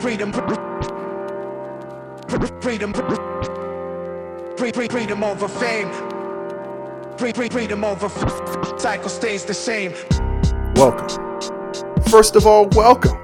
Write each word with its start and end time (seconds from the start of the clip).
freedom, 0.00 0.32
freedom, 2.60 2.92
freedom 4.88 5.24
over 5.24 5.48
fame, 5.48 5.90
free 7.16 7.32
freedom 7.32 7.84
over 7.84 8.08
cycle 8.78 9.08
stays 9.08 9.44
the 9.44 9.54
same. 9.54 9.92
Welcome. 10.74 11.08
First 12.10 12.36
of 12.36 12.46
all, 12.46 12.68
welcome. 12.68 13.18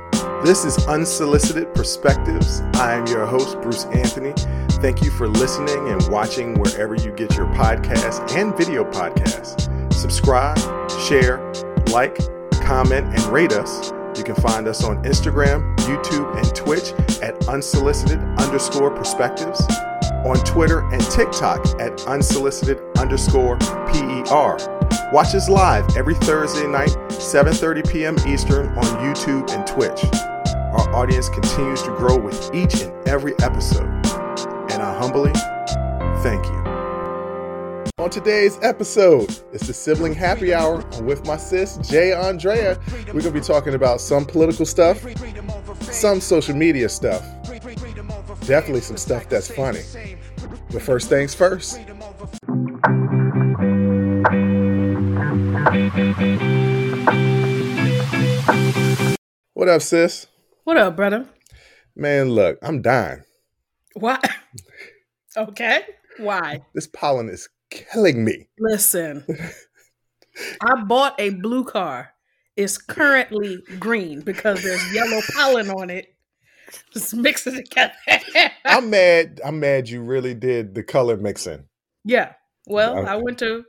This 0.44 0.64
is 0.64 0.86
Unsolicited 0.86 1.74
Perspectives. 1.74 2.60
I 2.74 2.94
am 2.94 3.06
your 3.08 3.26
host, 3.26 3.60
Bruce 3.60 3.84
Anthony. 3.86 4.32
Thank 4.80 5.02
you 5.02 5.10
for 5.10 5.26
listening 5.26 5.88
and 5.88 6.06
watching 6.08 6.58
wherever 6.60 6.94
you 6.94 7.10
get 7.12 7.36
your 7.36 7.46
podcasts 7.48 8.32
and 8.36 8.56
video 8.56 8.84
podcasts. 8.84 9.92
Subscribe, 9.92 10.58
share, 11.08 11.52
like, 11.90 12.18
comment, 12.62 13.06
and 13.06 13.22
rate 13.26 13.52
us. 13.52 13.92
You 14.28 14.34
can 14.34 14.42
find 14.42 14.68
us 14.68 14.84
on 14.84 15.02
Instagram, 15.04 15.74
YouTube, 15.78 16.36
and 16.36 16.54
Twitch 16.54 16.92
at 17.22 17.48
unsolicited 17.48 18.18
underscore 18.38 18.90
perspectives, 18.90 19.66
on 20.26 20.36
Twitter 20.44 20.80
and 20.90 21.00
TikTok 21.00 21.64
at 21.80 22.06
unsolicited 22.06 22.78
underscore 22.98 23.56
PER. 23.56 24.58
Watch 25.14 25.34
us 25.34 25.48
live 25.48 25.96
every 25.96 26.14
Thursday 26.14 26.66
night, 26.66 26.90
7:30 27.08 27.90
p.m. 27.90 28.16
Eastern 28.28 28.68
on 28.76 28.84
YouTube 29.02 29.50
and 29.50 29.66
Twitch. 29.66 30.04
Our 30.76 30.94
audience 30.94 31.30
continues 31.30 31.80
to 31.84 31.96
grow 31.96 32.18
with 32.18 32.54
each 32.54 32.82
and 32.82 32.92
every 33.08 33.32
episode, 33.40 33.88
and 34.70 34.82
I 34.82 34.94
humbly 34.98 35.32
thank 36.20 36.44
you. 36.44 36.57
On 38.08 38.12
today's 38.12 38.58
episode, 38.62 39.28
it's 39.52 39.66
the 39.66 39.74
sibling 39.74 40.14
happy 40.14 40.54
hour. 40.54 40.82
I'm 40.94 41.04
with 41.04 41.26
my 41.26 41.36
sis, 41.36 41.76
Jay 41.86 42.12
Aundrea. 42.12 42.80
We're 43.08 43.20
going 43.20 43.24
to 43.24 43.30
be 43.32 43.42
talking 43.42 43.74
about 43.74 44.00
some 44.00 44.24
political 44.24 44.64
stuff, 44.64 45.04
some 45.82 46.22
social 46.22 46.56
media 46.56 46.88
stuff, 46.88 47.22
definitely 48.46 48.80
some 48.80 48.96
stuff 48.96 49.28
that's 49.28 49.50
funny. 49.54 49.82
But 50.72 50.80
first 50.80 51.10
things 51.10 51.34
first. 51.34 51.80
What 59.52 59.68
up, 59.68 59.82
sis? 59.82 60.28
What 60.64 60.78
up, 60.78 60.96
brother? 60.96 61.26
Man, 61.94 62.30
look, 62.30 62.58
I'm 62.62 62.80
dying. 62.80 63.24
Why? 63.92 64.18
okay. 65.36 65.82
Why? 66.16 66.62
This 66.72 66.86
pollen 66.86 67.28
is 67.28 67.50
killing 67.70 68.24
me. 68.24 68.48
Listen, 68.58 69.24
I 70.60 70.82
bought 70.84 71.14
a 71.20 71.30
blue 71.30 71.64
car. 71.64 72.12
It's 72.56 72.76
currently 72.78 73.62
green 73.78 74.20
because 74.20 74.62
there's 74.62 74.94
yellow 74.94 75.20
pollen 75.34 75.70
on 75.70 75.90
it. 75.90 76.14
Just 76.92 77.14
mix 77.14 77.46
it 77.46 77.54
together. 77.54 77.94
I'm 78.64 78.90
mad. 78.90 79.40
I'm 79.44 79.60
mad 79.60 79.88
you 79.88 80.02
really 80.02 80.34
did 80.34 80.74
the 80.74 80.82
color 80.82 81.16
mixing. 81.16 81.64
yeah. 82.04 82.32
Well, 82.66 83.06
I 83.06 83.16
went 83.16 83.38
to 83.38 83.64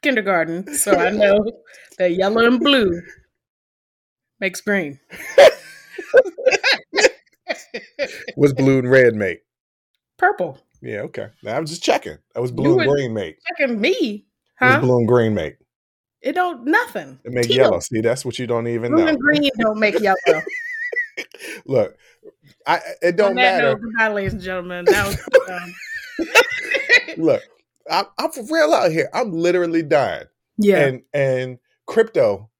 kindergarten, 0.00 0.72
so 0.76 0.92
I 0.92 1.10
know 1.10 1.44
that 1.98 2.12
yellow 2.14 2.46
and 2.46 2.60
blue 2.60 3.02
makes 4.38 4.60
green. 4.60 5.00
What's 8.36 8.52
blue 8.52 8.78
and 8.78 8.88
red 8.88 9.14
make? 9.16 9.40
Purple. 10.18 10.63
Yeah, 10.84 11.00
okay. 11.00 11.28
Now 11.42 11.56
I 11.56 11.60
was 11.60 11.70
just 11.70 11.82
checking. 11.82 12.18
That 12.34 12.40
was 12.40 12.52
blue 12.52 12.78
and 12.78 12.90
green 12.90 13.14
mate. 13.14 13.38
Checking 13.58 13.80
me, 13.80 14.26
huh? 14.58 14.80
blue 14.80 14.98
and 14.98 15.08
green 15.08 15.34
mate. 15.34 15.56
It 16.20 16.32
don't 16.34 16.66
nothing. 16.66 17.18
It 17.24 17.32
make 17.32 17.48
yellow. 17.48 17.80
See, 17.80 18.02
that's 18.02 18.24
what 18.24 18.38
you 18.38 18.46
don't 18.46 18.68
even 18.68 18.92
Blue 18.92 18.98
know. 18.98 19.04
Blue 19.04 19.12
and 19.14 19.20
green 19.20 19.50
don't 19.58 19.80
make 19.80 19.98
yellow. 19.98 20.16
Look, 21.66 21.96
I 22.66 22.80
it 23.00 23.16
don't 23.16 23.34
matter. 23.34 23.72
note, 23.72 23.80
goodbye, 23.80 24.08
ladies 24.08 24.34
and 24.34 24.42
gentlemen. 24.42 24.84
That 24.84 25.06
was 25.06 25.16
um, 25.48 25.74
Look, 27.16 27.42
I'm, 27.90 28.04
I'm 28.18 28.30
for 28.30 28.44
real 28.50 28.74
out 28.74 28.92
here. 28.92 29.08
I'm 29.14 29.32
literally 29.32 29.82
dying. 29.82 30.26
yeah. 30.58 30.80
And 30.80 31.02
and 31.14 31.58
crypto, 31.86 32.50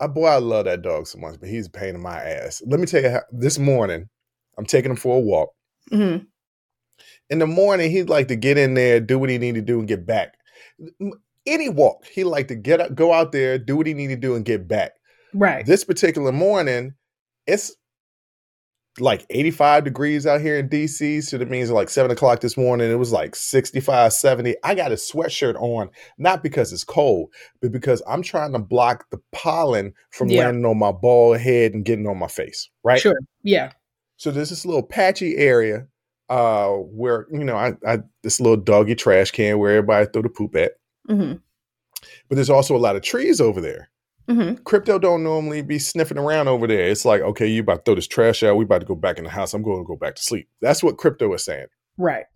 I 0.00 0.06
boy, 0.06 0.26
I 0.26 0.36
love 0.38 0.66
that 0.66 0.82
dog 0.82 1.06
so 1.06 1.18
much, 1.18 1.40
but 1.40 1.48
he's 1.48 1.66
a 1.66 1.70
pain 1.70 1.94
in 1.94 2.02
my 2.02 2.16
ass. 2.16 2.62
Let 2.66 2.78
me 2.78 2.84
tell 2.84 3.02
you 3.02 3.10
how 3.10 3.22
this 3.32 3.58
morning, 3.58 4.08
I'm 4.58 4.66
taking 4.66 4.90
him 4.90 4.96
for 4.98 5.16
a 5.16 5.20
walk. 5.20 5.50
Mhm. 5.90 6.26
In 7.30 7.38
the 7.38 7.46
morning, 7.46 7.90
he'd 7.90 8.08
like 8.08 8.28
to 8.28 8.36
get 8.36 8.56
in 8.56 8.74
there, 8.74 9.00
do 9.00 9.18
what 9.18 9.28
he 9.28 9.38
need 9.38 9.54
to 9.56 9.62
do, 9.62 9.78
and 9.78 9.88
get 9.88 10.06
back. 10.06 10.34
Any 11.46 11.68
walk, 11.68 12.06
he 12.06 12.24
like 12.24 12.48
to 12.48 12.54
get 12.54 12.80
up, 12.80 12.94
go 12.94 13.12
out 13.12 13.32
there, 13.32 13.58
do 13.58 13.76
what 13.76 13.86
he 13.86 13.94
need 13.94 14.08
to 14.08 14.16
do, 14.16 14.34
and 14.34 14.44
get 14.44 14.66
back. 14.68 14.92
Right. 15.34 15.64
This 15.64 15.84
particular 15.84 16.32
morning, 16.32 16.94
it's 17.46 17.74
like 19.00 19.24
85 19.30 19.84
degrees 19.84 20.26
out 20.26 20.40
here 20.40 20.58
in 20.58 20.68
DC. 20.68 21.22
So 21.22 21.38
that 21.38 21.50
means 21.50 21.70
like 21.70 21.88
seven 21.88 22.10
o'clock 22.10 22.40
this 22.40 22.56
morning, 22.56 22.90
it 22.90 22.96
was 22.98 23.12
like 23.12 23.36
65, 23.36 24.12
70. 24.12 24.56
I 24.64 24.74
got 24.74 24.90
a 24.92 24.96
sweatshirt 24.96 25.54
on, 25.56 25.90
not 26.18 26.42
because 26.42 26.72
it's 26.72 26.84
cold, 26.84 27.32
but 27.60 27.72
because 27.72 28.02
I'm 28.08 28.22
trying 28.22 28.52
to 28.52 28.58
block 28.58 29.06
the 29.10 29.20
pollen 29.32 29.94
from 30.10 30.28
Yeah. 30.28 30.44
landing 30.46 30.64
on 30.64 30.78
my 30.78 30.92
bald 30.92 31.38
head 31.38 31.74
and 31.74 31.84
getting 31.84 32.06
on 32.06 32.18
my 32.18 32.28
face. 32.28 32.68
Right. 32.82 33.00
Sure. 33.00 33.18
Yeah. 33.42 33.72
So 34.16 34.30
there's 34.30 34.50
this 34.50 34.66
little 34.66 34.82
patchy 34.82 35.36
area 35.36 35.86
uh 36.28 36.68
where, 36.70 37.26
you 37.30 37.44
know, 37.44 37.56
I, 37.56 37.74
I 37.86 38.00
this 38.22 38.40
little 38.40 38.56
doggy 38.56 38.94
trash 38.94 39.30
can 39.30 39.58
where 39.58 39.76
everybody 39.76 40.06
throw 40.12 40.22
the 40.22 40.28
poop 40.28 40.54
at. 40.56 40.72
hmm 41.06 41.34
But 42.28 42.34
there's 42.36 42.50
also 42.50 42.76
a 42.76 42.78
lot 42.78 42.96
of 42.96 43.02
trees 43.02 43.40
over 43.40 43.60
there. 43.60 43.90
hmm 44.28 44.54
crypto 44.64 44.98
don't 44.98 45.22
normally 45.22 45.62
be 45.62 45.78
sniffing 45.78 46.18
around 46.18 46.48
over 46.48 46.66
there. 46.66 46.88
It's 46.88 47.04
like, 47.04 47.22
okay, 47.22 47.46
you 47.46 47.62
about 47.62 47.76
to 47.76 47.82
throw 47.84 47.94
this 47.94 48.06
trash 48.06 48.42
out. 48.42 48.56
We 48.56 48.64
about 48.64 48.80
to 48.80 48.86
go 48.86 48.94
back 48.94 49.18
in 49.18 49.24
the 49.24 49.30
house. 49.30 49.54
I'm 49.54 49.62
going 49.62 49.82
to 49.82 49.88
go 49.88 49.96
back 49.96 50.16
to 50.16 50.22
sleep. 50.22 50.48
That's 50.60 50.82
what 50.82 50.98
crypto 50.98 51.32
is 51.34 51.44
saying. 51.44 51.66
Right. 51.96 52.26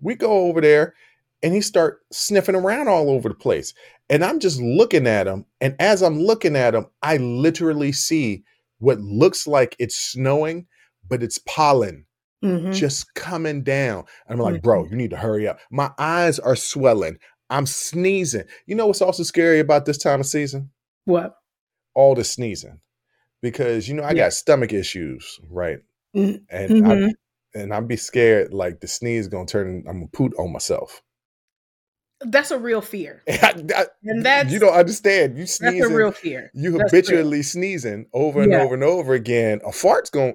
We 0.00 0.14
go 0.14 0.30
over 0.48 0.60
there 0.60 0.94
and 1.42 1.54
he 1.54 1.60
start 1.60 2.00
sniffing 2.12 2.54
around 2.54 2.88
all 2.88 3.10
over 3.10 3.28
the 3.28 3.34
place. 3.34 3.74
And 4.10 4.22
I'm 4.22 4.38
just 4.38 4.60
looking 4.60 5.06
at 5.06 5.26
him. 5.26 5.46
And 5.60 5.74
as 5.78 6.02
I'm 6.02 6.20
looking 6.20 6.56
at 6.56 6.74
him, 6.74 6.86
I 7.02 7.16
literally 7.16 7.92
see 7.92 8.44
what 8.78 9.00
looks 9.00 9.46
like 9.46 9.76
it's 9.78 9.96
snowing, 9.96 10.66
but 11.08 11.22
it's 11.22 11.38
pollen 11.46 12.04
hmm 12.44 12.72
just 12.72 13.12
coming 13.14 13.62
down. 13.62 14.04
And 14.28 14.38
I'm 14.38 14.44
like, 14.52 14.62
bro, 14.62 14.84
you 14.84 14.96
need 14.96 15.10
to 15.10 15.16
hurry 15.16 15.48
up. 15.48 15.58
My 15.70 15.90
eyes 15.98 16.38
are 16.38 16.56
swelling. 16.56 17.16
I'm 17.50 17.66
sneezing. 17.66 18.44
You 18.66 18.74
know 18.74 18.86
what's 18.86 19.00
also 19.02 19.22
scary 19.22 19.60
about 19.60 19.86
this 19.86 19.98
time 19.98 20.20
of 20.20 20.26
season? 20.26 20.70
What? 21.06 21.34
all 21.96 22.14
the 22.16 22.24
sneezing 22.24 22.80
because 23.40 23.88
you 23.88 23.94
know 23.94 24.02
I 24.02 24.08
Yeah. 24.10 24.24
got 24.24 24.32
stomach 24.32 24.72
issues, 24.72 25.38
right? 25.48 25.78
Mm, 26.16 26.40
And. 26.50 26.86
I 26.86 27.12
and 27.56 27.72
I'd 27.72 27.86
be 27.86 27.96
scared 27.96 28.52
like 28.52 28.80
the 28.80 28.88
sneeze 28.88 29.26
is 29.26 29.28
gonna 29.28 29.46
turn 29.46 29.84
I'm 29.86 29.98
gonna 30.00 30.08
poot 30.12 30.32
on 30.38 30.52
myself. 30.52 31.02
That's 32.20 32.50
a 32.50 32.58
real 32.58 32.80
fear. 32.80 33.22
I- 33.28 33.64
I- 33.76 33.86
And 34.02 34.24
that's 34.26 34.50
you 34.52 34.58
don't 34.58 34.74
understand. 34.74 35.38
You 35.38 35.46
sneeze. 35.46 35.80
that's 35.82 35.92
a 35.92 35.94
real 35.94 36.10
fear. 36.12 36.50
you 36.54 36.78
habitually 36.80 37.42
sneezing 37.42 38.06
over 38.12 38.42
and 38.42 38.50
Yeah. 38.52 38.62
over 38.62 38.74
and 38.74 38.82
over 38.84 39.14
again. 39.14 39.60
A 39.64 39.70
fart's 39.72 40.10
gonna 40.10 40.34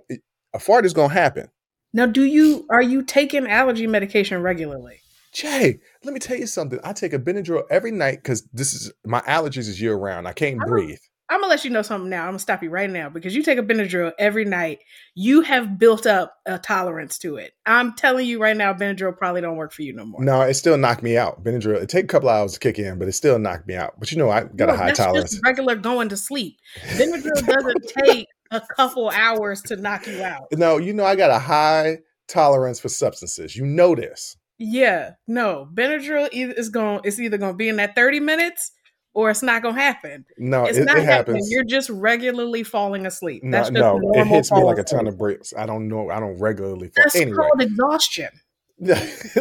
a 0.54 0.60
fart 0.60 0.86
is 0.86 0.94
gonna 0.94 1.14
happen. 1.14 1.50
Now, 1.94 2.06
do 2.06 2.24
you 2.24 2.66
are 2.70 2.82
you 2.82 3.04
taking 3.04 3.48
allergy 3.48 3.88
medication 3.88 4.42
regularly? 4.42 5.00
Jay, 5.34 5.80
let 6.04 6.14
me 6.14 6.20
tell 6.20 6.38
you 6.38 6.48
something. 6.48 6.80
I 6.84 6.94
take 6.94 7.14
a 7.14 7.20
Benadryl 7.20 7.64
every 7.70 7.92
night 7.92 8.18
because 8.18 8.48
this 8.54 8.74
is 8.74 8.92
my 9.06 9.22
allergies 9.22 9.68
is 9.70 9.80
year 9.82 9.96
round. 9.96 10.28
I 10.28 10.34
can't 10.34 10.56
I 10.56 10.60
don't- 10.66 10.70
breathe. 10.70 11.00
I'm 11.32 11.42
gonna 11.42 11.52
let 11.52 11.64
you 11.64 11.70
know 11.70 11.84
something 11.84 12.10
now. 12.10 12.24
I'm 12.24 12.30
gonna 12.30 12.40
stop 12.40 12.64
you 12.64 12.72
right 12.72 12.90
now 12.90 13.08
because 13.08 13.36
you 13.36 13.44
take 13.44 13.60
a 13.60 13.62
Benadryl 13.62 14.12
every 14.18 14.46
night. 14.46 14.80
You 15.14 15.42
have 15.42 15.78
built 15.78 16.08
up 16.08 16.34
a 16.48 16.58
tolerance 16.58 17.20
to 17.20 17.36
it. 17.36 17.52
I'm 17.68 17.94
telling 17.94 18.26
you 18.26 18.42
right 18.42 18.58
now, 18.58 18.74
Benadryl 18.74 19.16
probably 19.16 19.42
don't 19.42 19.56
work 19.56 19.72
for 19.72 19.84
you 19.84 19.94
no 19.94 20.06
more. 20.06 20.24
No, 20.24 20.42
it 20.42 20.56
still 20.56 20.76
knocked 20.76 21.04
me 21.04 21.18
out. 21.18 21.44
Benadryl. 21.44 21.80
It 21.84 21.88
take 21.90 22.06
a 22.06 22.08
couple 22.08 22.30
hours 22.30 22.54
to 22.54 22.60
kick 22.60 22.80
in, 22.80 22.98
but 22.98 23.08
it 23.08 23.12
still 23.12 23.38
knocked 23.38 23.68
me 23.68 23.76
out. 23.76 23.94
But 24.00 24.12
you 24.12 24.18
know, 24.18 24.32
I 24.32 24.46
got 24.46 24.70
No, 24.70 24.74
a 24.74 24.78
high 24.78 24.92
tolerance. 24.92 25.40
Regular 25.46 25.76
going 25.76 26.10
to 26.10 26.18
sleep. 26.18 26.58
Benadryl 26.94 27.46
doesn't 27.46 27.94
take 28.04 28.26
a 28.52 28.62
couple 28.76 29.10
hours 29.10 29.62
to 29.64 29.76
knock 29.76 30.08
you 30.08 30.22
out. 30.24 30.48
No, 30.54 30.78
you 30.78 30.94
know 30.94 31.06
I 31.06 31.16
got 31.16 31.32
a 31.32 31.40
high 31.40 31.98
tolerance 32.28 32.80
for 32.80 32.90
substances. 32.90 33.56
You 33.56 33.66
know 33.66 33.96
this. 33.96 34.36
Yeah, 34.58 35.12
no. 35.28 35.68
Benadryl 35.74 36.28
is 36.32 36.70
going. 36.70 37.02
It's 37.04 37.20
either 37.20 37.38
going 37.38 37.54
to 37.54 37.58
be 37.58 37.70
in 37.70 37.78
that 37.78 37.96
thirty 37.96 38.20
minutes 38.20 38.72
or 39.14 39.30
it's 39.30 39.42
not 39.42 39.62
going 39.62 39.76
to 39.76 39.82
happen. 39.82 40.26
No, 40.38 40.66
It's 40.66 40.78
it, 40.78 40.86
not 40.86 40.98
it 40.98 41.04
happening. 41.06 41.38
happens. 41.38 41.52
You're 41.52 41.64
just 41.64 41.90
regularly 41.90 42.64
falling 42.64 43.06
asleep. 43.06 43.44
No, 43.44 43.58
That's 43.58 43.70
just 43.70 43.74
no, 43.80 44.00
it 44.14 44.28
hits 44.28 44.52
me 44.52 44.62
like 44.64 44.78
a 44.78 44.84
ton 44.84 45.08
of 45.08 45.18
bricks. 45.18 45.54
I 45.58 45.66
don't 45.66 45.88
know. 45.88 46.10
I 46.10 46.20
don't 46.20 46.38
regularly 46.40 46.90
fall. 46.90 47.06
Asleep. 47.06 47.06
That's 47.06 47.16
Anyway, 47.16 47.38
called 47.38 47.62
exhaustion. 47.62 48.30
That's- 48.78 49.38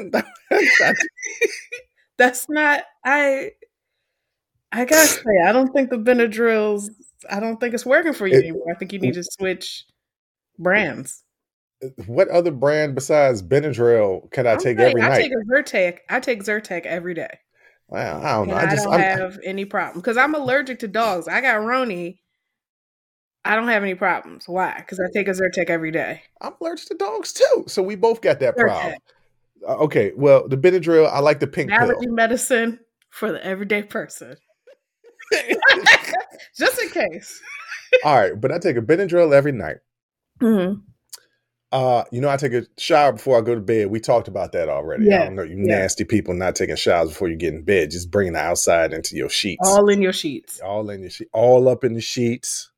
That's 2.17 2.49
not. 2.49 2.85
I. 3.05 3.51
I 4.71 4.85
gotta 4.85 5.07
say, 5.07 5.23
I 5.47 5.53
don't 5.53 5.73
think 5.73 5.89
the 5.91 5.97
Benadryls. 5.97 6.91
I 7.31 7.41
don't 7.41 7.59
think 7.59 7.75
it's 7.75 7.87
working 7.87 8.13
for 8.13 8.27
you 8.27 8.35
It- 8.37 8.45
anymore. 8.45 8.67
I 8.71 8.75
think 8.79 8.93
you 8.93 8.99
need 8.99 9.15
to 9.15 9.25
switch 9.25 9.85
brands. 10.59 11.25
what 12.07 12.29
other 12.29 12.51
brand 12.51 12.95
besides 12.95 13.41
Benadryl 13.43 14.31
can 14.33 14.47
I 14.47 14.53
I'm 14.53 14.59
take 14.59 14.79
saying, 14.79 14.91
every 14.91 15.01
I 15.03 15.09
night? 15.11 15.19
take 15.23 15.33
a 15.33 15.37
Zyrtec. 15.53 15.99
I 16.09 16.19
take 16.21 16.43
Zyrtec 16.43 16.85
every 16.87 17.15
day. 17.15 17.39
wow, 17.89 18.21
I 18.21 18.33
don't 18.35 18.49
know. 18.49 18.55
I, 18.55 18.63
I 18.63 18.67
just 18.71 18.85
don't 18.85 18.95
I'm, 18.95 19.01
have 19.01 19.39
any 19.45 19.65
problem 19.65 20.01
because 20.01 20.17
I'm 20.17 20.35
allergic 20.35 20.81
to 20.81 20.89
dogs. 20.89 21.29
I 21.29 21.41
got 21.41 21.61
Roni, 21.61 22.19
I 23.45 23.55
don't 23.55 23.69
have 23.69 23.83
any 23.85 23.95
problems. 23.95 24.49
Why? 24.49 24.75
Because 24.77 24.99
I 25.01 25.05
take 25.15 25.29
a 25.29 25.31
Zyrtec 25.31 25.71
every 25.71 25.91
day. 25.93 26.23
I'm 26.41 26.53
allergic 26.61 26.89
to 26.89 26.95
dogs 26.97 27.33
too, 27.33 27.65
so 27.69 27.83
we 27.83 27.95
both 27.95 28.21
got 28.21 28.41
that 28.41 28.57
Zyrtec. 28.57 28.61
problem. 28.65 28.95
Uh, 29.69 29.77
okay, 29.77 30.13
well, 30.17 30.49
the 30.49 30.57
Benadryl, 30.57 31.09
I 31.11 31.21
like 31.21 31.39
the 31.41 31.47
pink 31.47 31.71
pill. 31.71 31.79
Allergy 31.81 32.09
medicine 32.09 32.81
for 33.11 33.31
the 33.33 33.45
everyday 33.45 33.83
person. 33.85 34.37
Just 36.57 36.81
in 36.81 36.89
case. 36.91 37.41
All 38.05 38.17
right, 38.17 38.39
but 38.41 38.53
I 38.53 38.59
take 38.59 38.77
a 38.77 38.83
Benadryl 38.83 39.33
every 39.33 39.53
night. 39.53 39.77
Mhm. 40.41 40.83
Uh, 41.71 42.03
you 42.11 42.21
know, 42.23 42.31
I 42.31 42.39
take 42.39 42.53
a 42.55 42.65
shower 42.79 43.13
before 43.13 43.37
I 43.37 43.43
go 43.43 43.55
to 43.55 43.61
bed. 43.61 43.91
We 43.91 44.01
talked 44.01 44.27
about 44.27 44.53
that 44.53 44.71
already. 44.71 45.05
I 45.05 45.17
Yeah, 45.17 45.25
don't 45.25 45.37
know 45.37 45.43
you 45.43 45.57
yeah. 45.59 45.81
nasty 45.81 46.05
people 46.05 46.33
not 46.33 46.55
taking 46.57 46.77
showers 46.77 47.11
before 47.11 47.29
you 47.29 47.37
get 47.37 47.53
in 47.53 47.63
bed, 47.63 47.91
just 47.91 48.11
bringing 48.11 48.33
the 48.33 48.39
outside 48.39 48.95
into 48.95 49.17
your 49.17 49.29
sheets. 49.29 49.69
All 49.69 49.89
in 49.91 50.01
your 50.01 50.15
sheets. 50.15 50.61
all 50.61 50.89
in 50.89 51.03
your 51.03 51.11
sheet, 51.11 51.29
all 51.35 51.69
up 51.69 51.85
in 51.85 51.93
the 51.93 52.01
sheets. 52.01 52.71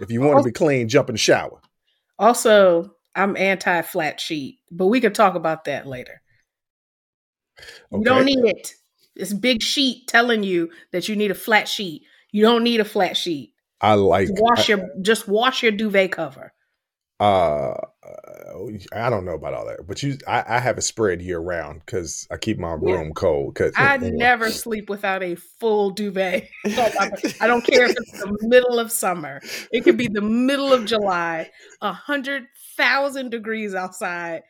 If 0.00 0.10
you 0.10 0.20
want 0.20 0.38
to 0.38 0.44
be 0.44 0.52
clean, 0.52 0.88
jump 0.88 1.08
in 1.08 1.14
the 1.14 1.18
shower. 1.18 1.60
Also, 2.18 2.94
I'm 3.14 3.34
anti 3.36 3.80
flat 3.82 4.20
sheet, 4.20 4.58
but 4.70 4.88
we 4.88 5.00
could 5.00 5.14
talk 5.14 5.34
about 5.34 5.64
that 5.64 5.86
later. 5.86 6.20
You 7.90 8.04
don't 8.04 8.26
need 8.26 8.44
it. 8.44 8.74
It's 9.16 9.32
big 9.32 9.62
sheet 9.62 10.06
telling 10.06 10.42
you 10.44 10.70
that 10.92 11.08
you 11.08 11.16
need 11.16 11.30
a 11.30 11.34
flat 11.34 11.66
sheet. 11.66 12.02
You 12.32 12.42
don't 12.42 12.64
need 12.64 12.80
a 12.80 12.84
flat 12.84 13.16
sheet. 13.16 13.54
I 13.80 13.94
like 13.94 14.28
Wash 14.32 14.68
your 14.68 14.88
just 15.02 15.28
wash 15.28 15.62
your 15.62 15.72
duvet 15.72 16.12
cover. 16.12 16.52
uh 17.20 17.74
I 18.92 19.10
don't 19.10 19.24
know 19.24 19.34
about 19.34 19.54
all 19.54 19.66
that, 19.66 19.86
but 19.86 20.02
you 20.02 20.18
I, 20.26 20.44
I 20.48 20.58
have 20.58 20.78
a 20.78 20.82
spread 20.82 21.22
year 21.22 21.38
round 21.38 21.80
because 21.84 22.26
I 22.30 22.36
keep 22.36 22.58
my 22.58 22.72
Yeah. 22.72 22.92
room 22.92 23.12
cold. 23.14 23.54
Because 23.54 23.72
I 23.76 23.96
never 24.02 24.50
sleep 24.50 24.88
without 24.90 25.22
a 25.22 25.36
full 25.36 25.90
duvet. 25.90 26.48
I 26.64 27.46
don't 27.46 27.64
care 27.64 27.84
if 27.84 27.92
it's 27.96 28.12
the 28.18 28.36
middle 28.42 28.78
of 28.78 28.90
summer. 28.90 29.40
It 29.70 29.84
could 29.84 29.96
be 29.96 30.08
the 30.08 30.20
middle 30.20 30.72
of 30.72 30.84
July, 30.86 31.50
a 31.80 31.92
hundred 31.92 32.44
thousand 32.76 33.30
degrees 33.30 33.74
outside. 33.74 34.42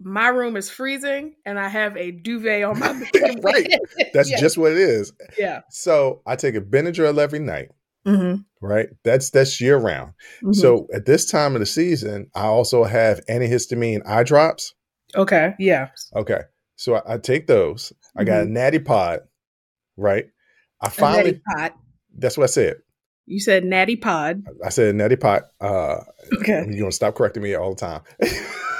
My 0.00 0.28
room 0.28 0.56
is 0.56 0.68
freezing, 0.70 1.34
and 1.46 1.58
I 1.58 1.68
have 1.68 1.96
a 1.96 2.10
duvet 2.10 2.62
on 2.64 2.78
my 2.78 2.92
bed. 3.12 3.40
Right. 3.42 3.68
That's 4.12 4.30
Yeah. 4.30 4.40
just 4.40 4.58
what 4.58 4.72
it 4.72 4.78
is. 4.78 5.12
yeah. 5.38 5.60
So 5.70 6.22
I 6.26 6.36
take 6.36 6.54
a 6.56 6.60
Benadryl 6.60 7.18
every 7.18 7.38
night, 7.38 7.68
Mm-hmm. 8.06 8.42
right? 8.60 8.88
That's 9.04 9.30
that's 9.30 9.60
year 9.60 9.78
round. 9.78 10.12
So 10.52 10.88
at 10.92 11.06
this 11.06 11.24
time 11.30 11.54
of 11.54 11.60
the 11.60 11.66
season, 11.66 12.30
I 12.34 12.42
also 12.46 12.84
have 12.84 13.24
antihistamine 13.26 14.02
eye 14.06 14.24
drops. 14.24 14.74
okay, 15.14 15.54
yeah. 15.58 15.88
Okay. 16.14 16.40
So 16.76 16.96
I, 16.96 17.14
I 17.14 17.18
take 17.18 17.46
those. 17.46 17.92
I 18.16 18.24
got 18.24 18.42
a 18.42 18.44
natty 18.46 18.80
pod, 18.80 19.20
right? 19.96 20.26
I 20.82 20.88
Mm-hmm. 20.88 21.00
Finally 21.00 21.40
pot. 21.56 21.74
that's 22.18 22.36
what 22.36 22.44
I 22.44 22.48
said. 22.48 22.76
You 23.26 23.40
said 23.40 23.64
natty 23.64 23.96
pod. 23.96 24.42
I 24.62 24.68
said 24.68 24.94
natty 24.96 25.16
pot. 25.16 25.44
Uh 25.60 26.00
Okay. 26.40 26.64
you're 26.68 26.80
gonna 26.80 26.92
stop 26.92 27.14
correcting 27.14 27.42
me 27.42 27.54
all 27.54 27.74
the 27.74 27.80
time. 27.80 28.02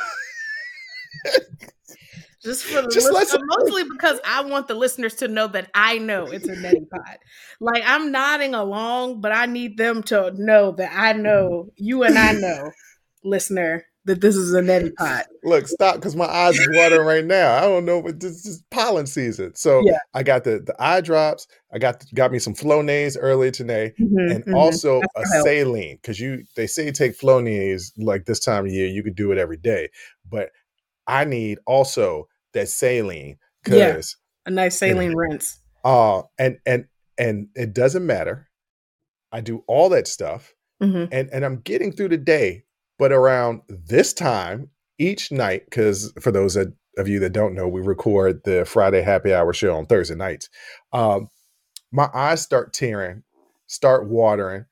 Just 2.45 2.65
for 2.65 2.83
the 2.83 2.89
Just 2.91 3.11
listener, 3.11 3.41
mostly 3.59 3.85
because 3.85 4.21
I 4.25 4.43
want 4.43 4.69
the 4.69 4.75
listeners 4.75 5.15
to 5.17 5.29
know 5.29 5.47
that 5.49 5.71
I 5.75 5.99
know 5.99 6.27
it's 6.27 6.49
a 6.49 6.55
neti 6.55 6.89
pot. 6.91 7.19
Like 7.61 7.83
I'm 7.87 8.13
nodding 8.13 8.55
along, 8.55 9.23
but 9.23 9.33
I 9.33 9.47
need 9.47 9.79
them 9.79 10.03
to 10.05 10.33
know 10.37 10.73
that 10.73 10.93
I 10.95 11.15
know 11.15 11.71
you 11.77 12.03
and 12.03 12.19
I 12.19 12.33
know, 12.33 12.71
listener, 13.25 13.87
that 14.05 14.21
this 14.21 14.37
is 14.37 14.53
a 14.53 14.61
neti 14.61 14.95
pot. 14.95 15.27
Look, 15.43 15.67
stop 15.69 15.97
because 15.97 16.15
my 16.15 16.27
eyes 16.27 16.59
are 16.61 16.73
watering 16.75 17.07
right 17.07 17.25
now. 17.25 17.57
I 17.57 17.63
don't 17.63 17.87
know, 17.87 18.03
but 18.03 18.21
this 18.21 18.45
is 18.45 18.63
pollen 18.71 19.07
season. 19.07 19.55
So 19.55 19.81
Yeah. 19.83 19.99
I 20.13 20.23
got 20.23 20.45
the 20.45 20.61
the 20.61 20.75
eye 20.79 21.01
drops. 21.01 21.47
I 21.73 21.79
got 21.79 22.05
got 22.15 22.31
me 22.31 22.39
some 22.39 22.55
Flonase 22.55 23.17
earlier 23.19 23.51
today. 23.53 23.95
Mhm, 23.99 24.35
and 24.35 24.45
mhm. 24.45 24.55
also 24.55 25.01
a 25.01 25.05
That's 25.17 25.43
saline 25.43 25.97
because 25.97 26.21
you 26.21 26.45
they 26.57 26.67
say 26.67 26.91
take 26.91 27.19
Flonase 27.19 27.93
like 27.97 28.27
this 28.27 28.41
time 28.41 28.67
of 28.67 28.73
year 28.73 28.87
you 28.87 29.03
could 29.03 29.15
do 29.17 29.33
it 29.33 29.39
every 29.39 29.57
day 29.59 29.89
but 30.31 30.51
i 31.07 31.25
need 31.25 31.59
also 31.67 32.27
that 32.55 32.69
saline 32.69 33.37
Yeah. 33.69 33.89
because 33.93 34.17
a 34.47 34.51
nice 34.51 34.79
saline 34.79 35.15
rinse. 35.15 35.59
uh 35.85 36.23
and 36.39 36.59
and 36.67 36.87
and 37.19 37.49
it 37.55 37.73
doesn't 37.75 38.05
matter 38.07 38.49
i 39.33 39.41
do 39.41 39.63
all 39.67 39.89
that 39.91 40.07
stuff 40.09 40.55
Mhm. 40.83 41.09
and 41.13 41.29
and 41.33 41.45
i'm 41.45 41.61
getting 41.61 41.93
through 41.93 42.09
the 42.09 42.17
day 42.17 42.65
but 42.99 43.13
around 43.13 43.63
this 43.69 44.13
time 44.13 44.71
each 44.99 45.31
night 45.33 45.65
because 45.67 46.13
for 46.21 46.31
those 46.31 46.55
that, 46.55 46.73
of 46.99 47.09
you 47.09 47.19
that 47.21 47.33
don't 47.33 47.55
know 47.55 47.69
we 47.69 47.81
record 47.81 48.41
the 48.45 48.65
friday 48.65 49.03
happy 49.03 49.33
hour 49.35 49.53
show 49.53 49.77
on 49.77 49.87
thursday 49.87 50.15
nights 50.15 50.49
um 50.93 51.29
my 51.93 52.09
eyes 52.15 52.41
start 52.43 52.73
tearing 52.73 53.23
start 53.67 54.09
watering 54.09 54.65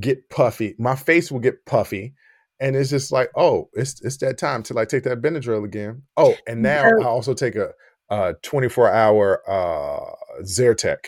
get 0.00 0.28
puffy 0.30 0.74
my 0.78 0.94
face 0.96 1.30
will 1.32 1.40
get 1.40 1.64
puffy 1.66 2.14
and 2.60 2.76
it's 2.76 2.90
just 2.90 3.12
like 3.12 3.30
oh 3.36 3.68
it's 3.74 4.00
it's 4.02 4.16
that 4.18 4.38
time 4.38 4.62
to 4.62 4.74
like 4.74 4.88
take 4.88 5.04
that 5.04 5.20
benadryl 5.22 5.64
again 5.64 6.02
oh 6.16 6.34
and 6.46 6.62
now 6.62 6.84
Yeah. 6.84 7.04
i 7.04 7.08
also 7.08 7.34
take 7.34 7.54
a 7.56 7.70
uh 8.10 8.32
24 8.42 8.90
hour 8.92 9.42
uh 9.50 10.14
zyrtec 10.42 10.98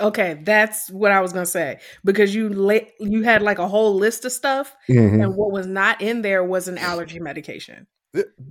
Okay, 0.00 0.40
that's 0.42 0.90
what 0.90 1.12
I 1.12 1.20
was 1.20 1.32
gonna 1.32 1.46
say 1.46 1.78
because 2.04 2.34
you 2.34 2.48
la- 2.48 2.80
you 2.98 3.22
had 3.22 3.42
like 3.42 3.60
a 3.60 3.68
whole 3.68 3.94
list 3.94 4.24
of 4.24 4.32
stuff, 4.32 4.74
Mhm. 4.88 5.22
and 5.22 5.36
what 5.36 5.52
was 5.52 5.68
not 5.68 6.00
in 6.02 6.22
there 6.22 6.42
was 6.42 6.66
an 6.66 6.78
allergy 6.78 7.20
medication. 7.20 7.86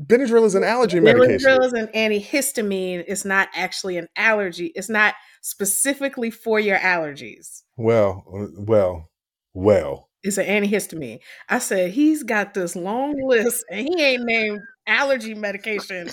Benadryl 0.07 0.45
is 0.45 0.55
an 0.55 0.63
allergy 0.63 1.01
medication 1.01 1.39
Benadryl 1.51 1.65
is 1.65 1.73
an 1.73 1.87
antihistamine. 1.87 3.03
It's 3.09 3.25
not 3.25 3.49
actually 3.53 3.97
an 3.97 4.07
allergy. 4.15 4.67
It's 4.73 4.87
not 4.89 5.15
specifically 5.41 6.31
for 6.31 6.61
your 6.61 6.77
allergies. 6.77 7.63
well 7.75 8.23
uh, 8.33 8.47
well 8.59 9.09
well 9.53 10.09
It's 10.23 10.37
an 10.37 10.45
antihistamine. 10.45 11.19
I 11.49 11.59
said 11.59 11.91
he's 11.91 12.23
got 12.23 12.53
this 12.53 12.75
long 12.75 13.15
list 13.27 13.65
and 13.69 13.87
he 13.87 14.01
ain't 14.01 14.23
named 14.23 14.61
allergy 14.87 15.33
medication 15.33 16.09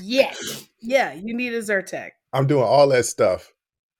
yet. 0.00 0.36
Yeah, 0.80 1.12
you 1.12 1.34
need 1.34 1.52
a 1.52 1.60
Zyrtec. 1.60 2.10
I'm 2.32 2.46
doing 2.46 2.64
all 2.64 2.88
that 2.88 3.06
stuff 3.06 3.52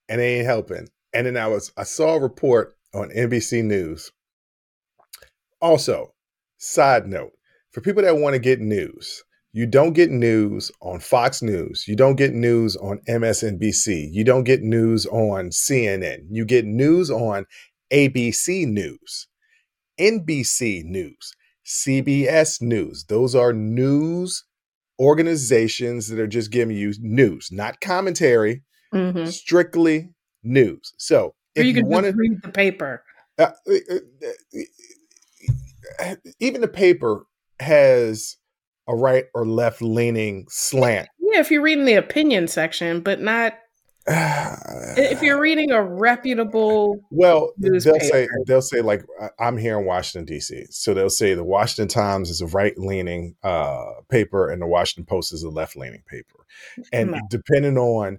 and 0.09 0.21
it 0.21 0.25
ain't 0.25 0.47
helping. 0.47 0.89
And 1.13 1.27
then 1.27 1.37
I 1.37 1.49
was 1.49 1.73
I 1.77 1.83
saw 1.83 2.15
a 2.15 2.21
report 2.21 2.75
on 2.95 3.11
NBC 3.11 3.65
News. 3.65 4.13
Also, 5.61 6.15
side 6.59 7.07
note, 7.07 7.33
for 7.73 7.81
people 7.81 8.03
that 8.03 8.17
want 8.17 8.35
to 8.35 8.39
get 8.39 8.61
news, 8.61 9.23
you 9.53 9.67
don't 9.67 9.95
get 9.95 10.11
news 10.11 10.71
on 10.81 11.01
Fox 11.01 11.43
News. 11.43 11.85
You 11.89 11.97
don't 11.97 12.15
get 12.15 12.33
news 12.33 12.77
on 12.77 13.01
MSNBC. 13.09 14.09
You 14.13 14.23
don't 14.25 14.45
get 14.45 14.63
news 14.63 15.07
on 15.07 15.51
CNN. 15.51 16.21
You 16.31 16.45
get 16.45 16.65
news 16.65 17.11
on 17.11 17.47
ABC 17.93 18.67
News, 18.67 19.27
NBC 20.01 20.85
News, 20.85 21.35
CBS 21.67 22.63
News. 22.63 23.05
Those 23.09 23.35
are 23.35 23.53
news 23.53 24.45
organizations 24.99 26.09
that 26.09 26.19
are 26.19 26.27
just 26.27 26.51
giving 26.51 26.77
you 26.77 26.93
news, 27.01 27.51
not 27.53 27.81
commentary, 27.81 28.63
Mm-hmm. 28.93 29.27
strictly 29.27 30.11
news. 30.43 30.93
So 30.99 31.35
if 31.55 31.65
you 31.65 31.71
you, 31.73 31.81
can 31.81 31.89
want 31.89 32.07
just 32.07 32.17
to, 32.17 32.19
read 32.19 32.43
the 32.43 32.49
paper. 32.49 33.05
uh, 33.39 33.51
uh, 33.69 33.75
uh, 36.01 36.15
even 36.41 36.61
the 36.61 36.67
paper 36.67 37.25
has 37.61 38.37
a 38.89 38.97
right 38.97 39.27
or 39.33 39.47
left 39.47 39.81
leaning 39.81 40.47
slant. 40.49 41.09
Yeah, 41.21 41.39
if 41.39 41.53
you're 41.53 41.63
reading 41.63 41.85
the 41.85 41.95
opinion 41.95 42.49
section, 42.49 43.01
but 43.01 43.21
not 43.21 43.55
if 44.07 45.23
you're 45.23 45.41
reading 45.41 45.71
a 45.71 45.83
reputable. 45.83 47.01
well, 47.11 47.53
they'll 47.59 47.81
say 47.81 48.29
they'll 48.47 48.63
say 48.63 48.81
like 48.81 49.05
I'm 49.39 49.59
here 49.59 49.79
in 49.79 49.85
Washington 49.85 50.25
D.C., 50.25 50.67
so 50.71 50.95
they'll 50.95 51.11
say 51.11 51.35
the 51.35 51.45
Washington 51.45 51.89
Times 51.89 52.31
is 52.31 52.41
a 52.41 52.47
right 52.47 52.77
leaning 52.79 53.37
uh, 53.43 53.93
paper 54.09 54.49
and 54.49 54.63
the 54.63 54.67
Washington 54.67 55.05
Post 55.05 55.33
is 55.33 55.43
a 55.43 55.51
left 55.51 55.77
leaning 55.77 56.03
paper, 56.09 56.47
and 56.93 57.15
depending 57.29 57.77
on 57.77 58.19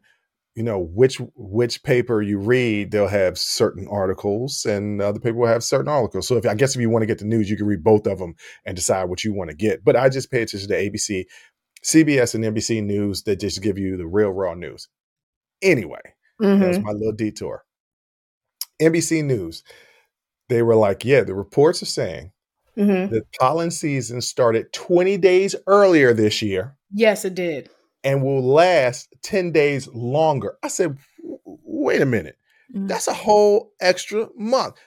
you 0.56 0.64
know 0.64 0.80
which 0.80 1.20
which 1.36 1.82
paper 1.84 2.22
you 2.22 2.38
read, 2.38 2.92
they'll 2.92 3.08
have 3.08 3.38
certain 3.38 3.88
articles, 3.90 4.66
and 4.66 5.00
the 5.00 5.08
other 5.08 5.20
paper 5.20 5.38
will 5.38 5.48
have 5.48 5.64
certain 5.64 5.88
articles. 5.88 6.28
So 6.28 6.38
if 6.38 6.46
I 6.46 6.54
guess 6.54 6.76
if 6.76 6.82
you 6.82 6.90
want 6.90 7.04
to 7.04 7.08
get 7.08 7.20
the 7.20 7.26
news, 7.26 7.50
you 7.50 7.58
can 7.58 7.66
read 7.66 7.84
both 7.84 8.06
of 8.06 8.20
them 8.20 8.36
and 8.66 8.76
decide 8.76 9.06
what 9.06 9.24
you 9.24 9.34
want 9.34 9.50
to 9.50 9.56
get. 9.56 9.84
But 9.84 9.96
I 9.96 10.10
just 10.10 10.30
pay 10.30 10.44
attention 10.44 10.70
to 10.70 10.76
ABC, 10.76 11.26
CBS, 11.84 12.36
and 12.36 12.44
NBC 12.44 12.84
News 12.84 13.24
that 13.24 13.40
just 13.40 13.64
give 13.64 13.78
you 13.78 13.98
the 13.98 14.08
real 14.08 14.30
raw 14.30 14.54
news. 14.54 14.88
Anyway, 15.62 16.02
that 16.40 16.68
was 16.68 16.80
Mhm. 16.80 16.84
my 16.84 16.92
little 16.92 17.12
detour. 17.14 17.64
NBC 18.82 19.22
News, 19.24 19.64
they 20.50 20.62
were 20.62 20.76
like, 20.76 21.06
yeah, 21.06 21.22
the 21.22 21.36
reports 21.36 21.82
are 21.84 21.88
saying 21.88 22.32
Mhm. 22.78 23.10
that 23.12 23.24
pollen 23.40 23.72
season 23.72 24.22
started 24.22 24.74
20 24.74 25.18
days 25.18 25.56
earlier 25.68 26.14
this 26.14 26.42
year 26.42 26.76
Yes, 26.92 27.26
it 27.26 27.36
did. 27.36 27.70
and 28.04 28.24
will 28.24 28.42
last 28.44 29.14
10 29.22 29.52
days 29.52 29.88
longer. 29.90 30.58
I 30.64 30.68
said, 30.68 30.98
wait 31.46 32.02
a 32.02 32.06
minute. 32.06 32.38
Mhm. 32.74 32.88
That's 32.88 33.08
a 33.08 33.14
whole 33.14 33.74
extra 33.80 34.30
month. 34.36 34.78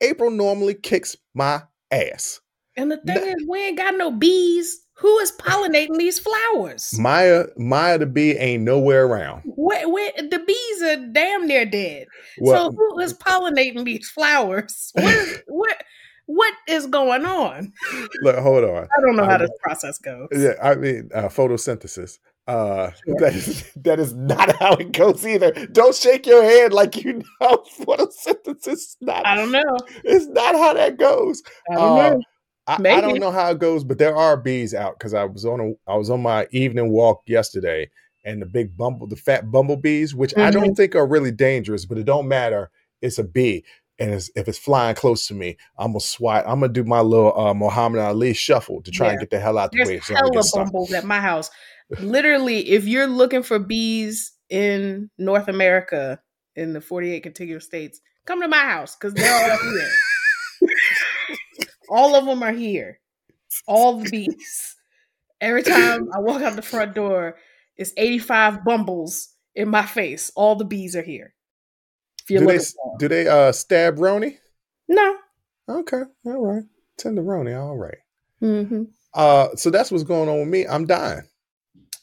April 0.00 0.30
normally 0.30 0.74
kicks 0.74 1.16
my 1.34 1.62
ass. 1.90 2.40
And 2.76 2.90
the 2.90 2.96
thing 2.96 3.16
is, 3.18 3.46
we 3.46 3.60
ain't 3.62 3.76
got 3.76 3.96
no 3.96 4.10
bees. 4.10 4.81
Who 5.02 5.18
is 5.18 5.32
pollinating 5.32 5.98
these 5.98 6.18
flowers? 6.18 6.96
Maya, 6.98 7.46
Maya 7.56 7.98
the 7.98 8.06
bee 8.06 8.36
ain't 8.38 8.62
nowhere 8.62 9.04
around. 9.06 9.42
Where, 9.44 9.88
where 9.88 10.12
the 10.16 10.38
bees 10.46 10.82
are 10.82 11.04
damn 11.12 11.46
near 11.46 11.66
dead. 11.66 12.06
Well, 12.40 12.70
so 12.70 12.76
who 12.76 13.00
is 13.00 13.12
pollinating 13.12 13.84
these 13.84 14.08
flowers? 14.08 14.92
Where, 14.96 15.42
where, 15.48 15.76
What 16.26 16.54
is 16.68 16.86
going 16.86 17.26
on? 17.26 17.72
Look, 18.22 18.36
hold 18.38 18.62
on. 18.64 18.84
I 18.96 19.00
don't 19.00 19.16
know 19.16 19.24
how 19.24 19.34
I- 19.34 19.38
this 19.38 19.50
process 19.60 19.98
goes. 19.98 20.28
Yeah, 20.32 20.54
I 20.62 20.76
mean 20.76 21.10
uh, 21.14 21.22
photosynthesis. 21.28 22.18
Uh, 22.48 22.90
Sure. 23.06 23.16
that 23.20 23.34
is 23.34 23.72
that 23.76 23.98
is 24.00 24.14
not 24.14 24.54
how 24.60 24.74
it 24.74 24.92
goes 24.92 25.24
either. 25.26 25.52
Don't 25.72 25.94
shake 25.94 26.26
your 26.26 26.42
head 26.42 26.72
like 26.72 27.04
you 27.04 27.22
know 27.40 27.64
photosynthesis. 27.80 28.68
Is 28.68 28.96
not 29.00 29.26
I 29.26 29.34
don't 29.36 29.52
know. 29.52 29.76
it's 30.04 30.26
not 30.26 30.54
how 30.54 30.72
that 30.74 30.96
goes. 30.96 31.42
I 31.70 31.74
don't 31.74 31.98
Uh, 31.98 32.10
know. 32.10 32.22
I, 32.66 32.80
I 32.98 33.00
don't 33.00 33.18
know 33.18 33.30
how 33.32 33.50
it 33.50 33.58
goes, 33.58 33.84
but 33.84 33.98
there 33.98 34.14
are 34.16 34.36
bees 34.36 34.74
out 34.74 34.98
because 34.98 35.14
I 35.14 35.24
was 35.24 35.44
on 35.44 35.60
a 35.60 35.90
I 35.90 35.96
was 35.96 36.10
on 36.10 36.22
my 36.22 36.46
evening 36.52 36.90
walk 36.90 37.22
yesterday, 37.26 37.90
and 38.24 38.40
the 38.40 38.46
big 38.46 38.76
bumble, 38.76 39.06
the 39.06 39.16
fat 39.16 39.50
bumblebees, 39.50 40.14
which 40.14 40.32
I 40.36 40.50
Mm-hmm. 40.50 40.52
don't 40.52 40.74
think 40.74 40.94
are 40.94 41.06
really 41.06 41.32
dangerous, 41.32 41.84
but 41.86 41.98
it 41.98 42.04
don't 42.04 42.28
matter. 42.28 42.70
It's 43.00 43.18
a 43.18 43.24
bee, 43.24 43.64
and 43.98 44.12
it's, 44.12 44.30
if 44.36 44.48
it's 44.48 44.58
flying 44.58 44.94
close 44.94 45.26
to 45.26 45.34
me, 45.34 45.56
I'm 45.78 45.88
gonna 45.92 46.00
swat. 46.00 46.44
I'm 46.46 46.60
gonna 46.60 46.72
do 46.72 46.84
my 46.84 47.00
little 47.00 47.38
uh, 47.38 47.54
Muhammad 47.54 48.00
Ali 48.00 48.32
shuffle 48.32 48.80
to 48.82 48.90
try 48.90 49.10
and 49.10 49.18
get 49.18 49.30
the 49.30 49.40
hell 49.40 49.58
out 49.58 49.74
of 49.74 49.80
the 49.80 49.86
way. 49.86 49.94
There's 49.94 50.06
so 50.06 50.14
I 50.14 50.18
hella 50.18 50.42
bumbles 50.54 50.92
at 50.92 51.04
my 51.04 51.20
house. 51.20 51.50
Literally, 51.98 52.70
if 52.70 52.86
you're 52.86 53.06
looking 53.08 53.42
for 53.42 53.58
bees 53.58 54.32
in 54.48 55.10
North 55.18 55.48
America, 55.48 56.20
in 56.54 56.72
the 56.74 56.80
48 56.80 57.22
contiguous 57.22 57.64
states, 57.64 58.00
come 58.26 58.40
to 58.40 58.48
my 58.48 58.58
house 58.58 58.94
because 58.94 59.14
they're 59.14 59.32
all 59.32 59.58
here. 59.58 59.90
All 61.92 62.16
of 62.16 62.24
them 62.26 62.42
are 62.42 62.52
here. 62.52 62.98
All 63.66 63.98
the 63.98 64.10
bees. 64.10 64.76
Every 65.40 65.62
time 65.62 66.08
I 66.14 66.20
walk 66.20 66.40
out 66.42 66.56
the 66.56 66.62
front 66.62 66.94
door, 66.94 67.36
it's 67.76 67.92
85 67.96 68.64
bumbles 68.64 69.28
in 69.54 69.68
my 69.68 69.84
face. 69.84 70.30
All 70.34 70.56
the 70.56 70.64
bees 70.64 70.96
are 70.96 71.02
here. 71.02 71.34
If 72.22 72.30
you're 72.30 72.40
Do 72.40 72.46
they 72.46 72.58
do 72.98 73.08
they 73.08 73.28
uh 73.28 73.52
stab 73.52 73.96
Roni? 73.96 74.38
No. 74.88 75.16
Okay, 75.68 76.02
all 76.24 76.46
right. 76.46 76.62
Tender 76.96 77.22
Roni. 77.22 77.60
all 77.60 77.76
right. 77.76 77.98
hmm 78.40 78.84
Uh, 79.14 79.48
so 79.56 79.70
that's 79.70 79.90
what's 79.90 80.04
going 80.04 80.28
on 80.28 80.38
with 80.40 80.48
me. 80.48 80.66
I'm 80.66 80.86
dying. 80.86 81.22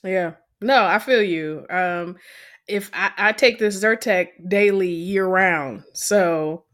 Yeah. 0.03 0.33
No, 0.61 0.85
I 0.85 0.99
feel 0.99 1.21
you. 1.23 1.65
Um, 1.69 2.17
if 2.67 2.91
I, 2.93 3.11
I 3.17 3.31
take 3.31 3.57
this 3.59 3.81
Zyrtec 3.81 4.27
daily 4.47 4.89
year 4.91 5.25
round, 5.25 5.83
so 5.93 6.65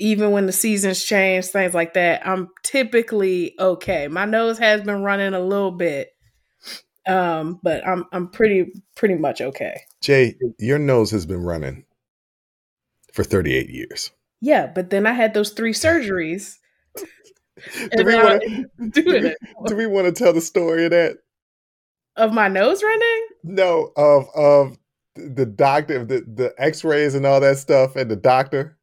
even 0.00 0.32
when 0.32 0.46
the 0.46 0.52
seasons 0.52 1.04
change, 1.04 1.46
things 1.46 1.74
like 1.74 1.94
that, 1.94 2.26
I'm 2.26 2.48
typically 2.64 3.54
okay. 3.60 4.08
My 4.08 4.24
nose 4.24 4.58
has 4.58 4.82
been 4.82 5.02
running 5.02 5.34
a 5.34 5.40
little 5.40 5.70
bit, 5.70 6.08
um, 7.06 7.60
but 7.62 7.86
I'm 7.86 8.04
I'm 8.12 8.28
pretty 8.28 8.72
pretty 8.96 9.14
much 9.14 9.40
okay. 9.40 9.80
Jay, 10.00 10.34
your 10.58 10.78
nose 10.78 11.10
has 11.12 11.26
been 11.26 11.42
running 11.42 11.84
for 13.12 13.22
38 13.22 13.68
years. 13.68 14.10
Yeah, 14.40 14.66
but 14.66 14.90
then 14.90 15.06
I 15.06 15.12
had 15.12 15.34
those 15.34 15.50
three 15.50 15.72
surgeries. 15.72 16.56
Do 17.96 18.04
we 18.04 18.14
wanna- 18.14 18.38
doing 18.90 19.26
it. 19.26 19.38
Do 19.66 19.76
we 19.76 19.86
want 19.86 20.06
to 20.06 20.12
tell 20.12 20.32
the 20.32 20.40
story 20.40 20.86
of 20.86 20.90
that? 20.92 21.18
of 22.16 22.32
my 22.32 22.48
nose 22.48 22.82
running. 22.82 23.26
No, 23.44 23.92
of 23.96 24.26
of 24.34 24.78
the 25.16 25.46
doctor, 25.46 26.04
the 26.04 26.20
the 26.20 26.54
X-rays 26.58 27.14
and 27.14 27.24
all 27.24 27.40
that 27.40 27.58
stuff, 27.58 27.96
and 27.96 28.10
the 28.10 28.16
doctor. 28.16 28.76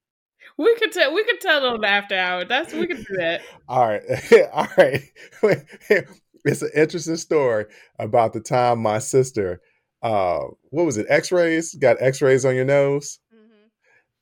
We 0.57 0.75
could 0.75 0.91
tell. 0.91 1.13
We 1.13 1.23
could 1.23 1.39
tell 1.39 1.65
on 1.67 1.81
the 1.81 1.87
after 1.87 2.15
hour. 2.15 2.43
That's 2.43 2.73
we 2.73 2.87
could 2.87 3.05
do 3.05 3.17
that. 3.17 3.41
All 3.67 3.87
right, 3.87 4.01
all 4.53 4.67
right. 4.77 5.01
it's 6.45 6.61
an 6.61 6.71
interesting 6.75 7.17
story 7.17 7.65
about 7.99 8.33
the 8.33 8.39
time 8.39 8.79
my 8.79 8.99
sister, 8.99 9.61
uh, 10.01 10.39
what 10.69 10.85
was 10.85 10.97
it? 10.97 11.05
X-rays 11.09 11.75
got 11.75 12.01
X-rays 12.01 12.45
on 12.45 12.55
your 12.55 12.65
nose, 12.65 13.19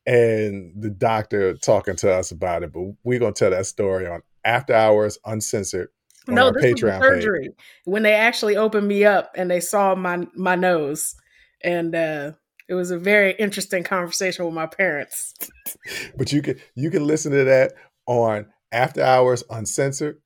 and 0.05 0.73
the 0.75 0.89
doctor 0.89 1.53
talking 1.55 1.95
to 1.97 2.11
us 2.11 2.31
about 2.31 2.63
it. 2.63 2.73
But 2.73 2.83
we're 3.03 3.19
gonna 3.19 3.31
tell 3.31 3.51
that 3.51 3.65
story 3.65 4.07
on 4.07 4.21
After 4.43 4.73
Hours 4.73 5.17
Uncensored. 5.25 5.89
on 6.27 6.35
no, 6.35 6.47
our 6.47 6.53
this 6.53 6.63
was 6.63 6.81
the 6.81 6.87
Patreon 6.87 7.01
page. 7.01 7.23
surgery 7.23 7.49
when 7.85 8.03
they 8.03 8.13
actually 8.13 8.57
opened 8.57 8.87
me 8.87 9.05
up 9.05 9.31
and 9.35 9.49
they 9.49 9.61
saw 9.61 9.95
my 9.95 10.27
my 10.35 10.55
nose, 10.55 11.15
and 11.63 11.95
uh, 11.95 12.31
it 12.67 12.73
was 12.73 12.91
a 12.91 12.97
very 12.99 13.33
interesting 13.33 13.83
conversation 13.83 14.45
with 14.45 14.53
my 14.53 14.65
parents. 14.67 15.33
but 16.17 16.31
you 16.31 16.41
can 16.41 16.59
you 16.75 16.89
can 16.89 17.05
listen 17.05 17.31
to 17.31 17.43
that 17.43 17.73
on 18.07 18.47
after 18.71 19.01
hours 19.01 19.43
uncensored 19.49 20.17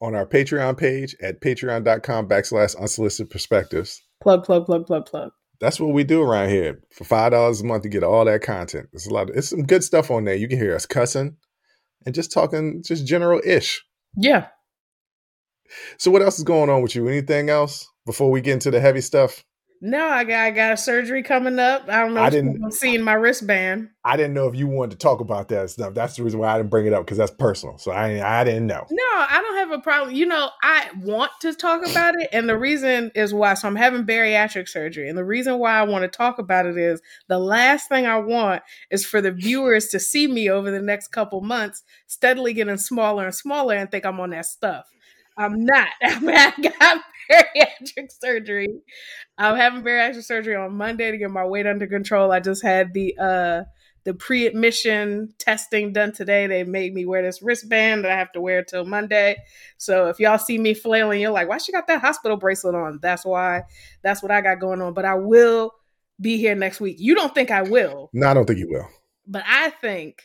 on 0.00 0.14
our 0.14 0.26
patreon 0.26 0.76
page 0.76 1.14
at 1.22 1.40
patreon.com 1.40 2.28
backslash 2.28 2.78
unsolicited 2.78 3.30
perspectives. 3.30 4.02
Plug, 4.22 4.44
plug, 4.44 4.66
plug, 4.66 4.86
plug, 4.86 5.06
plug. 5.06 5.30
that's 5.60 5.78
what 5.80 5.94
we 5.94 6.04
do 6.04 6.22
around 6.22 6.48
here. 6.50 6.80
For 6.92 7.04
five 7.04 7.32
dollars 7.32 7.60
a 7.60 7.64
month 7.64 7.82
to 7.84 7.88
get 7.88 8.02
all 8.02 8.24
that 8.24 8.42
content. 8.42 8.88
It's 8.92 9.06
a 9.06 9.12
lot 9.12 9.30
of, 9.30 9.36
it's 9.36 9.48
some 9.50 9.64
good 9.64 9.84
stuff 9.84 10.10
on 10.10 10.24
there. 10.24 10.34
You 10.34 10.48
can 10.48 10.58
hear 10.58 10.74
us 10.74 10.86
cussing 10.86 11.36
and 12.06 12.14
just 12.14 12.32
talking 12.32 12.82
just 12.84 13.06
general 13.06 13.40
ish 13.44 13.82
Yeah. 14.16 14.48
so 15.98 16.10
what 16.10 16.22
else 16.22 16.38
is 16.38 16.44
going 16.44 16.68
on 16.70 16.82
with 16.82 16.94
you? 16.94 17.08
Anything 17.08 17.48
else 17.50 17.88
before 18.06 18.30
we 18.30 18.40
get 18.42 18.52
into 18.54 18.70
the 18.70 18.80
heavy 18.80 19.00
stuff 19.00 19.42
No, 19.86 20.02
I 20.02 20.24
got 20.24 20.40
I 20.40 20.50
got 20.50 20.72
a 20.72 20.76
surgery 20.78 21.22
coming 21.22 21.58
up. 21.58 21.90
I 21.90 22.00
don't 22.00 22.14
know 22.14 22.22
I 22.22 22.28
if 22.28 22.32
didn't- 22.32 22.58
you've 22.58 22.72
seen 22.72 23.02
my 23.02 23.12
wristband. 23.12 23.90
i 24.06 24.16
didn't 24.16 24.32
know 24.32 24.48
if 24.48 24.54
you 24.54 24.66
wanted 24.66 24.92
to 24.92 24.96
talk 24.98 25.20
about 25.20 25.48
that 25.48 25.68
stuff 25.70 25.92
that's 25.94 26.16
the 26.16 26.22
reason 26.22 26.38
why 26.40 26.54
i 26.54 26.56
didn't 26.58 26.68
bring 26.70 26.86
it 26.86 26.92
up 26.92 27.04
because 27.04 27.16
that's 27.18 27.30
personal 27.30 27.76
so 27.78 27.90
i 27.90 28.40
i 28.40 28.44
didn't 28.44 28.66
know 28.66 28.84
No, 28.90 29.02
I 29.02 29.40
don't 29.42 29.56
have 29.56 29.70
a 29.78 29.82
problem. 29.82 30.14
You 30.14 30.26
know, 30.26 30.48
I 30.62 30.88
want 31.02 31.32
to 31.40 31.52
talk 31.54 31.86
about 31.86 32.14
it, 32.18 32.28
and 32.32 32.48
the 32.48 32.58
reason 32.58 33.10
is 33.14 33.32
why. 33.34 33.52
So 33.54 33.68
I'm 33.68 33.76
having 33.76 34.04
bariatric 34.06 34.68
surgery, 34.68 35.08
and 35.08 35.18
the 35.18 35.24
reason 35.24 35.58
why 35.58 35.72
I 35.78 35.82
want 35.82 36.02
to 36.02 36.08
talk 36.08 36.38
about 36.38 36.64
it 36.66 36.78
is 36.78 37.02
the 37.28 37.38
last 37.38 37.88
thing 37.90 38.06
I 38.06 38.18
want 38.18 38.62
is 38.90 39.04
for 39.04 39.20
the 39.20 39.32
viewers 39.32 39.88
to 39.88 40.00
see 40.00 40.26
me 40.26 40.48
over 40.50 40.70
the 40.70 40.80
next 40.82 41.08
couple 41.08 41.40
months 41.42 41.82
steadily 42.06 42.52
getting 42.54 42.78
smaller 42.78 43.24
and 43.26 43.34
smaller 43.34 43.74
and 43.74 43.90
think 43.90 44.06
I'm 44.06 44.18
on 44.20 44.30
that 44.30 44.46
stuff. 44.46 44.86
I'm 45.36 45.64
not. 45.64 45.88
I 46.02 46.52
got 46.78 47.02
bariatric 47.30 48.10
surgery. 48.10 48.68
I'm 49.38 49.56
having 49.56 49.82
bariatric 49.82 50.24
surgery 50.24 50.56
on 50.56 50.76
Monday 50.76 51.10
to 51.10 51.18
get 51.18 51.30
my 51.30 51.44
weight 51.44 51.66
under 51.66 51.86
control. 51.86 52.32
I 52.32 52.40
just 52.40 52.62
had 52.62 52.94
the 52.94 53.16
uh 53.18 53.62
the 54.04 54.12
pre-admission 54.12 55.32
testing 55.38 55.94
done 55.94 56.12
today. 56.12 56.46
They 56.46 56.62
made 56.62 56.92
me 56.92 57.06
wear 57.06 57.22
this 57.22 57.40
wristband 57.40 58.04
that 58.04 58.12
I 58.12 58.16
have 58.16 58.32
to 58.32 58.40
wear 58.40 58.62
till 58.62 58.84
Monday. 58.84 59.36
So 59.78 60.08
if 60.08 60.20
y'all 60.20 60.36
see 60.36 60.58
me 60.58 60.74
flailing, 60.74 61.22
you're 61.22 61.30
like, 61.30 61.48
why 61.48 61.56
she 61.56 61.72
got 61.72 61.86
that 61.86 62.02
hospital 62.02 62.36
bracelet 62.36 62.74
on? 62.74 62.98
That's 63.00 63.24
why. 63.24 63.62
That's 64.02 64.22
what 64.22 64.30
I 64.30 64.42
got 64.42 64.60
going 64.60 64.82
on. 64.82 64.92
But 64.92 65.06
I 65.06 65.14
will 65.14 65.72
be 66.20 66.36
here 66.36 66.54
next 66.54 66.80
week. 66.80 66.96
You 66.98 67.14
don't 67.14 67.34
think 67.34 67.50
I 67.50 67.62
will, 67.62 68.10
no 68.12 68.28
i 68.28 68.34
don't 68.34 68.44
think 68.44 68.58
you 68.58 68.68
will 68.68 68.86
but 69.26 69.42
I 69.46 69.70
think 69.70 70.22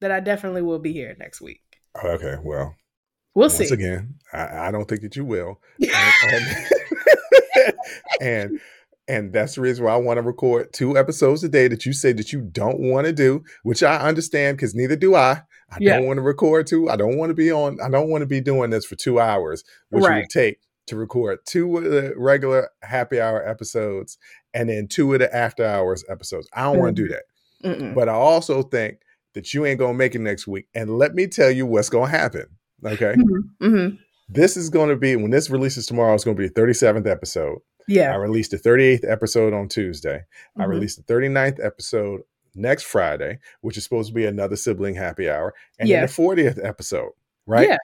that 0.00 0.10
I 0.10 0.20
definitely 0.20 0.62
will 0.62 0.78
be 0.78 0.92
here 0.92 1.16
next 1.18 1.40
week. 1.40 1.62
okay 2.02 2.36
well 2.42 2.74
We'll 3.34 3.50
see. 3.50 3.62
Once 3.62 3.68
see. 3.68 3.74
again, 3.74 4.14
I, 4.32 4.68
I 4.68 4.70
don't 4.70 4.88
think 4.88 5.02
that 5.02 5.16
you 5.16 5.24
will. 5.24 5.60
And, 5.82 6.46
and, 7.56 7.74
and 8.20 8.60
and 9.08 9.32
that's 9.32 9.56
the 9.56 9.60
reason 9.60 9.84
why 9.84 9.92
I 9.92 9.96
want 9.96 10.18
to 10.18 10.22
record 10.22 10.72
two 10.72 10.96
episodes 10.96 11.42
a 11.42 11.48
day 11.48 11.66
that 11.66 11.84
you 11.84 11.92
say 11.92 12.12
that 12.12 12.32
you 12.32 12.42
don't 12.42 12.78
want 12.78 13.08
to 13.08 13.12
do, 13.12 13.42
which 13.64 13.82
I 13.82 13.96
understand 13.96 14.56
because 14.56 14.74
neither 14.74 14.94
do 14.94 15.16
I. 15.16 15.42
I 15.70 15.78
Yeah. 15.80 15.96
don't 15.96 16.06
want 16.06 16.18
to 16.18 16.22
record 16.22 16.68
two. 16.68 16.88
I 16.88 16.94
don't 16.94 17.16
want 17.16 17.30
to 17.30 17.34
be 17.34 17.50
on. 17.50 17.80
I 17.80 17.88
don't 17.88 18.08
want 18.08 18.22
to 18.22 18.26
be 18.26 18.40
doing 18.40 18.70
this 18.70 18.84
for 18.86 18.94
two 18.94 19.18
hours, 19.18 19.64
which 19.88 20.04
it 20.04 20.08
Right. 20.08 20.16
would 20.18 20.30
take 20.30 20.58
to 20.86 20.96
record 20.96 21.40
two 21.44 21.78
of 21.78 21.84
the 21.84 22.14
regular 22.16 22.68
happy 22.82 23.20
hour 23.20 23.46
episodes 23.46 24.16
and 24.54 24.68
then 24.68 24.86
two 24.86 25.12
of 25.12 25.18
the 25.18 25.34
after 25.34 25.64
hours 25.64 26.04
episodes. 26.08 26.48
I 26.52 26.62
don't 26.64 26.78
want 26.78 26.96
to 26.96 27.02
do 27.02 27.08
mm-hmm. 27.08 27.68
that. 27.68 27.78
Mm-mm. 27.80 27.94
But 27.94 28.08
I 28.08 28.12
also 28.12 28.62
think 28.62 28.98
that 29.34 29.52
you 29.52 29.66
ain't 29.66 29.80
gonna 29.80 29.94
make 29.94 30.14
it 30.14 30.20
next 30.20 30.46
week. 30.46 30.66
And 30.74 30.98
let 30.98 31.14
me 31.14 31.26
tell 31.26 31.50
you 31.50 31.66
what's 31.66 31.88
gonna 31.88 32.10
happen. 32.10 32.46
Okay. 32.84 33.14
Mhm. 33.60 33.98
This 34.28 34.56
is 34.56 34.70
going 34.70 34.90
to 34.90 34.96
be 34.96 35.16
when 35.16 35.30
this 35.30 35.50
releases 35.50 35.86
tomorrow. 35.86 36.14
It's 36.14 36.24
going 36.24 36.36
to 36.36 36.40
be 36.40 36.46
the 36.48 36.54
37th 36.54 37.06
episode. 37.06 37.58
Yeah. 37.88 38.12
I 38.12 38.16
released 38.16 38.52
the 38.52 38.58
38th 38.58 39.04
episode 39.04 39.52
on 39.52 39.68
Tuesday. 39.68 40.22
I 40.56 40.64
Mhm. 40.64 40.68
released 40.68 40.96
the 40.98 41.02
39th 41.12 41.58
episode 41.60 42.20
next 42.54 42.84
Friday, 42.84 43.38
which 43.62 43.76
is 43.76 43.82
supposed 43.84 44.08
to 44.08 44.14
be 44.14 44.26
another 44.26 44.56
sibling 44.56 44.94
happy 44.94 45.28
hour, 45.28 45.54
and 45.78 45.88
Yeah. 45.88 45.96
then 46.00 46.06
the 46.06 46.12
40th 46.12 46.58
episode, 46.62 47.12
right? 47.46 47.68
Yeah. 47.68 47.76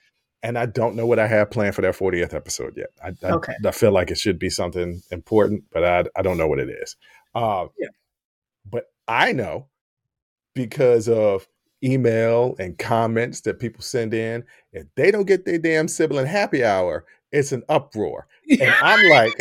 And 0.42 0.56
I 0.58 0.66
don't 0.66 0.94
know 0.94 1.06
what 1.06 1.18
I 1.18 1.26
have 1.26 1.50
planned 1.50 1.74
for 1.74 1.82
that 1.82 1.96
40th 1.96 2.32
episode 2.34 2.76
yet. 2.76 2.90
I, 3.02 3.08
I, 3.26 3.32
Okay. 3.32 3.54
I 3.64 3.70
feel 3.72 3.90
like 3.90 4.10
it 4.12 4.18
should 4.18 4.38
be 4.38 4.50
something 4.50 5.02
important, 5.10 5.64
but 5.72 5.82
I, 5.84 6.04
I 6.14 6.22
don't 6.22 6.36
know 6.38 6.46
what 6.46 6.60
it 6.60 6.68
is. 6.70 6.94
Uh, 7.34 7.66
Yeah. 7.78 7.88
But 8.64 8.84
I 9.08 9.32
know 9.32 9.68
because 10.54 11.08
of 11.08 11.48
email 11.86 12.56
and 12.58 12.76
comments 12.78 13.40
that 13.42 13.58
people 13.60 13.82
send 13.82 14.12
in, 14.12 14.44
if 14.72 14.86
they 14.96 15.10
don't 15.10 15.26
get 15.26 15.44
their 15.44 15.58
damn 15.58 15.88
sibling 15.88 16.26
happy 16.26 16.64
hour, 16.64 17.04
it's 17.32 17.52
an 17.52 17.62
uproar. 17.68 18.26
And 18.50 18.74
I'm 18.82 19.02
like, 19.10 19.32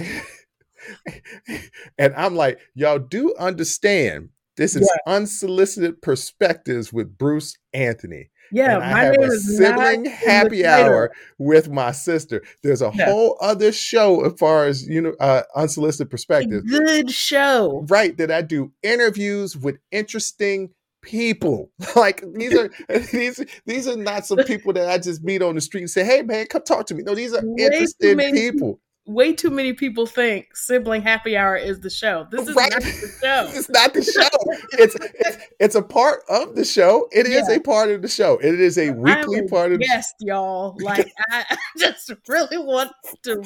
and 1.97 2.13
I'm 2.15 2.35
like, 2.35 2.59
y'all 2.75 2.99
do 2.99 3.33
understand 3.39 4.29
this 4.57 4.75
is 4.75 4.89
unsolicited 5.07 6.01
perspectives 6.01 6.93
with 6.93 7.17
Bruce 7.17 7.57
Anthony. 7.73 8.29
Yeah. 8.51 8.75
and 8.75 8.83
I 8.83 8.91
My 8.93 9.03
have 9.03 9.17
name 9.17 9.29
a 9.29 9.33
is 9.33 9.57
sibling 9.57 9.75
not 9.75 9.93
in 9.95 10.03
the 10.03 10.09
happy 10.11 10.65
hour 10.65 11.11
with 11.39 11.69
my 11.69 11.91
sister. 11.91 12.41
There's 12.63 12.81
a 12.81 12.91
Yeah. 12.93 13.05
whole 13.05 13.37
other 13.41 13.71
show 13.71 14.23
as 14.23 14.33
far 14.39 14.65
as 14.65 14.87
you 14.87 15.01
know, 15.01 15.13
uh, 15.19 15.43
unsolicited 15.55 16.07
A 16.07 16.09
perspectives, 16.09 16.63
good 16.71 17.11
show. 17.11 17.85
right? 17.89 18.15
That 18.17 18.31
I 18.31 18.43
do 18.43 18.71
interviews 18.83 19.57
with 19.57 19.77
interesting 19.91 20.69
people. 21.05 21.71
Like 21.95 22.23
these 22.33 22.53
are 22.57 22.69
these 23.11 23.45
these 23.65 23.87
are 23.87 23.95
not 23.95 24.25
some 24.25 24.39
people 24.39 24.73
that 24.73 24.89
I 24.89 24.97
just 24.97 25.23
meet 25.23 25.41
on 25.41 25.55
the 25.55 25.61
street 25.61 25.81
and 25.81 25.89
say, 25.89 26.03
"Hey, 26.03 26.23
man, 26.23 26.45
come 26.47 26.61
talk 26.63 26.87
to 26.87 26.95
me." 26.95 27.03
No, 27.03 27.15
these 27.15 27.33
are 27.33 27.41
Way 27.43 27.69
many 28.15 28.51
people. 28.51 28.79
Way 29.07 29.33
too 29.33 29.51
many 29.51 29.73
people 29.73 30.07
think 30.07 30.55
sibling 30.55 31.03
happy 31.03 31.37
hour 31.37 31.55
is 31.55 31.79
the 31.79 31.91
show. 31.91 32.25
This 32.31 32.47
is 32.47 32.55
Right. 32.55 32.71
not 32.71 32.81
the 32.81 33.17
show. 33.21 33.49
It's 33.53 33.69
not 33.69 33.93
the 33.93 34.01
show. 34.01 34.79
It's, 34.79 34.95
it's 34.95 35.37
it's 35.59 35.75
a 35.75 35.81
part 35.83 36.21
of 36.27 36.55
the 36.55 36.65
show. 36.65 37.07
It 37.11 37.27
is 37.27 37.47
Yeah. 37.47 37.57
a 37.57 37.59
part 37.59 37.91
of 37.91 38.01
the 38.01 38.07
show. 38.07 38.39
It 38.39 38.59
is 38.59 38.79
a 38.79 38.89
weekly 38.89 39.39
a 39.39 39.43
part 39.43 39.71
of 39.73 39.79
the 39.79 39.85
guest, 39.85 40.15
y'all. 40.21 40.75
Like 40.81 41.11
I, 41.29 41.45
I 41.51 41.57
just 41.77 42.11
really 42.27 42.57
want 42.57 42.91
to. 43.23 43.43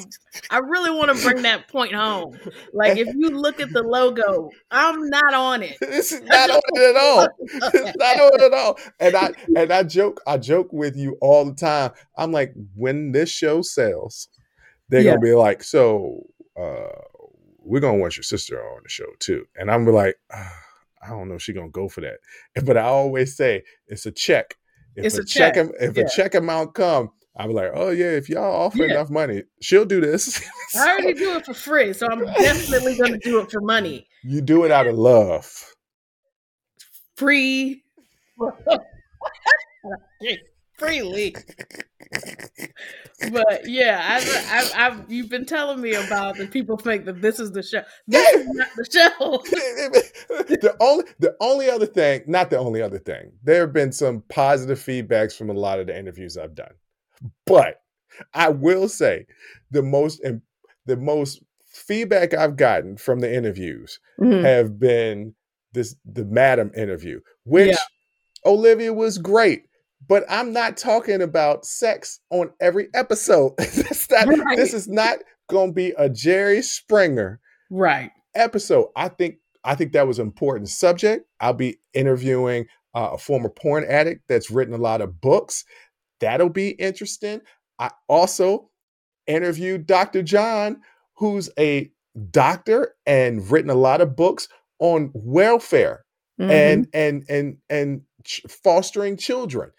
I 0.50 0.58
really 0.58 0.90
want 0.90 1.14
to 1.14 1.22
bring 1.22 1.42
that 1.42 1.68
point 1.68 1.92
home. 1.92 2.38
Like 2.72 2.96
if 2.96 3.08
you 3.14 3.28
look 3.28 3.60
at 3.60 3.70
the 3.70 3.82
logo, 3.82 4.48
I'm 4.70 5.10
not 5.10 5.34
on 5.34 5.62
it. 5.62 5.76
This 5.80 6.12
is 6.12 6.22
not 6.22 6.48
on 6.50 6.60
it 6.72 6.96
at 6.96 7.02
all. 7.02 7.28
It's 7.38 7.96
not 7.98 8.18
on 8.18 8.40
it 8.40 8.40
at 8.40 8.54
all. 8.54 8.78
And 8.98 9.14
I 9.14 9.32
and 9.56 9.70
I 9.70 9.82
joke, 9.82 10.22
I 10.26 10.38
joke 10.38 10.72
with 10.72 10.96
you 10.96 11.18
all 11.20 11.44
the 11.44 11.54
time. 11.54 11.90
I'm 12.16 12.32
like, 12.32 12.54
when 12.74 13.12
this 13.12 13.28
show 13.30 13.60
sells, 13.60 14.28
they're 14.90 15.00
Yeah. 15.02 15.10
gonna 15.12 15.20
be 15.20 15.34
like, 15.34 15.62
so 15.62 16.26
uh 16.58 16.88
we're 17.62 17.80
gonna 17.80 17.98
want 17.98 18.16
your 18.16 18.24
sister 18.24 18.60
on 18.62 18.82
the 18.82 18.88
show 18.88 19.06
too. 19.20 19.46
And 19.56 19.70
I'm 19.70 19.86
like, 19.86 20.16
"Ah, 20.32 20.52
I 21.02 21.08
don't 21.10 21.28
know 21.28 21.34
if 21.36 21.42
she's 21.42 21.54
gonna 21.54 21.68
go 21.70 21.88
for 21.88 22.00
that. 22.02 22.18
But 22.64 22.76
I 22.76 22.82
always 22.82 23.36
say 23.36 23.62
it's 23.86 24.06
a 24.06 24.12
check. 24.12 24.56
If 24.96 25.04
It's 25.06 25.18
a, 25.18 25.22
a 25.22 25.24
check, 25.24 25.54
check, 25.54 25.68
if 25.80 25.96
yeah. 25.96 26.04
a 26.04 26.08
check 26.08 26.34
amount 26.34 26.74
come, 26.74 27.10
I'm 27.36 27.52
like, 27.52 27.70
oh 27.74 27.90
yeah, 27.90 28.10
if 28.10 28.28
y'all 28.28 28.66
offer 28.66 28.78
Yeah. 28.84 28.94
enough 28.94 29.10
money, 29.10 29.44
she'll 29.62 29.84
do 29.84 30.00
this. 30.00 30.42
I 30.74 30.90
already 30.90 31.14
do 31.14 31.36
it 31.36 31.46
for 31.46 31.54
free, 31.54 31.92
so 31.92 32.06
I'm 32.10 32.24
definitely 32.24 32.96
to 32.96 33.18
do 33.18 33.38
it 33.40 33.50
for 33.50 33.60
money. 33.60 34.08
you 34.24 34.40
do 34.40 34.64
it 34.64 34.72
out 34.72 34.86
of 34.88 34.96
love. 34.98 35.48
Free. 37.16 37.84
Freely. 40.80 41.36
But 43.32 43.68
yeah, 43.68 44.00
I, 44.02 44.72
I, 44.74 44.86
I've 44.86 45.10
you've 45.12 45.28
been 45.28 45.44
telling 45.44 45.80
me 45.80 45.92
about 45.92 46.38
the 46.38 46.46
people 46.46 46.78
think 46.78 47.04
that 47.04 47.20
this 47.20 47.38
is 47.38 47.52
the 47.52 47.62
show. 47.62 47.82
This 48.08 48.26
is 48.34 48.48
not 48.48 48.68
the 48.76 48.84
show. 48.90 49.42
the 50.56 50.74
only 50.80 51.04
the 51.18 51.36
only 51.38 51.68
other 51.68 51.84
thing, 51.84 52.22
not 52.26 52.48
the 52.48 52.56
only 52.58 52.80
other 52.80 52.98
thing, 52.98 53.32
there 53.44 53.60
have 53.60 53.74
been 53.74 53.92
some 53.92 54.22
positive 54.30 54.78
feedbacks 54.78 55.36
from 55.36 55.50
a 55.50 55.52
lot 55.52 55.80
of 55.80 55.86
the 55.86 55.96
interviews 55.98 56.38
I've 56.38 56.54
done. 56.54 56.72
But 57.46 57.82
I 58.32 58.48
will 58.48 58.88
say 58.88 59.26
the 59.70 59.82
most 59.82 60.22
the 60.86 60.96
most 60.96 61.42
feedback 61.66 62.32
I've 62.32 62.56
gotten 62.56 62.96
from 62.96 63.20
the 63.20 63.32
interviews 63.32 64.00
Mhm. 64.18 64.42
have 64.44 64.78
been 64.78 65.34
this 65.74 65.94
the 66.10 66.24
madam 66.24 66.72
interview, 66.74 67.20
which 67.44 67.68
Yeah. 67.68 67.76
Olivia 68.46 68.94
was 68.94 69.18
great. 69.18 69.64
But 70.10 70.24
I'm 70.28 70.52
not 70.52 70.76
talking 70.76 71.22
about 71.22 71.64
sex 71.64 72.18
on 72.30 72.50
every 72.60 72.88
episode. 72.94 73.52
Not, 74.10 74.26
Right. 74.26 74.56
This 74.56 74.74
is 74.74 74.88
not 74.88 75.18
going 75.48 75.70
to 75.70 75.72
be 75.74 75.94
a 75.96 76.08
Jerry 76.10 76.62
Springer 76.62 77.38
Right. 77.70 78.10
episode. 78.34 78.88
I 78.96 79.08
think 79.08 79.36
I 79.62 79.76
think 79.76 79.92
that 79.92 80.08
was 80.08 80.18
an 80.18 80.26
important 80.26 80.68
subject. 80.68 81.26
I'll 81.38 81.52
be 81.54 81.78
interviewing 81.94 82.66
uh, 82.92 83.10
a 83.12 83.18
former 83.18 83.48
porn 83.50 83.84
addict 83.88 84.22
that's 84.28 84.50
written 84.50 84.74
a 84.74 84.78
lot 84.78 85.00
of 85.00 85.20
books. 85.20 85.64
That'll 86.18 86.48
be 86.48 86.70
interesting. 86.70 87.40
I 87.78 87.90
also 88.08 88.68
interviewed 89.28 89.86
Dr. 89.86 90.22
John, 90.24 90.80
who's 91.18 91.50
a 91.56 91.88
doctor 92.32 92.96
and 93.06 93.48
written 93.48 93.70
a 93.70 93.74
lot 93.76 94.00
of 94.00 94.16
books 94.16 94.48
on 94.80 95.12
welfare 95.14 96.04
Mhm. 96.40 96.50
and 96.50 96.88
and 96.92 97.24
and 97.28 97.56
and 97.70 98.00
fostering 98.48 99.16
children 99.16 99.70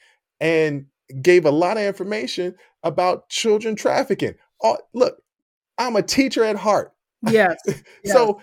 and 0.42 0.88
gave 1.22 1.46
a 1.46 1.52
lot 1.52 1.78
of 1.78 1.84
information 1.84 2.56
about 2.84 3.30
children 3.30 3.76
trafficking. 3.78 4.34
Oh, 4.62 4.78
look, 4.94 5.22
I'm 5.78 5.96
a 5.96 6.02
teacher 6.02 6.44
at 6.44 6.58
heart. 6.58 6.92
yes. 7.30 7.56
Yeah. 7.66 7.74
So 8.14 8.42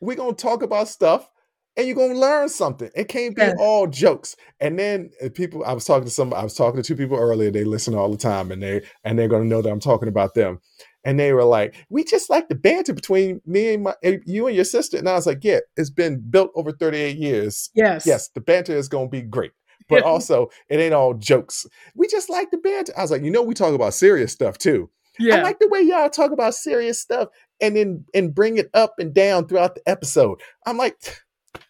we're 0.00 0.16
gonna 0.16 0.34
talk 0.34 0.62
about 0.62 0.86
stuff 0.88 1.28
and 1.76 1.86
you're 1.86 1.96
gonna 1.96 2.14
learn 2.18 2.48
something. 2.48 2.90
It 2.94 3.08
can't 3.08 3.34
be 3.34 3.42
Yes. 3.42 3.56
all 3.58 3.86
jokes. 3.86 4.36
And 4.60 4.78
then 4.78 5.10
uh, 5.24 5.28
people 5.34 5.64
I 5.64 5.72
was 5.72 5.84
talking 5.84 6.04
to 6.04 6.10
some 6.10 6.32
I 6.34 6.44
was 6.44 6.54
talking 6.54 6.80
to 6.80 6.86
two 6.86 6.94
people 6.96 7.16
earlier, 7.18 7.50
they 7.50 7.64
listen 7.64 7.94
all 7.94 8.10
the 8.10 8.16
time 8.18 8.52
and 8.52 8.62
they 8.62 8.82
and 9.04 9.18
they're 9.18 9.28
gonna 9.28 9.44
know 9.44 9.62
that 9.62 9.70
I'm 9.70 9.80
talking 9.80 10.08
about 10.08 10.34
them. 10.34 10.60
And 11.04 11.18
they 11.18 11.32
were 11.32 11.44
like, 11.44 11.74
we 11.88 12.04
just 12.04 12.28
like 12.28 12.48
the 12.48 12.54
banter 12.54 12.92
between 12.92 13.40
me 13.46 13.72
and 13.74 13.84
my 13.84 13.94
you 14.26 14.46
and 14.46 14.54
your 14.54 14.64
sister. 14.66 14.98
And 14.98 15.08
I 15.08 15.14
was 15.14 15.26
like, 15.26 15.42
Yeah, 15.42 15.60
it's 15.76 15.90
been 15.90 16.20
built 16.30 16.50
over 16.54 16.70
38 16.72 17.16
years. 17.16 17.70
yes. 17.74 18.06
Yes, 18.06 18.28
the 18.34 18.40
banter 18.40 18.76
is 18.76 18.88
gonna 18.88 19.08
be 19.08 19.22
great. 19.22 19.52
But 19.88 20.02
also 20.04 20.50
it 20.68 20.78
ain't 20.78 20.94
all 20.94 21.14
jokes. 21.14 21.66
We 21.94 22.08
just 22.08 22.30
like 22.30 22.50
the 22.50 22.58
banter. 22.58 22.92
I 22.96 23.02
was 23.02 23.10
like, 23.10 23.22
you 23.22 23.30
know, 23.30 23.42
we 23.42 23.54
talk 23.54 23.74
about 23.74 23.94
serious 23.94 24.32
stuff 24.32 24.58
too. 24.58 24.90
Yeah. 25.18 25.36
I 25.36 25.42
like 25.42 25.58
the 25.58 25.68
way 25.68 25.80
y'all 25.80 26.08
talk 26.10 26.30
about 26.30 26.54
serious 26.54 27.00
stuff 27.00 27.28
and 27.60 27.76
then 27.76 28.04
and 28.14 28.34
bring 28.34 28.56
it 28.56 28.70
up 28.74 28.94
and 28.98 29.12
down 29.12 29.48
throughout 29.48 29.74
the 29.74 29.82
episode. 29.88 30.40
I'm 30.64 30.76
like, 30.76 31.22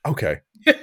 okay, 0.06 0.40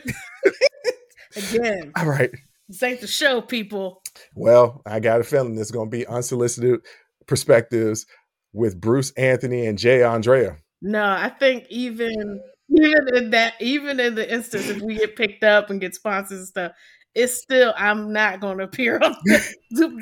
Again, 1.36 1.92
all 1.98 2.06
right. 2.06 2.32
this 2.68 2.82
ain't 2.84 3.02
the 3.02 3.08
show, 3.08 3.42
people. 3.42 4.02
Well, 4.36 4.82
I 4.86 5.00
got 5.00 5.22
a 5.22 5.24
feeling 5.24 5.58
it's 5.58 5.72
going 5.72 5.90
to 5.90 5.98
be 5.98 6.08
unsolicited 6.08 6.82
perspectives 7.28 8.06
with 8.54 8.80
Bruce 8.80 9.12
Anthony 9.12 9.66
and 9.66 9.78
Jay 9.78 10.00
Aundrea. 10.00 10.58
No, 10.82 11.04
I 11.04 11.30
think 11.30 11.66
even 11.70 12.42
even 12.70 13.16
in 13.16 13.30
that, 13.32 13.54
even 13.60 14.00
in 14.00 14.16
the 14.16 14.32
instance 14.32 14.70
if 14.70 14.82
we 14.82 14.96
get 14.96 15.16
picked 15.16 15.44
up 15.44 15.70
and 15.70 15.82
get 15.82 15.96
sponsors 15.96 16.40
and 16.40 16.48
stuff, 16.48 16.72
it's 17.15 17.34
still 17.34 17.73
I'm 17.78 18.12
not 18.13 18.39
going 18.41 18.58
to 18.60 18.65
appear 18.65 18.99
on. 19.01 19.15
this. 19.25 19.56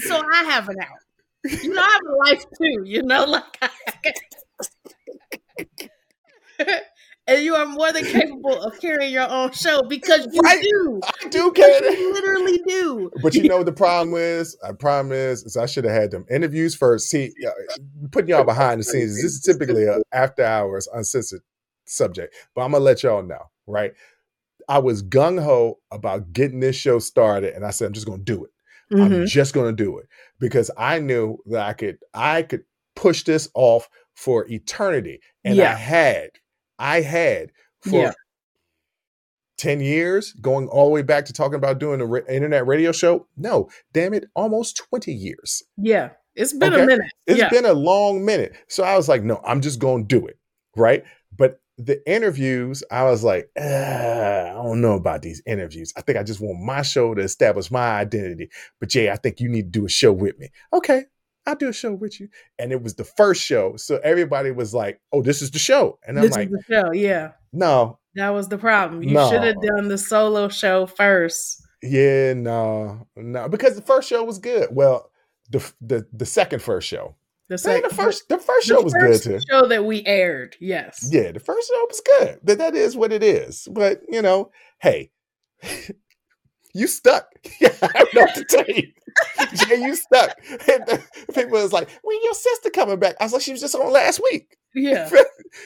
so 0.07 0.21
I 0.33 0.43
have 0.45 0.67
an 0.69 0.75
out. 0.81 0.87
You 1.61 1.73
know, 1.73 1.81
I 1.81 1.89
have 1.91 2.01
a 2.09 2.15
life 2.29 2.45
too. 2.61 2.83
You 2.85 3.03
know, 3.03 3.25
like. 3.25 3.43
and 7.27 7.43
you 7.43 7.55
are 7.55 7.65
more 7.65 7.91
than 7.91 8.03
capable 8.05 8.61
of 8.61 8.79
carrying 8.79 9.11
your 9.11 9.29
own 9.29 9.51
show 9.51 9.81
because 9.83 10.27
you 10.31 10.39
Right. 10.41 10.61
do. 10.61 10.99
I 11.03 11.27
do 11.29 11.51
care. 11.51 11.91
you 11.93 12.13
literally 12.13 12.61
do. 12.67 13.11
But 13.21 13.33
you 13.35 13.47
know 13.47 13.57
what 13.57 13.65
the 13.65 13.71
problem 13.73 14.15
is? 14.15 14.57
The 14.67 14.73
problem 14.73 15.11
is, 15.11 15.43
is 15.43 15.57
I 15.57 15.65
should 15.65 15.83
have 15.85 15.93
had 15.93 16.11
them 16.11 16.25
interviews 16.29 16.75
first. 16.75 17.09
See, 17.09 17.33
putting 18.11 18.29
y'all 18.29 18.43
behind 18.43 18.79
the 18.79 18.83
scenes. 18.83 19.15
This 19.21 19.33
is 19.33 19.41
typically 19.41 19.85
a 19.85 19.99
after 20.11 20.43
hours 20.43 20.87
uncensored 20.93 21.41
subject, 21.85 22.35
but 22.55 22.61
I'm 22.61 22.71
gonna 22.71 22.83
let 22.83 23.03
y'all 23.03 23.23
know, 23.23 23.49
right? 23.67 23.93
I 24.69 24.79
was 24.79 25.03
gung 25.03 25.41
ho 25.43 25.79
about 25.91 26.33
getting 26.33 26.59
this 26.59 26.75
show 26.75 26.99
started, 26.99 27.53
and 27.53 27.65
I 27.65 27.71
said 27.71 27.87
I'm 27.87 27.93
just 27.93 28.05
gonna 28.07 28.23
do 28.23 28.43
it. 28.45 28.51
I'm 28.93 29.09
Mhm. 29.09 29.27
just 29.27 29.53
gonna 29.53 29.71
do 29.73 29.97
it 29.99 30.07
because 30.39 30.69
I 30.77 30.99
knew 30.99 31.37
that 31.47 31.67
I 31.67 31.73
could 31.73 31.97
I 32.13 32.43
could 32.43 32.63
push 32.95 33.23
this 33.23 33.49
off 33.55 33.89
for 34.15 34.45
eternity, 34.49 35.19
and 35.43 35.59
I 35.59 35.73
had 35.73 36.29
I 36.79 37.01
had 37.01 37.51
for 37.81 37.89
Yeah. 38.03 38.11
10 39.57 39.79
years 39.79 40.33
going 40.41 40.67
all 40.67 40.85
the 40.85 40.91
way 40.91 41.01
back 41.03 41.25
to 41.25 41.33
talking 41.33 41.55
about 41.55 41.79
doing 41.79 42.01
an 42.01 42.07
ra- 42.09 42.21
internet 42.27 42.65
radio 42.67 42.91
show 42.91 43.27
no 43.37 43.69
damn 43.93 44.13
it 44.13 44.25
almost 44.35 44.77
20 44.77 45.13
years 45.13 45.63
Yeah. 45.77 46.09
It's 46.35 46.51
been 46.53 46.73
Okay. 46.73 46.83
a 46.83 46.87
minute. 46.87 47.11
It's 47.27 47.39
yeah. 47.39 47.49
been 47.49 47.65
a 47.65 47.73
long 47.73 48.25
minute 48.25 48.53
so 48.67 48.83
i 48.83 48.97
was 48.97 49.07
like 49.07 49.23
no 49.23 49.39
i'm 49.45 49.61
just 49.61 49.79
gonna 49.79 50.03
do 50.03 50.25
it 50.25 50.37
right 50.75 51.03
the 51.85 52.01
interviews 52.11 52.83
i 52.91 53.03
was 53.03 53.23
like 53.23 53.49
"Ah, 53.57 53.61
i 53.61 54.53
don't 54.53 54.81
know 54.81 54.93
about 54.93 55.21
these 55.21 55.41
interviews 55.45 55.91
i 55.97 56.01
think 56.01 56.17
i 56.17 56.23
just 56.23 56.39
want 56.41 56.61
my 56.61 56.81
show 56.81 57.13
to 57.13 57.21
establish 57.21 57.71
my 57.71 57.97
identity 57.97 58.49
but 58.79 58.89
jay 58.89 59.09
i 59.09 59.15
think 59.15 59.39
you 59.39 59.49
need 59.49 59.71
to 59.73 59.79
do 59.79 59.85
a 59.85 59.89
show 59.89 60.11
with 60.13 60.37
me 60.39 60.49
okay 60.71 61.03
I'll 61.45 61.55
do 61.55 61.67
a 61.67 61.73
show 61.73 61.91
with 61.91 62.21
you. 62.21 62.29
And 62.57 62.71
it 62.71 62.81
was 62.81 62.95
the 62.95 63.03
first 63.03 63.43
show. 63.43 63.75
So 63.75 63.99
everybody 64.01 64.51
was 64.51 64.73
like, 64.73 65.01
oh, 65.11 65.21
this 65.21 65.41
is 65.41 65.51
the 65.51 65.59
show. 65.59 65.99
And 66.07 66.17
I'm 66.17 66.23
this 66.23 66.31
like, 66.37 66.47
is 66.47 66.53
the 66.53 66.63
show. 66.73 66.93
Yeah. 66.93 67.31
no, 67.51 67.99
That 68.15 68.29
was 68.29 68.47
the 68.47 68.57
problem. 68.57 69.03
You 69.03 69.11
No. 69.11 69.29
should 69.29 69.43
have 69.43 69.61
done 69.61 69.89
the 69.89 69.97
solo 69.97 70.47
show 70.47 70.85
first. 70.85 71.61
Yeah, 71.81 72.31
no, 72.31 73.07
no, 73.17 73.49
because 73.49 73.75
the 73.75 73.81
first 73.81 74.07
show 74.07 74.23
was 74.23 74.39
good. 74.39 74.69
Well, 74.71 75.11
the 75.49 75.59
the 75.81 76.07
the 76.13 76.25
second 76.25 76.61
first 76.61 76.87
show, 76.87 77.13
The, 77.49 77.57
first 77.57 78.29
the 78.29 78.37
first 78.37 78.67
the 78.67 78.75
show 78.75 78.81
was 78.81 78.93
good 78.93 79.21
too. 79.21 79.39
Show 79.49 79.67
that 79.67 79.85
we 79.85 80.05
aired. 80.05 80.55
Yes. 80.59 81.09
Yeah, 81.11 81.31
the 81.31 81.39
first 81.39 81.69
show 81.69 81.85
was 81.87 82.01
good. 82.19 82.39
That 82.43 82.57
that 82.59 82.75
is 82.75 82.95
what 82.95 83.11
it 83.11 83.23
is. 83.23 83.67
But 83.71 84.01
you 84.09 84.21
know, 84.21 84.51
hey, 84.81 85.11
you 86.73 86.87
stuck. 86.87 87.27
Yeah, 87.59 87.75
I 87.81 88.05
know 88.13 88.25
to 88.33 88.45
tell 88.45 88.65
you. 88.67 88.87
Jay, 89.67 89.81
you 89.81 89.95
stuck. 89.95 90.35
People 91.35 91.61
was 91.61 91.73
like, 91.73 91.89
"When 92.01 92.17
your 92.23 92.33
sister 92.33 92.69
coming 92.69 92.99
back?" 92.99 93.15
I 93.19 93.25
was 93.25 93.33
like, 93.33 93.41
"She 93.41 93.51
was 93.51 93.61
just 93.61 93.75
on 93.75 93.91
last 93.91 94.21
week." 94.31 94.57
Yeah. 94.73 95.09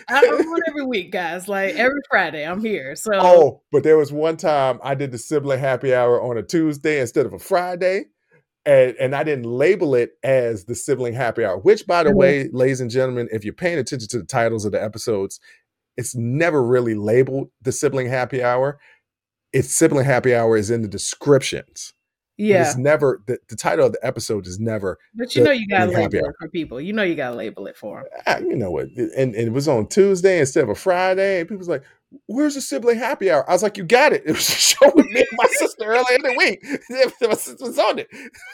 I'm 0.10 0.26
on 0.26 0.62
every 0.68 0.86
week, 0.86 1.12
guys. 1.12 1.48
Like 1.48 1.76
every 1.76 2.02
Friday, 2.10 2.46
I'm 2.46 2.60
here. 2.60 2.96
So 2.96 3.12
Oh, 3.14 3.62
but 3.72 3.84
there 3.84 3.98
was 3.98 4.12
one 4.12 4.38
time 4.38 4.80
I 4.84 4.96
did 4.96 5.12
the 5.12 5.18
sibling 5.18 5.60
happy 5.60 5.94
hour 5.94 6.22
on 6.22 6.38
a 6.38 6.44
Tuesday 6.44 7.00
instead 7.00 7.26
of 7.26 7.34
a 7.34 7.40
Friday. 7.40 8.06
And, 8.68 8.96
and 9.00 9.16
I 9.16 9.24
didn't 9.24 9.46
label 9.46 9.96
it 9.96 10.12
as 10.24 10.66
the 10.66 10.76
sibling 10.76 11.14
happy 11.14 11.44
hour, 11.46 11.58
which, 11.58 11.88
by 11.88 12.04
the 12.04 12.10
Mhm. 12.12 12.16
way, 12.16 12.50
ladies 12.52 12.82
and 12.82 12.92
gentlemen, 12.92 13.30
if 13.32 13.46
you're 13.46 13.54
paying 13.54 13.80
attention 13.80 14.10
to 14.10 14.18
the 14.20 14.26
titles 14.26 14.66
of 14.66 14.74
the 14.74 14.84
episodes, 14.84 15.40
it's 15.96 16.14
never 16.16 16.62
really 16.62 16.94
labeled 16.94 17.50
the 17.62 17.72
sibling 17.72 18.08
happy 18.10 18.44
hour. 18.44 18.78
it's 19.54 19.74
sibling 19.74 20.04
happy 20.06 20.36
hour 20.36 20.58
is 20.58 20.70
in 20.70 20.82
the 20.82 20.88
descriptions. 20.90 21.94
But 22.38 22.44
Yeah. 22.44 22.68
It's 22.70 22.78
never 22.78 23.22
the, 23.26 23.40
the 23.48 23.56
title 23.56 23.86
of 23.86 23.94
the 23.94 24.06
episode 24.06 24.46
is 24.46 24.60
never 24.60 25.00
But 25.16 25.34
you 25.36 25.44
know 25.46 25.52
you 25.52 25.66
gotta 25.70 25.90
label 25.90 26.18
hour. 26.20 26.30
it 26.32 26.36
for 26.38 26.50
people. 26.50 26.82
You 26.82 26.92
know 26.92 27.02
you 27.04 27.16
gotta 27.16 27.36
label 27.38 27.66
it 27.68 27.78
for 27.78 28.02
them. 28.04 28.22
ah, 28.28 28.38
you 28.40 28.56
know 28.58 28.70
what 28.70 28.88
and, 28.98 29.34
and 29.34 29.36
it 29.36 29.54
was 29.54 29.68
on 29.70 29.88
Tuesday 29.88 30.40
instead 30.40 30.64
of 30.64 30.70
a 30.70 30.76
Friday 30.76 31.40
and 31.40 31.48
people's 31.50 31.70
like 31.70 31.82
where's 32.26 32.56
the 32.56 32.62
sibling 32.62 32.98
happy 32.98 33.30
hour? 33.32 33.48
I 33.50 33.54
was 33.54 33.64
like 33.64 33.78
you 33.78 33.84
got 33.84 34.14
it. 34.14 34.24
It 34.28 34.32
was 34.32 34.50
a 34.50 34.54
show 34.54 34.92
with 34.96 35.06
me 35.08 35.20
and 35.20 35.28
my 35.38 35.48
sister 35.52 35.86
earlier 35.86 36.16
in 36.16 36.22
the 36.24 36.36
week. 36.38 36.66
My 37.22 37.36
sister 37.36 37.66
was 37.66 37.80
on 37.80 38.00
it. 38.00 38.08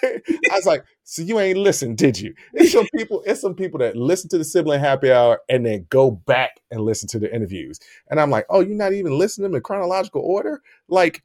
I 0.03 0.55
was 0.55 0.65
like 0.65 0.83
so 1.03 1.21
you 1.21 1.39
ain't 1.39 1.57
listen, 1.57 1.95
did 1.95 2.19
you? 2.19 2.33
It's 2.53 2.71
some 2.71 2.87
people 2.95 3.23
it's 3.25 3.41
some 3.41 3.55
people 3.55 3.79
that 3.79 3.95
listen 3.95 4.29
to 4.29 4.37
the 4.37 4.43
sibling 4.43 4.79
happy 4.79 5.11
hour 5.11 5.39
and 5.49 5.65
then 5.65 5.85
go 5.89 6.11
back 6.11 6.61
and 6.71 6.81
listen 6.81 7.07
to 7.09 7.19
the 7.19 7.33
interviews. 7.33 7.79
And 8.09 8.19
I'm 8.19 8.29
like 8.29 8.45
oh 8.49 8.59
you're 8.59 8.75
not 8.75 8.93
even 8.93 9.17
listening 9.17 9.45
to 9.45 9.49
them 9.49 9.55
in 9.55 9.63
chronological 9.63 10.21
order? 10.21 10.61
Like 10.87 11.23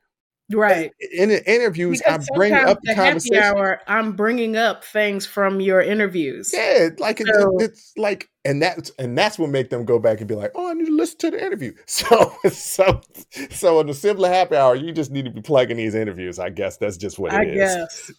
Right. 0.51 0.93
in 1.13 1.29
the 1.29 1.53
interviews 1.53 1.99
Because 1.99 2.27
I 2.33 2.35
bring 2.35 2.55
up 2.55 2.79
the 2.83 2.89
the 2.89 2.95
happy 2.95 3.09
conversation 3.11 3.43
hour, 3.43 3.81
I'm 3.87 4.13
bringing 4.17 4.57
up 4.57 4.83
things 4.83 5.27
from 5.27 5.61
your 5.61 5.83
interviews. 5.83 6.53
Yeah, 6.55 6.89
like 6.99 7.21
it, 7.21 7.27
it's 7.29 7.93
like, 7.99 8.31
and 8.47 8.63
that's 8.63 8.91
and 8.99 9.17
that's 9.17 9.39
what 9.39 9.51
make 9.51 9.69
them 9.69 9.85
go 9.85 9.99
back 9.99 10.21
and 10.21 10.27
be 10.29 10.35
like, 10.35 10.53
oh, 10.55 10.71
I 10.71 10.73
need 10.73 10.87
to 10.87 10.95
listen 10.97 11.19
to 11.19 11.31
the 11.33 11.45
interview. 11.45 11.75
So, 11.87 12.33
so, 12.51 13.01
so 13.51 13.81
in 13.81 13.89
the 13.89 13.95
sibling 13.95 14.33
happy 14.33 14.57
hour, 14.57 14.75
you 14.75 14.91
just 14.93 15.11
need 15.11 15.27
to 15.27 15.31
be 15.31 15.43
plugging 15.43 15.77
these 15.77 15.95
interviews. 15.95 16.39
I 16.39 16.49
guess 16.49 16.79
that's 16.79 16.97
just 16.97 17.19
what 17.19 17.33
I 17.33 17.43
it 17.43 17.49
is. 17.49 17.57
guess. 17.75 18.11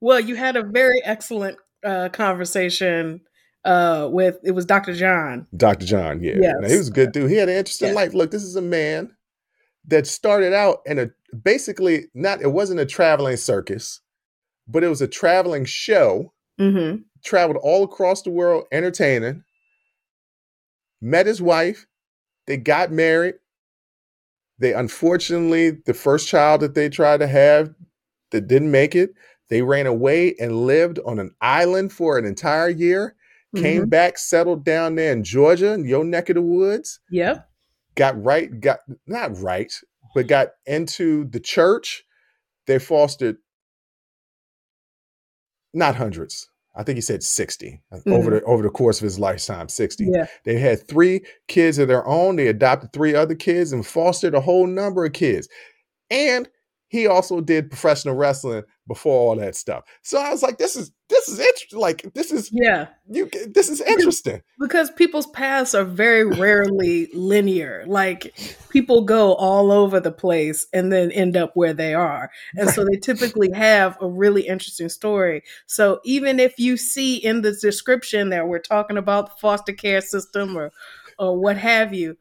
well, 0.00 0.20
you 0.20 0.36
had 0.36 0.56
a 0.56 0.62
very 0.62 1.00
excellent 1.04 1.56
uh, 1.84 2.10
conversation 2.10 3.20
uh, 3.64 4.08
with 4.12 4.38
it 4.44 4.50
was 4.50 4.66
Dr. 4.66 4.94
John. 4.94 5.46
Dr. 5.56 5.86
John, 5.86 6.22
yeah, 6.22 6.34
Yes. 6.38 6.54
Now, 6.60 6.68
he 6.68 6.76
was 6.76 6.88
a 6.88 6.92
good 6.92 7.12
dude. 7.12 7.30
He 7.30 7.36
had 7.36 7.48
an 7.48 7.56
interesting 7.56 7.88
Yeah. 7.88 7.94
life. 7.94 8.12
Look, 8.12 8.30
this 8.30 8.42
is 8.42 8.56
a 8.56 8.62
man 8.62 9.10
that 9.88 10.06
started 10.06 10.52
out 10.52 10.78
in 10.86 10.98
a 10.98 11.10
basically 11.42 12.06
not. 12.14 12.40
It 12.40 12.52
wasn't 12.52 12.80
a 12.80 12.86
traveling 12.86 13.36
circus, 13.36 14.00
but 14.66 14.84
it 14.84 14.88
was 14.88 15.02
a 15.02 15.08
traveling 15.08 15.64
show. 15.64 16.32
Mm-hmm. 16.60 17.02
Traveled 17.24 17.58
all 17.62 17.84
across 17.84 18.22
the 18.22 18.30
world 18.30 18.64
entertaining. 18.70 19.42
Met 21.00 21.26
his 21.26 21.42
wife. 21.42 21.86
They 22.46 22.56
got 22.56 22.92
married. 22.92 23.34
They 24.58 24.72
unfortunately, 24.72 25.70
the 25.84 25.94
first 25.94 26.28
child 26.28 26.60
that 26.60 26.74
they 26.74 26.88
tried 26.88 27.18
to 27.20 27.26
have 27.26 27.74
that 28.30 28.46
didn't 28.46 28.70
make 28.70 28.94
it, 28.94 29.10
they 29.48 29.62
ran 29.62 29.86
away 29.86 30.34
and 30.38 30.64
lived 30.66 31.00
on 31.04 31.18
an 31.18 31.34
island 31.40 31.92
for 31.92 32.18
an 32.18 32.24
entire 32.24 32.68
year. 32.68 33.16
Came 33.56 33.86
Mhm. 33.86 33.90
back, 33.90 34.18
settled 34.18 34.64
down 34.64 34.96
there 34.96 35.12
in 35.12 35.22
Georgia, 35.22 35.72
in 35.72 35.84
your 35.84 36.04
neck 36.04 36.28
of 36.28 36.34
the 36.34 36.42
woods. 36.42 36.98
Yep. 37.10 37.48
Got 37.96 38.22
right, 38.22 38.60
got 38.60 38.80
not 39.06 39.38
right, 39.40 39.72
but 40.14 40.26
got 40.26 40.48
into 40.66 41.24
the 41.26 41.40
church. 41.40 42.04
They 42.66 42.78
fostered 42.78 43.36
not 45.72 45.96
hundreds. 45.96 46.48
I 46.76 46.82
think 46.82 46.96
he 46.96 47.02
said 47.02 47.22
60 47.22 47.82
uh, 47.92 47.98
over 48.06 48.30
the 48.30 48.42
over 48.42 48.62
the 48.62 48.70
course 48.70 48.98
of 48.98 49.04
his 49.04 49.18
lifetime, 49.18 49.68
60. 49.68 50.08
Yeah. 50.12 50.26
They 50.44 50.58
had 50.58 50.86
three 50.86 51.22
kids 51.46 51.78
of 51.78 51.88
their 51.88 52.06
own. 52.06 52.36
They 52.36 52.48
adopted 52.48 52.92
three 52.92 53.14
other 53.14 53.34
kids 53.34 53.72
and 53.72 53.86
fostered 53.86 54.34
a 54.34 54.40
whole 54.40 54.66
number 54.66 55.04
of 55.04 55.12
kids. 55.12 55.48
And 56.10 56.48
he 56.88 57.06
also 57.06 57.40
did 57.40 57.70
professional 57.70 58.16
wrestling 58.16 58.64
before 58.86 59.30
all 59.30 59.36
that 59.36 59.56
stuff. 59.56 59.84
So 60.02 60.18
I 60.20 60.30
was 60.30 60.42
like, 60.42 60.58
this 60.58 60.76
is 60.76 60.92
this 61.08 61.28
is 61.28 61.38
interesting. 61.38 61.78
Like 61.78 62.12
this 62.14 62.32
is 62.32 62.50
Yeah. 62.52 62.88
you. 63.08 63.30
This 63.46 63.68
is 63.68 63.80
interesting. 63.80 64.42
Because 64.58 64.90
people's 64.90 65.26
paths 65.28 65.74
are 65.74 65.84
very 65.84 66.24
rarely 66.24 67.08
linear. 67.14 67.84
Like 67.86 68.34
people 68.70 69.02
go 69.02 69.34
all 69.34 69.70
over 69.72 70.00
the 70.00 70.12
place 70.12 70.66
and 70.72 70.92
then 70.92 71.10
end 71.12 71.36
up 71.36 71.52
where 71.54 71.72
they 71.74 71.94
are. 71.94 72.30
And 72.56 72.68
so 72.70 72.84
they 72.84 72.98
typically 72.98 73.50
have 73.52 73.96
a 74.00 74.08
really 74.08 74.42
interesting 74.46 74.88
story. 74.88 75.42
So 75.66 76.00
even 76.04 76.38
if 76.40 76.58
you 76.58 76.76
see 76.76 77.16
in 77.16 77.42
the 77.42 77.52
description 77.52 78.30
that 78.30 78.48
we're 78.48 78.58
talking 78.58 78.96
about 78.96 79.26
the 79.30 79.36
foster 79.40 79.72
care 79.72 80.00
system 80.00 80.56
or 80.56 80.72
or 81.18 81.38
what 81.38 81.56
have 81.56 81.94
you, 81.94 82.16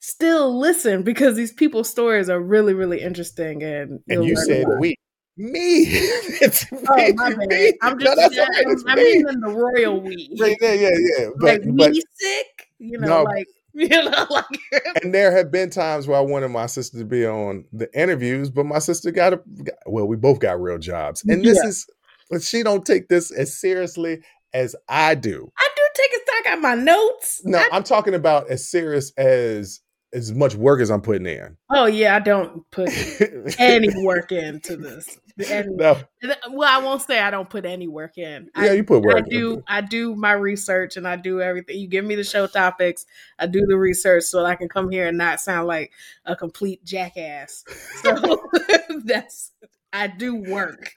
still 0.00 0.56
listen 0.58 1.02
because 1.02 1.34
these 1.36 1.52
people's 1.52 1.88
stories 1.88 2.28
are 2.28 2.40
really, 2.40 2.74
really 2.74 3.00
interesting 3.00 3.62
and 3.62 4.00
And 4.08 4.24
you 4.24 4.36
said 4.36 4.66
we. 4.78 4.96
Me. 5.38 5.84
it's 6.42 6.66
Oh 6.72 6.96
me. 6.96 7.46
me. 7.46 7.72
I'm 7.80 7.96
No, 7.96 8.04
just 8.04 8.16
that's 8.16 8.38
all 8.38 8.46
right. 8.46 8.76
I'm 8.88 8.96
me. 8.98 9.18
in 9.18 9.40
the 9.40 9.48
royal 9.48 10.00
we. 10.00 10.36
Right 10.38 10.56
there, 10.60 10.74
yeah, 10.74 10.90
yeah. 11.18 11.30
But 11.38 11.62
like 11.64 11.76
but 11.76 11.90
we 11.92 12.02
sick, 12.16 12.68
you 12.78 12.98
know, 12.98 13.06
No. 13.08 13.22
like 13.22 13.46
you 13.74 13.88
know, 13.88 14.26
like 14.30 14.44
and 15.02 15.14
there 15.14 15.30
have 15.36 15.52
been 15.52 15.70
times 15.70 16.08
where 16.08 16.18
I 16.18 16.22
wanted 16.22 16.48
my 16.48 16.66
sister 16.66 16.98
to 16.98 17.04
be 17.04 17.24
on 17.24 17.64
the 17.72 17.88
interviews, 17.98 18.50
but 18.50 18.66
my 18.66 18.80
sister 18.80 19.12
got 19.12 19.34
a 19.34 19.40
well, 19.86 20.06
we 20.08 20.16
both 20.16 20.40
got 20.40 20.60
real 20.60 20.78
jobs. 20.78 21.24
And 21.28 21.44
this 21.44 21.58
Yeah. 21.62 21.68
is 21.68 21.86
but 22.30 22.42
she 22.42 22.62
don't 22.64 22.84
take 22.84 23.08
this 23.08 23.30
as 23.30 23.58
seriously 23.58 24.18
as 24.52 24.74
I 24.88 25.14
do. 25.14 25.50
I 25.56 25.68
do 25.76 25.82
take 25.94 26.10
a 26.10 26.20
stock 26.24 26.52
out 26.52 26.60
my 26.60 26.74
notes. 26.74 27.40
No, 27.44 27.58
I- 27.58 27.68
I'm 27.72 27.84
talking 27.84 28.14
about 28.14 28.50
as 28.50 28.68
serious 28.68 29.12
as 29.16 29.80
as 30.14 30.32
much 30.32 30.54
work 30.54 30.80
as 30.80 30.90
I'm 30.90 31.02
putting 31.02 31.26
in. 31.26 31.56
oh 31.70 31.84
yeah, 31.86 32.16
I 32.16 32.18
don't 32.20 32.68
put 32.72 32.88
any 33.60 33.88
work 34.02 34.32
into 34.32 34.76
this. 34.76 35.18
Any- 35.46 35.68
no, 35.76 35.96
well, 36.50 36.68
I 36.68 36.82
won't 36.84 37.02
say 37.02 37.20
I 37.20 37.30
don't 37.30 37.48
put 37.48 37.64
any 37.64 37.86
work 37.86 38.18
in. 38.18 38.50
yeah, 38.56 38.70
I, 38.70 38.72
you 38.72 38.84
put 38.84 39.02
work. 39.02 39.16
I 39.16 39.20
do. 39.20 39.62
I 39.66 39.80
do 39.80 40.14
my 40.16 40.32
research 40.32 40.96
and 40.96 41.06
I 41.06 41.16
do 41.16 41.40
everything. 41.40 41.78
You 41.78 41.86
give 41.86 42.04
me 42.04 42.14
the 42.14 42.24
show 42.24 42.46
topics. 42.46 43.06
I 43.38 43.46
do 43.46 43.64
the 43.66 43.76
research 43.76 44.24
so 44.24 44.44
I 44.44 44.56
can 44.56 44.68
come 44.68 44.90
here 44.90 45.06
and 45.06 45.18
not 45.18 45.40
sound 45.40 45.66
like 45.66 45.92
a 46.24 46.34
complete 46.34 46.84
jackass. 46.84 47.64
So 48.02 48.48
that's 49.04 49.50
I 49.92 50.06
do 50.06 50.36
work. 50.36 50.92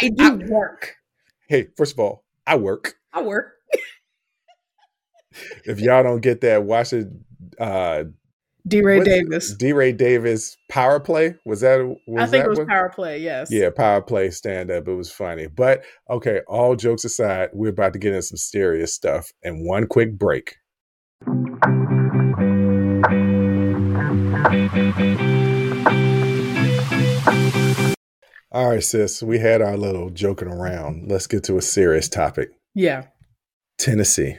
I 0.00 0.10
do 0.10 0.46
work. 0.48 0.96
Hey, 1.48 1.68
first 1.76 1.94
of 1.94 1.98
all, 1.98 2.24
I 2.46 2.56
work. 2.56 2.94
I 3.12 3.22
work. 3.22 3.54
If 5.64 5.80
y'all 5.80 6.02
don't 6.02 6.20
get 6.20 6.40
that, 6.42 6.62
watch 6.62 6.92
it. 6.92 7.08
Uh, 7.58 8.04
D. 8.66 8.82
Ray? 8.82 9.00
Davis. 9.02 9.54
D. 9.54 9.72
Ray 9.72 9.92
Davis 9.92 10.56
power 10.68 11.00
play. 11.00 11.34
Was 11.44 11.60
that? 11.62 11.78
Was 12.06 12.22
I 12.22 12.26
think 12.26 12.42
that 12.42 12.46
it 12.46 12.48
was 12.48 12.58
what- 12.58 12.68
power 12.68 12.88
play. 12.94 13.18
Yes. 13.18 13.50
Yeah, 13.50 13.70
power 13.70 14.02
play 14.02 14.30
stand 14.30 14.70
up. 14.70 14.86
It 14.88 14.94
was 14.94 15.10
funny. 15.10 15.46
But 15.46 15.84
okay, 16.08 16.40
all 16.46 16.76
jokes 16.76 17.04
aside, 17.04 17.50
we're 17.52 17.70
about 17.70 17.92
to 17.94 17.98
get 17.98 18.12
into 18.12 18.22
some 18.22 18.36
serious 18.36 18.94
stuff 18.94 19.30
and 19.42 19.66
one 19.66 19.86
quick 19.86 20.18
break. 20.18 20.56
All 28.52 28.70
right, 28.70 28.82
sis, 28.82 29.22
we 29.22 29.38
had 29.38 29.62
our 29.62 29.76
little 29.76 30.10
joking 30.10 30.48
around. 30.48 31.08
Let's 31.08 31.28
get 31.28 31.44
to 31.44 31.56
a 31.56 31.62
serious 31.62 32.08
topic. 32.08 32.50
Yeah. 32.74 33.04
Tennessee. 33.78 34.38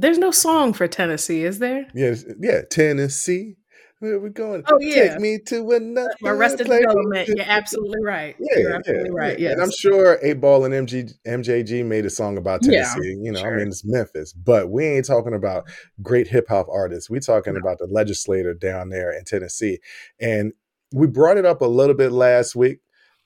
There's 0.00 0.18
no 0.18 0.30
song 0.30 0.72
for 0.74 0.86
Tennessee, 0.86 1.42
is 1.44 1.58
there? 1.58 1.86
Yeah, 1.94 2.14
yeah, 2.40 2.60
Tennessee. 2.70 3.56
Where 4.00 4.20
we 4.20 4.30
going? 4.30 4.62
Oh, 4.68 4.78
yeah. 4.80 5.14
Take 5.14 5.20
me 5.20 5.38
to 5.46 5.72
another 5.72 6.08
Arrested. 6.24 6.68
Development. 6.68 7.26
You're 7.26 7.36
absolutely 7.48 8.00
right. 8.04 8.36
Yeah, 8.38 8.58
You're 8.60 8.80
yeah, 8.86 9.02
right. 9.10 9.36
yeah. 9.40 9.48
Yes. 9.48 9.52
And 9.54 9.62
I'm 9.62 9.72
sure 9.72 10.18
8Ball 10.24 10.66
and 10.72 10.88
MG, 10.88 11.12
MJG 11.26 11.84
made 11.84 12.06
a 12.06 12.10
song 12.10 12.38
about 12.38 12.62
Tennessee. 12.62 13.00
Yeah, 13.02 13.24
you 13.24 13.32
know, 13.32 13.42
I 13.42 13.56
mean, 13.56 13.66
it's 13.66 13.84
Memphis, 13.84 14.32
but 14.32 14.70
we 14.70 14.84
ain't 14.86 15.04
talking 15.04 15.34
about 15.34 15.64
great 16.00 16.28
hip 16.28 16.46
hop 16.48 16.68
artists. 16.70 17.10
we 17.10 17.18
talking 17.18 17.54
No. 17.54 17.58
about 17.58 17.78
the 17.78 17.86
legislator 17.86 18.54
down 18.54 18.90
there 18.90 19.10
in 19.10 19.24
Tennessee. 19.24 19.80
And 20.20 20.52
we 20.92 21.08
brought 21.08 21.36
it 21.36 21.44
up 21.44 21.60
a 21.60 21.66
little 21.66 21.96
bit 21.96 22.12
last 22.12 22.54
week. 22.54 22.78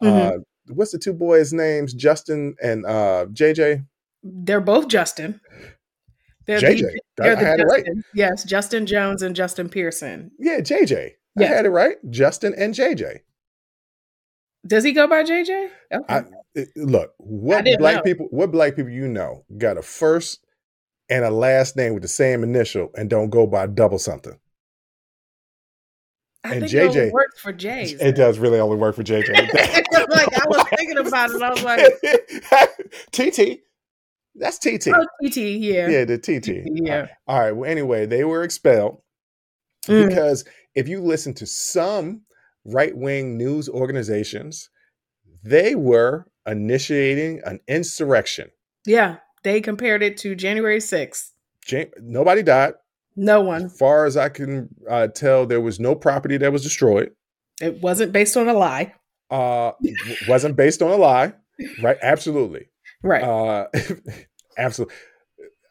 Mhm. 0.03 0.09
Uh, 0.09 0.39
what's 0.73 0.93
the 0.93 0.99
two 0.99 1.13
boys' 1.13 1.53
names? 1.53 1.93
Justin 1.93 2.55
and 2.63 2.87
uh, 2.87 3.27
JJ? 3.31 3.85
They're 4.23 4.61
both 4.63 4.89
Justin. 4.89 5.39
They're 6.47 6.61
JJ. 6.61 6.81
The, 6.81 6.87
I, 6.87 6.99
they're 7.19 7.37
I 7.37 7.41
the 7.41 7.47
had 7.47 7.61
it 7.61 7.65
right. 7.65 7.87
Yes, 8.15 8.45
Justin 8.45 8.87
Jones 8.87 9.23
and 9.23 9.35
Justin 9.37 9.69
Pearson. 9.69 10.31
Yeah, 10.39 10.61
JJ. 10.61 11.13
Yeah. 11.37 11.47
I 11.47 11.49
had 11.49 11.67
it 11.67 11.71
right. 11.71 11.97
Justin 12.11 12.55
and 12.57 12.75
JJ. 12.75 13.21
Does 14.67 14.85
he 14.85 14.93
go 14.93 15.07
by 15.07 15.25
JJ? 15.25 15.71
Okay. 15.93 16.05
I, 16.09 16.25
look, 16.77 17.13
what 17.19 17.65
black 17.79 17.97
know. 17.97 18.03
people, 18.03 18.27
what 18.31 18.53
black 18.53 18.77
people 18.77 18.93
you 18.93 19.09
know 19.09 19.45
got 19.59 19.77
a 19.77 19.83
first 19.83 20.45
and 21.09 21.25
a 21.25 21.31
last 21.31 21.77
name 21.77 21.95
with 21.95 22.03
the 22.03 22.09
same 22.09 22.43
initial 22.43 22.91
and 22.95 23.11
don't 23.11 23.31
go 23.31 23.47
by 23.47 23.67
double 23.67 23.99
something? 23.99 24.39
I 26.45 26.55
and 26.55 26.61
think 26.63 26.75
it 26.75 26.79
only 26.81 27.01
JJ 27.01 27.13
works 27.13 27.41
for 27.41 27.53
J's. 27.53 27.93
It 28.01 28.17
does 28.17 28.39
really 28.39 28.59
only 28.59 28.77
work 28.77 28.97
for 28.97 29.05
JJ. 29.05 29.29
like 30.09 30.41
I 30.41 30.47
was 30.47 30.65
thinking 30.77 30.99
about 30.99 31.31
it. 31.31 31.43
I 31.43 31.51
was 31.51 31.63
like, 31.63 31.83
TT. 33.13 33.63
That's 34.35 34.59
TT. 34.59 34.89
oh, 34.89 35.07
TT, 35.25 35.37
yeah. 35.37 35.89
Yeah, 35.89 36.05
the 36.05 36.19
TT. 36.19 36.63
Yeah. 36.67 37.09
All 37.27 37.39
right. 37.41 37.53
Well, 37.53 37.71
anyway, 37.71 38.07
they 38.07 38.25
were 38.25 38.43
expelled 38.45 39.01
Mm. 39.89 40.09
because 40.09 40.45
if 40.75 40.89
you 40.89 41.01
listen 41.03 41.35
to 41.35 41.47
some 41.47 42.23
right 42.65 42.97
wing 42.97 43.37
news 43.37 43.69
organizations, 43.69 44.71
they 45.43 45.75
were 45.75 46.27
initiating 46.47 47.41
an 47.45 47.61
insurrection. 47.69 48.51
Yeah. 48.87 49.17
They 49.43 49.61
compared 49.61 50.03
it 50.03 50.17
to 50.19 50.35
January 50.37 50.79
6th. 50.79 51.31
Jan- 51.67 51.91
nobody 52.01 52.43
died. 52.43 52.75
No 53.17 53.41
one. 53.41 53.65
As 53.65 53.77
far 53.77 54.07
as 54.07 54.17
I 54.17 54.29
can 54.29 54.69
uh, 54.89 55.09
tell, 55.09 55.47
there 55.47 55.61
was 55.61 55.79
no 55.81 55.95
property 55.95 56.37
that 56.39 56.53
was 56.53 56.63
destroyed. 56.63 57.11
It 57.61 57.81
wasn't 57.83 58.13
based 58.13 58.37
on 58.37 58.49
a 58.49 58.55
lie. 58.55 58.95
Uh, 59.31 59.73
wasn't 60.29 60.57
based 60.57 60.81
on 60.83 60.91
a 60.91 60.97
lie, 60.97 61.33
right? 61.83 61.97
Absolutely, 62.03 62.67
right? 63.03 63.23
Uh, 63.23 63.67
absolutely. 64.59 64.95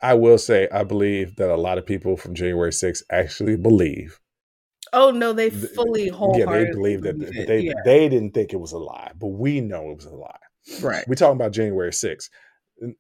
I 0.02 0.16
will 0.16 0.38
say, 0.38 0.68
I 0.72 0.84
believe 0.84 1.36
that 1.36 1.50
a 1.50 1.56
lot 1.56 1.78
of 1.78 1.86
people 1.86 2.18
from 2.18 2.34
January 2.34 2.72
6th 2.72 3.04
actually 3.12 3.56
believe. 3.56 4.20
Oh 4.94 5.12
no, 5.12 5.32
they 5.32 5.50
fully 5.50 6.10
wholeheartedly. 6.10 6.40
Yeah, 6.40 6.66
they 6.66 6.72
believe 6.72 7.02
that 7.04 7.20
believe 7.20 7.48
they 7.48 7.60
yeah. 7.62 7.74
they 7.86 8.10
didn't 8.10 8.34
think 8.34 8.52
it 8.52 8.60
was 8.60 8.74
a 8.74 8.78
lie, 8.78 9.12
but 9.18 9.28
we 9.28 9.62
know 9.62 9.92
it 9.92 9.96
was 9.96 10.06
a 10.06 10.10
lie. 10.10 10.36
Right. 10.82 11.08
We're 11.08 11.16
talking 11.16 11.38
about 11.38 11.54
January 11.54 11.92
6th, 11.92 12.30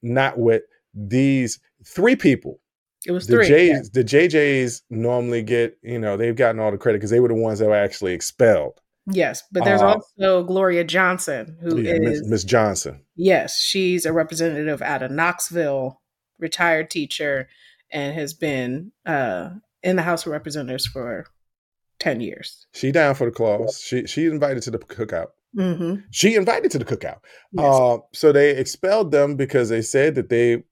not 0.02 0.38
with 0.38 0.64
these 0.94 1.60
three 1.86 2.16
people. 2.16 2.60
It 3.06 3.12
was 3.12 3.28
the 3.28 3.38
three. 3.38 3.48
J's, 3.48 3.70
yeah. 3.72 3.82
The 3.94 4.04
JJs 4.04 4.82
normally 4.90 5.42
get, 5.42 5.78
you 5.82 6.00
know, 6.00 6.18
they've 6.18 6.36
gotten 6.36 6.62
all 6.62 6.72
the 6.72 6.78
credit 6.78 7.00
because 7.00 7.10
they 7.10 7.20
were 7.20 7.28
the 7.28 7.34
ones 7.34 7.60
that 7.60 7.68
were 7.68 7.76
actually 7.76 8.14
expelled. 8.14 8.80
Yes, 9.08 9.44
but 9.52 9.64
there's 9.64 9.82
uh, 9.82 9.96
also 9.96 10.44
Gloria 10.44 10.84
Johnson, 10.84 11.58
who 11.60 11.80
yeah, 11.80 11.94
is 11.94 12.28
Miss 12.28 12.44
Johnson. 12.44 13.02
Yes, 13.22 13.60
she's 13.62 14.08
a 14.08 14.14
representative 14.14 14.82
out 14.82 15.04
of 15.04 15.12
Knoxville, 15.12 16.02
retired 16.40 16.90
teacher, 16.90 17.48
and 17.92 18.16
has 18.16 18.34
been 18.34 18.94
uh, 19.06 19.52
in 19.84 19.96
the 19.96 20.02
House 20.02 20.26
of 20.26 20.32
Representatives 20.32 20.88
for 20.88 21.28
ten 22.00 22.20
years. 22.20 22.66
She 22.74 22.92
down 22.92 23.14
for 23.14 23.26
the 23.26 23.32
clause. 23.32 23.80
She 23.80 24.08
she 24.08 24.26
invited 24.26 24.64
to 24.64 24.72
the 24.72 24.80
cookout. 24.80 25.28
Mm-hmm. 25.56 26.02
She 26.10 26.34
invited 26.34 26.72
to 26.72 26.80
the 26.80 26.86
cookout. 26.86 27.20
Yes. 27.52 27.64
Uh, 27.64 27.98
so 28.12 28.32
they 28.32 28.58
expelled 28.58 29.12
them 29.12 29.36
because 29.36 29.70
they 29.70 29.84
said 29.84 30.16
that 30.16 30.30
they 30.30 30.64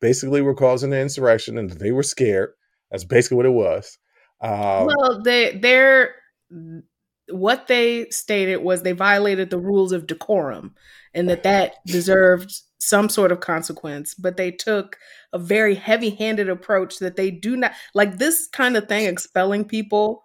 basically 0.00 0.42
were 0.42 0.54
causing 0.54 0.92
an 0.92 1.00
insurrection 1.00 1.58
and 1.58 1.72
they 1.72 1.90
were 1.90 2.04
scared. 2.04 2.50
That's 2.92 3.02
basically 3.02 3.38
what 3.38 3.46
it 3.46 3.50
was. 3.50 3.98
Um, 4.40 4.86
well, 4.86 5.22
they 5.24 5.58
they're 5.58 6.14
what 7.30 7.66
they 7.66 8.08
stated 8.10 8.58
was 8.58 8.82
they 8.82 8.92
violated 8.92 9.50
the 9.50 9.58
rules 9.58 9.92
of 9.92 10.06
decorum 10.06 10.74
and 11.14 11.28
that 11.28 11.42
that 11.42 11.74
deserved 11.86 12.52
some 12.78 13.08
sort 13.08 13.32
of 13.32 13.40
consequence 13.40 14.14
but 14.14 14.36
they 14.36 14.50
took 14.50 14.98
a 15.32 15.38
very 15.38 15.74
heavy-handed 15.74 16.48
approach 16.48 16.98
that 16.98 17.16
they 17.16 17.30
do 17.30 17.56
not 17.56 17.72
like 17.94 18.18
this 18.18 18.48
kind 18.52 18.76
of 18.76 18.88
thing 18.88 19.06
expelling 19.06 19.64
people 19.64 20.22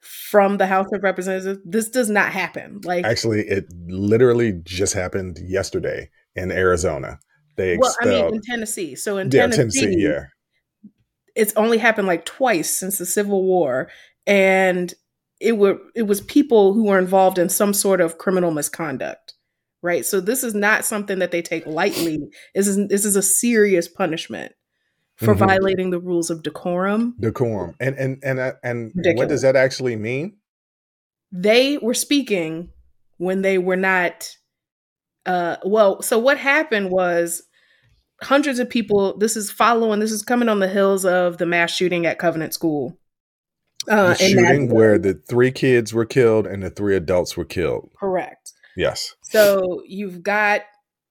from 0.00 0.56
the 0.58 0.66
house 0.66 0.86
of 0.92 1.02
representatives 1.02 1.58
this 1.64 1.88
does 1.88 2.08
not 2.08 2.30
happen 2.30 2.80
like 2.84 3.04
actually 3.04 3.40
it 3.40 3.66
literally 3.88 4.52
just 4.64 4.94
happened 4.94 5.38
yesterday 5.42 6.08
in 6.36 6.52
arizona. 6.52 7.18
They 7.56 7.72
expelled, 7.72 7.96
well 8.04 8.22
i 8.22 8.26
mean 8.26 8.34
in 8.36 8.42
tennessee. 8.42 8.94
So 8.94 9.16
in 9.16 9.30
yeah, 9.30 9.46
tennessee, 9.46 9.80
tennessee 9.80 10.02
yeah. 10.02 10.24
it's 11.34 11.54
only 11.56 11.78
happened 11.78 12.06
like 12.06 12.24
twice 12.24 12.70
since 12.70 12.98
the 12.98 13.06
civil 13.06 13.42
war 13.42 13.88
and 14.26 14.92
it 15.40 15.58
were 15.58 15.78
it 15.94 16.02
was 16.02 16.20
people 16.20 16.72
who 16.72 16.84
were 16.84 16.98
involved 16.98 17.38
in 17.38 17.48
some 17.48 17.74
sort 17.74 18.00
of 18.00 18.18
criminal 18.18 18.50
misconduct 18.50 19.34
right? 19.86 20.04
So 20.04 20.20
this 20.20 20.42
is 20.42 20.54
not 20.54 20.84
something 20.84 21.20
that 21.20 21.30
they 21.30 21.42
take 21.42 21.64
lightly. 21.64 22.18
This 22.54 22.66
is 22.66 22.88
this 22.88 23.04
is 23.04 23.16
a 23.16 23.22
serious 23.22 23.88
punishment 23.88 24.52
for 25.16 25.34
mm-hmm. 25.34 25.46
violating 25.46 25.90
the 25.90 26.00
rules 26.00 26.28
of 26.28 26.42
decorum. 26.42 27.14
Decorum. 27.20 27.76
And 27.80 27.96
and 27.96 28.18
and 28.22 28.38
uh, 28.38 28.52
and 28.62 28.92
what 28.94 29.28
does 29.28 29.42
that 29.42 29.56
actually 29.56 29.96
mean? 29.96 30.38
They 31.32 31.78
were 31.78 31.94
speaking 31.94 32.70
when 33.18 33.42
they 33.42 33.58
were 33.58 33.76
not 33.76 34.28
uh 35.24 35.56
well 35.64 36.02
so 36.02 36.18
what 36.18 36.38
happened 36.38 36.90
was 36.90 37.42
hundreds 38.22 38.58
of 38.58 38.68
people 38.68 39.16
this 39.18 39.36
is 39.36 39.50
following 39.50 39.98
this 39.98 40.12
is 40.12 40.22
coming 40.22 40.48
on 40.48 40.60
the 40.60 40.68
hills 40.68 41.04
of 41.04 41.38
the 41.38 41.46
mass 41.46 41.74
shooting 41.74 42.06
at 42.06 42.18
covenant 42.18 42.54
school 42.54 42.96
uh, 43.88 44.08
the 44.08 44.14
shooting 44.14 44.68
where 44.68 44.98
the 44.98 45.14
three 45.14 45.50
kids 45.50 45.92
were 45.92 46.06
killed 46.06 46.46
and 46.46 46.62
the 46.62 46.70
three 46.70 46.96
adults 46.96 47.36
were 47.36 47.44
killed. 47.44 47.90
Correct. 47.98 48.52
Yes. 48.76 49.14
So 49.22 49.82
you've 49.86 50.22
got 50.22 50.62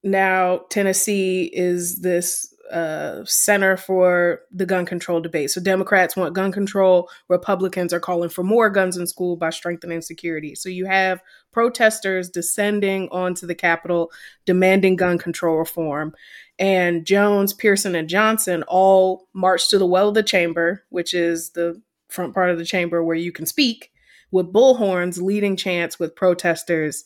now 0.04 0.62
Tennessee 0.70 1.50
is 1.54 2.02
this 2.02 2.54
uh, 2.72 3.24
center 3.26 3.78
for 3.78 4.42
the 4.52 4.66
gun 4.66 4.86
control 4.86 5.20
debate. 5.20 5.52
So 5.52 5.62
Democrats 5.62 6.16
want 6.16 6.34
gun 6.34 6.52
control, 6.52 7.10
Republicans 7.30 7.94
are 7.94 8.00
calling 8.00 8.30
for 8.30 8.44
more 8.44 8.70
guns 8.70 8.98
in 8.98 9.06
school 9.08 9.36
by 9.36 9.52
strengthening 9.52 10.02
security. 10.02 10.56
So 10.56 10.70
you 10.70 10.86
have 10.86 11.22
protesters 11.52 12.30
descending 12.30 13.08
onto 13.12 13.46
the 13.46 13.56
Capitol 13.56 14.12
demanding 14.46 14.96
gun 14.96 15.18
control 15.18 15.58
reform. 15.58 16.16
And 16.58 17.06
Jones, 17.06 17.54
Pearson, 17.54 17.96
and 17.96 18.10
Johnson 18.10 18.64
all 18.68 19.28
marched 19.34 19.70
to 19.70 19.78
the 19.78 19.86
well 19.86 20.10
of 20.10 20.16
the 20.16 20.24
chamber, 20.24 20.84
which 20.90 21.14
is 21.14 21.52
the 21.52 21.82
front 22.15 22.34
part 22.34 22.49
of 22.49 22.58
the 22.58 22.65
chamber 22.65 23.04
where 23.04 23.15
you 23.15 23.32
can 23.32 23.45
speak 23.45 23.91
with 24.32 24.51
bullhorns 24.51 25.21
leading 25.21 25.56
chants 25.56 25.99
with 25.99 26.15
protesters 26.15 27.06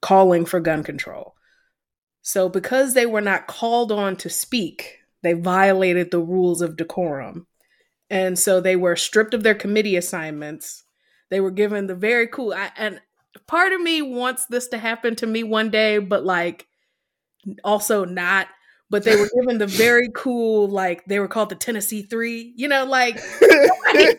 calling 0.00 0.44
for 0.44 0.60
gun 0.60 0.82
control. 0.82 1.34
So, 2.22 2.48
because 2.48 2.94
they 2.94 3.06
were 3.06 3.20
not 3.20 3.46
called 3.46 3.92
on 3.92 4.16
to 4.16 4.28
speak, 4.28 4.98
they 5.22 5.32
violated 5.32 6.10
the 6.10 6.20
rules 6.20 6.60
of 6.60 6.76
decorum. 6.76 7.46
And 8.10 8.38
so 8.38 8.60
they 8.60 8.76
were 8.76 8.96
stripped 8.96 9.34
of 9.34 9.42
their 9.42 9.54
committee 9.54 9.96
assignments. 9.96 10.84
They 11.30 11.40
were 11.40 11.50
given 11.50 11.86
the 11.86 11.94
very 11.94 12.28
cool, 12.28 12.52
I, 12.52 12.70
and 12.76 13.00
part 13.46 13.72
of 13.72 13.80
me 13.80 14.02
wants 14.02 14.46
this 14.46 14.68
to 14.68 14.78
happen 14.78 15.16
to 15.16 15.26
me 15.26 15.42
one 15.42 15.70
day, 15.70 15.98
but 15.98 16.24
like 16.24 16.66
also 17.64 18.04
not 18.04 18.48
but 18.90 19.04
they 19.04 19.16
were 19.16 19.28
given 19.40 19.58
the 19.58 19.66
very 19.66 20.08
cool 20.14 20.68
like 20.68 21.04
they 21.06 21.18
were 21.18 21.28
called 21.28 21.48
the 21.48 21.54
Tennessee 21.54 22.02
Three. 22.02 22.52
You 22.56 22.68
know, 22.68 22.84
like 22.84 23.18
I 23.42 24.18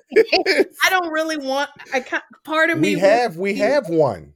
don't 0.89 1.09
really 1.09 1.37
want. 1.37 1.69
I 1.93 2.05
part 2.43 2.69
of 2.69 2.79
me 2.79 2.95
we 2.95 3.01
have 3.01 3.37
we 3.37 3.55
have 3.55 3.87
one 3.89 4.33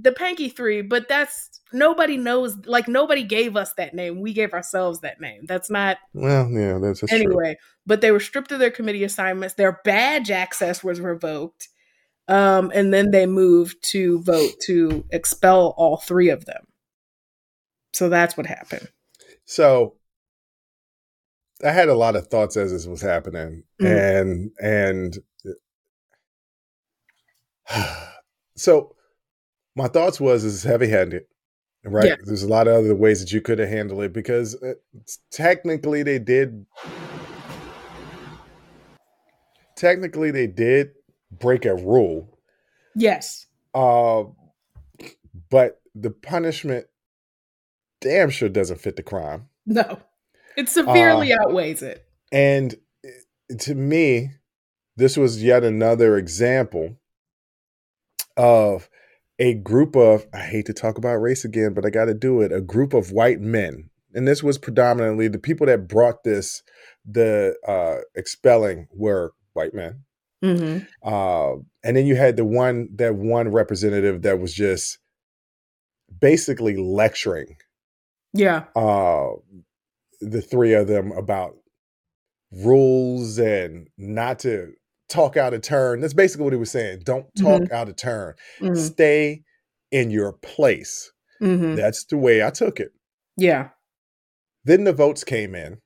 the 0.00 0.12
Panky 0.12 0.48
Three, 0.48 0.82
but 0.82 1.08
that's 1.08 1.60
nobody 1.72 2.16
knows. 2.16 2.56
Like 2.66 2.88
nobody 2.88 3.24
gave 3.24 3.56
us 3.56 3.74
that 3.74 3.94
name. 3.94 4.20
We 4.20 4.32
gave 4.32 4.52
ourselves 4.52 5.00
that 5.00 5.20
name. 5.20 5.42
That's 5.46 5.70
not. 5.70 5.98
Well, 6.12 6.48
yeah, 6.50 6.78
that's, 6.78 7.00
that's 7.00 7.12
anyway. 7.12 7.54
True. 7.54 7.68
But 7.86 8.00
they 8.00 8.10
were 8.10 8.20
stripped 8.20 8.52
of 8.52 8.58
their 8.58 8.70
committee 8.70 9.04
assignments. 9.04 9.54
Their 9.54 9.80
badge 9.84 10.30
access 10.30 10.84
was 10.84 11.00
revoked, 11.00 11.68
um, 12.28 12.70
and 12.74 12.92
then 12.92 13.10
they 13.10 13.26
moved 13.26 13.76
to 13.90 14.22
vote 14.22 14.52
to 14.66 15.04
expel 15.10 15.74
all 15.76 15.96
three 15.96 16.28
of 16.28 16.44
them. 16.44 16.64
So 17.92 18.08
that's 18.08 18.36
what 18.36 18.46
happened. 18.46 18.88
So 19.48 19.94
I 21.64 21.72
had 21.72 21.88
a 21.88 21.94
lot 21.94 22.16
of 22.16 22.26
thoughts 22.26 22.54
as 22.58 22.70
this 22.70 22.84
was 22.84 23.00
happening, 23.00 23.62
mm. 23.80 24.20
and 24.20 24.50
and 24.60 25.18
so 28.56 28.94
my 29.74 29.88
thoughts 29.88 30.20
was 30.20 30.44
is 30.44 30.64
heavy 30.64 30.88
handed, 30.88 31.22
right? 31.82 32.08
Yeah. 32.08 32.16
There's 32.24 32.42
a 32.42 32.48
lot 32.48 32.68
of 32.68 32.74
other 32.74 32.94
ways 32.94 33.20
that 33.20 33.32
you 33.32 33.40
could 33.40 33.58
have 33.58 33.70
handled 33.70 34.02
it 34.02 34.12
because 34.12 34.54
uh, 34.62 34.74
technically 35.30 36.02
they 36.02 36.18
did. 36.18 36.66
Technically, 39.76 40.30
they 40.30 40.46
did 40.46 40.90
break 41.32 41.64
a 41.64 41.74
rule. 41.74 42.38
Yes. 42.94 43.46
Uh, 43.74 44.24
but 45.48 45.80
the 45.94 46.10
punishment 46.10 46.86
damn 48.00 48.30
sure 48.30 48.48
doesn't 48.48 48.80
fit 48.80 48.96
the 48.96 49.02
crime. 49.02 49.48
No, 49.66 50.00
it 50.56 50.68
severely 50.68 51.32
uh, 51.32 51.36
outweighs 51.42 51.82
it. 51.82 52.06
And 52.32 52.74
eh, 53.04 53.54
to 53.60 53.74
me, 53.74 54.30
this 54.96 55.16
was 55.16 55.42
yet 55.42 55.64
another 55.64 56.16
example 56.16 56.96
of 58.36 58.88
a 59.38 59.54
group 59.54 59.94
of, 59.94 60.26
I 60.32 60.40
hate 60.40 60.66
to 60.66 60.72
talk 60.72 60.98
about 60.98 61.16
race 61.16 61.44
again, 61.44 61.74
but 61.74 61.86
I 61.86 61.90
got 61.90 62.06
to 62.06 62.14
do 62.14 62.40
it, 62.40 62.52
a 62.52 62.60
group 62.60 62.92
of 62.92 63.12
white 63.12 63.40
men. 63.40 63.90
And 64.14 64.26
this 64.26 64.42
was 64.42 64.58
predominantly 64.58 65.28
the 65.28 65.38
people 65.38 65.66
that 65.66 65.86
brought 65.86 66.24
this, 66.24 66.62
the 67.04 67.54
uh, 67.66 68.02
expelling 68.16 68.88
were 68.92 69.32
white 69.52 69.74
men. 69.74 70.02
Mm-hmm. 70.42 70.84
Uh, 71.02 71.60
and 71.84 71.96
then 71.96 72.06
you 72.06 72.16
had 72.16 72.36
the 72.36 72.44
one, 72.44 72.88
that 72.96 73.14
one 73.14 73.50
representative 73.50 74.22
that 74.22 74.40
was 74.40 74.52
just 74.54 74.98
basically 76.20 76.76
lecturing 76.76 77.56
yeah. 78.32 78.64
Uh 78.74 79.30
the 80.20 80.42
three 80.42 80.74
of 80.74 80.88
them 80.88 81.12
about 81.12 81.56
rules 82.52 83.38
and 83.38 83.88
not 83.96 84.40
to 84.40 84.72
talk 85.08 85.36
out 85.36 85.54
of 85.54 85.62
turn. 85.62 86.00
That's 86.00 86.14
basically 86.14 86.44
what 86.44 86.52
he 86.52 86.58
was 86.58 86.70
saying. 86.70 87.02
Don't 87.04 87.26
talk 87.36 87.62
mm-hmm. 87.62 87.74
out 87.74 87.88
of 87.88 87.96
turn. 87.96 88.34
Mm-hmm. 88.60 88.74
Stay 88.74 89.42
in 89.90 90.10
your 90.10 90.32
place. 90.32 91.12
Mm-hmm. 91.42 91.76
That's 91.76 92.04
the 92.04 92.16
way 92.16 92.44
I 92.44 92.50
took 92.50 92.80
it. 92.80 92.92
Yeah. 93.36 93.68
Then 94.64 94.84
the 94.84 94.92
votes 94.92 95.24
came 95.24 95.54
in, 95.54 95.78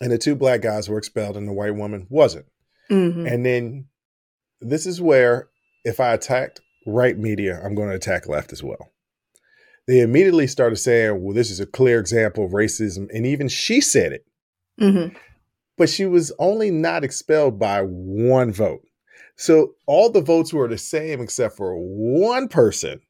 and 0.00 0.10
the 0.10 0.18
two 0.18 0.34
black 0.34 0.60
guys 0.60 0.88
were 0.88 0.98
expelled, 0.98 1.36
and 1.36 1.48
the 1.48 1.52
white 1.52 1.74
woman 1.74 2.06
wasn't. 2.10 2.46
Mm-hmm. 2.90 3.26
And 3.26 3.46
then 3.46 3.86
this 4.60 4.84
is 4.84 5.00
where, 5.00 5.48
if 5.84 6.00
I 6.00 6.12
attacked 6.12 6.60
right 6.86 7.16
media, 7.16 7.60
I'm 7.64 7.74
going 7.74 7.88
to 7.88 7.94
attack 7.94 8.26
left 8.26 8.52
as 8.52 8.62
well 8.62 8.91
they 9.88 10.00
immediately 10.00 10.46
started 10.46 10.76
saying, 10.76 11.22
well, 11.22 11.34
this 11.34 11.50
is 11.50 11.60
a 11.60 11.66
clear 11.66 11.98
example 11.98 12.44
of 12.44 12.52
racism. 12.52 13.08
And 13.12 13.26
even 13.26 13.48
she 13.48 13.80
said 13.80 14.12
it. 14.12 14.24
Mm-hmm. 14.80 15.14
but 15.76 15.88
she 15.90 16.06
was 16.06 16.32
only 16.38 16.70
not 16.70 17.04
expelled 17.04 17.58
by 17.58 17.82
one 17.82 18.52
vote. 18.52 18.80
So 19.36 19.74
all 19.86 20.10
the 20.10 20.22
votes 20.22 20.52
were 20.52 20.66
the 20.66 20.78
same 20.78 21.20
except 21.20 21.56
for 21.56 21.74
one 21.76 22.48
person 22.48 23.00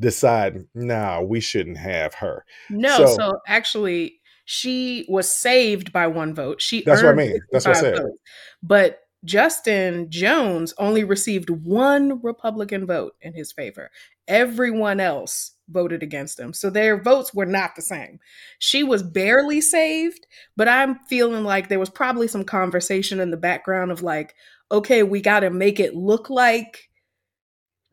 decide, 0.00 0.64
nah, 0.74 1.20
we 1.20 1.40
shouldn't 1.40 1.78
have 1.78 2.14
her. 2.14 2.44
No, 2.70 2.96
So- 2.98 3.16
so, 3.16 3.32
actually, 3.46 4.20
she 4.44 5.04
was 5.08 5.28
saved 5.28 5.92
by 5.92 6.06
one 6.08 6.34
vote. 6.34 6.60
She 6.62 6.82
That's 6.82 7.02
what 7.02 7.12
I 7.12 7.14
mean. 7.14 7.38
That's 7.52 7.66
what 7.66 7.76
I 7.76 7.80
said. 7.80 7.96
votes. 7.98 8.18
But 8.62 8.98
Justin 9.24 10.10
Jones 10.10 10.72
only 10.78 11.04
received 11.04 11.50
one 11.50 12.20
Republican 12.22 12.86
vote 12.86 13.14
in 13.20 13.34
his 13.34 13.52
favor. 13.52 13.90
Everyone 14.28 15.00
else 15.00 15.52
voted 15.68 16.02
against 16.02 16.38
him. 16.38 16.52
So 16.52 16.70
their 16.70 17.00
votes 17.02 17.34
were 17.34 17.46
not 17.46 17.74
the 17.76 17.82
same. 17.82 18.20
She 18.58 18.82
was 18.82 19.02
barely 19.02 19.60
saved, 19.60 20.26
but 20.56 20.68
I'm 20.68 21.00
feeling 21.08 21.44
like 21.44 21.68
there 21.68 21.78
was 21.78 21.90
probably 21.90 22.28
some 22.28 22.44
conversation 22.44 23.20
in 23.20 23.30
the 23.30 23.36
background 23.36 23.90
of 23.90 24.02
like, 24.02 24.34
okay, 24.70 25.02
we 25.02 25.20
got 25.20 25.40
to 25.40 25.50
make 25.50 25.80
it 25.80 25.94
look 25.94 26.30
like 26.30 26.88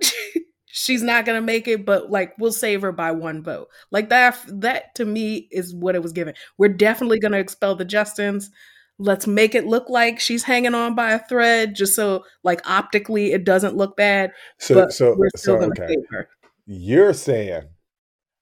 she's 0.66 1.04
not 1.04 1.26
going 1.26 1.40
to 1.40 1.46
make 1.46 1.68
it, 1.68 1.86
but 1.86 2.12
like 2.12 2.34
we'll 2.38 2.52
save 2.52 2.82
her 2.82 2.92
by 2.92 3.12
one 3.12 3.44
vote. 3.44 3.68
Like 3.92 4.10
that 4.10 4.38
that 4.48 4.96
to 4.96 5.06
me 5.06 5.48
is 5.52 5.74
what 5.74 5.96
it 5.96 6.04
was 6.04 6.14
given. 6.14 6.34
We're 6.58 6.70
definitely 6.70 7.20
going 7.20 7.32
to 7.32 7.40
expel 7.40 7.76
the 7.76 7.86
Justins. 7.86 8.50
Let's 8.98 9.28
make 9.28 9.56
it 9.56 9.66
look 9.66 9.90
like 9.90 10.20
she's 10.20 10.44
hanging 10.44 10.74
on 10.76 10.96
by 10.96 11.12
a 11.12 11.20
thread 11.28 11.76
just 11.76 11.96
so 11.96 12.24
like 12.44 12.62
optically 12.70 13.34
it 13.34 13.44
doesn't 13.44 13.76
look 13.76 13.98
bad, 13.98 14.32
So 14.60 14.76
but 14.76 14.94
so 14.94 15.16
we're 15.18 15.30
so 15.36 15.40
still 15.42 15.58
going 15.58 15.74
to 15.74 15.84
okay. 15.84 15.94
save 15.96 16.04
her. 16.12 16.30
You're 16.66 17.14
saying, 17.14 17.64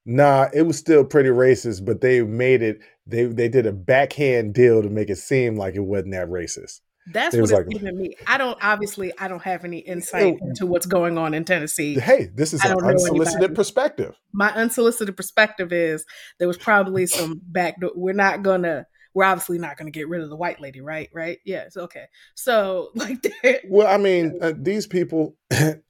nah, 0.06 0.50
it 0.54 0.64
was 0.64 0.78
still 0.78 1.04
pretty 1.06 1.30
racist, 1.30 1.86
but 1.86 2.02
they 2.02 2.22
made 2.22 2.62
it. 2.62 2.80
They 3.08 3.26
they 3.26 3.50
did 3.50 3.66
a 3.66 3.74
backhand 3.74 4.54
deal 4.54 4.82
to 4.84 4.90
make 4.90 5.10
it 5.10 5.18
seem 5.18 5.56
like 5.56 5.76
it 5.76 5.80
wasn't 5.82 6.12
that 6.14 6.30
racist. 6.30 6.82
That's 7.12 7.36
It 7.36 7.42
what 7.42 7.50
it's 7.50 7.52
like- 7.52 7.68
giving 7.68 7.98
me. 7.98 8.16
I 8.28 8.38
don't 8.38 8.58
obviously 8.64 9.12
I 9.20 9.28
don't 9.28 9.42
have 9.44 9.66
any 9.66 9.80
insight 9.80 10.38
Oh. 10.42 10.48
into 10.48 10.66
what's 10.66 10.86
going 10.86 11.18
on 11.18 11.34
in 11.34 11.44
Tennessee. 11.44 11.96
Hey, 12.00 12.30
this 12.34 12.54
is 12.54 12.64
an 12.64 12.78
unsolicited 12.82 13.38
anybody. 13.40 13.56
perspective. 13.56 14.16
my 14.32 14.52
unsolicited 14.54 15.18
perspective 15.18 15.74
is 15.74 16.06
there 16.40 16.48
was 16.48 16.58
probably 16.58 17.06
some 17.08 17.42
back 17.46 17.82
door. 17.82 17.92
We're 17.96 18.14
not 18.14 18.42
gonna. 18.44 18.86
We're 19.14 19.26
obviously 19.26 19.60
not 19.60 19.78
gonna 19.78 19.92
get 19.92 20.08
rid 20.10 20.22
of 20.22 20.30
the 20.30 20.36
white 20.36 20.60
lady, 20.60 20.82
right? 20.82 21.10
Right? 21.14 21.40
Yes. 21.46 21.78
Okay. 21.78 22.06
So 22.36 22.90
like, 22.96 23.22
there- 23.44 23.62
Well, 23.70 23.88
I 23.88 23.98
mean, 23.98 24.38
uh, 24.42 24.54
these 24.58 24.88
people, 24.88 25.36
and 25.52 25.82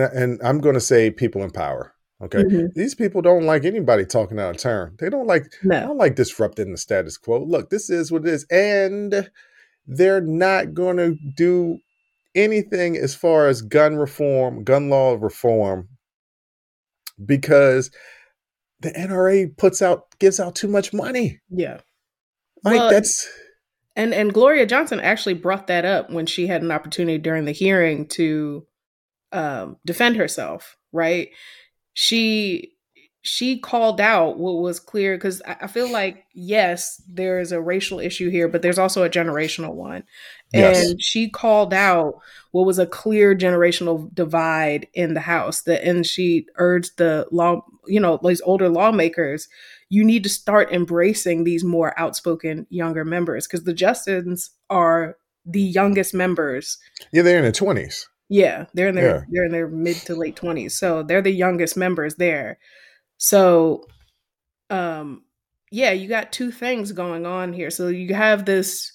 and 0.00 0.40
I'm 0.42 0.60
going 0.60 0.74
to 0.74 0.80
say 0.80 1.10
people 1.10 1.42
in 1.42 1.50
power. 1.50 1.92
Okay, 2.22 2.42
Mhm. 2.42 2.74
these 2.74 2.94
people 2.94 3.22
don't 3.22 3.44
like 3.44 3.64
anybody 3.64 4.04
talking 4.04 4.38
out 4.38 4.50
of 4.54 4.58
turn. 4.58 4.94
They 4.98 5.08
don't 5.08 5.26
like 5.26 5.44
no. 5.62 5.80
don't 5.80 5.96
like 5.96 6.16
disrupting 6.16 6.70
the 6.70 6.76
status 6.76 7.16
quo. 7.16 7.42
Look, 7.42 7.70
this 7.70 7.88
is 7.88 8.12
what 8.12 8.26
it 8.26 8.28
is, 8.28 8.44
and 8.50 9.30
they're 9.86 10.20
not 10.20 10.74
going 10.74 10.98
to 10.98 11.16
do 11.34 11.78
anything 12.34 12.94
as 12.96 13.14
far 13.14 13.48
as 13.48 13.62
gun 13.62 13.96
reform, 13.96 14.64
gun 14.64 14.90
law 14.90 15.16
reform, 15.18 15.88
because 17.24 17.90
the 18.80 18.90
NRA 18.90 19.56
puts 19.56 19.82
out 19.82 20.06
gives 20.18 20.38
out 20.40 20.54
too 20.54 20.68
much 20.68 20.92
money. 20.92 21.40
Yeah. 21.50 21.78
Like 22.64 22.78
Well, 22.78 22.90
that's 22.90 23.28
And 23.96 24.14
and 24.14 24.32
Gloria 24.32 24.66
Johnson 24.66 25.00
actually 25.00 25.34
brought 25.34 25.66
that 25.68 25.84
up 25.84 26.10
when 26.10 26.26
she 26.26 26.46
had 26.46 26.62
an 26.62 26.70
opportunity 26.70 27.18
during 27.18 27.44
the 27.44 27.52
hearing 27.52 28.06
to 28.08 28.66
um, 29.32 29.76
defend 29.84 30.16
herself. 30.16 30.76
Right? 30.92 31.30
She 31.92 32.72
she 33.22 33.58
called 33.58 34.00
out 34.00 34.38
what 34.38 34.62
was 34.62 34.80
clear 34.80 35.16
because 35.16 35.42
I, 35.46 35.56
I 35.62 35.66
feel 35.66 35.90
like 35.92 36.24
yes, 36.34 37.02
there 37.06 37.38
is 37.38 37.52
a 37.52 37.60
racial 37.60 38.00
issue 38.00 38.30
here, 38.30 38.48
but 38.48 38.62
there's 38.62 38.78
also 38.78 39.02
a 39.02 39.10
generational 39.10 39.74
one. 39.74 40.04
Yes. 40.52 40.86
And 40.86 41.02
she 41.02 41.28
called 41.28 41.74
out 41.74 42.14
what 42.52 42.66
was 42.66 42.78
a 42.78 42.86
clear 42.86 43.36
generational 43.36 44.12
divide 44.14 44.88
in 44.94 45.14
the 45.14 45.20
House. 45.20 45.62
That 45.62 45.82
and 45.82 46.06
she 46.06 46.46
urged 46.56 46.96
the 46.96 47.26
law, 47.30 47.64
you 47.86 48.00
know, 48.00 48.18
these 48.22 48.40
older 48.40 48.68
lawmakers 48.68 49.48
you 49.90 50.04
need 50.04 50.22
to 50.22 50.28
start 50.30 50.72
embracing 50.72 51.44
these 51.44 51.64
more 51.64 51.98
outspoken 52.00 52.66
younger 52.70 53.04
members 53.04 53.46
because 53.46 53.64
the 53.64 53.74
Justins 53.74 54.48
are 54.70 55.16
the 55.44 55.60
youngest 55.60 56.14
members. 56.14 56.78
yeah, 57.12 57.22
they're 57.22 57.36
in 57.38 57.42
their 57.42 57.52
twenties. 57.52 58.08
Yeah, 58.28 58.66
they're 58.74 58.88
in 58.88 58.94
their 58.94 59.16
Yeah. 59.16 59.22
they're 59.30 59.44
in 59.44 59.52
their 59.52 59.68
mid 59.68 59.96
to 60.06 60.14
late 60.14 60.36
twenties, 60.36 60.78
so 60.78 61.02
they're 61.02 61.20
the 61.22 61.32
youngest 61.32 61.76
members 61.76 62.14
there. 62.16 62.58
So, 63.18 63.86
um, 64.70 65.24
yeah, 65.72 65.90
you 65.92 66.08
got 66.08 66.32
two 66.32 66.50
things 66.50 66.92
going 66.92 67.26
on 67.26 67.52
here. 67.52 67.70
So 67.70 67.88
you 67.88 68.14
have 68.14 68.44
this 68.44 68.92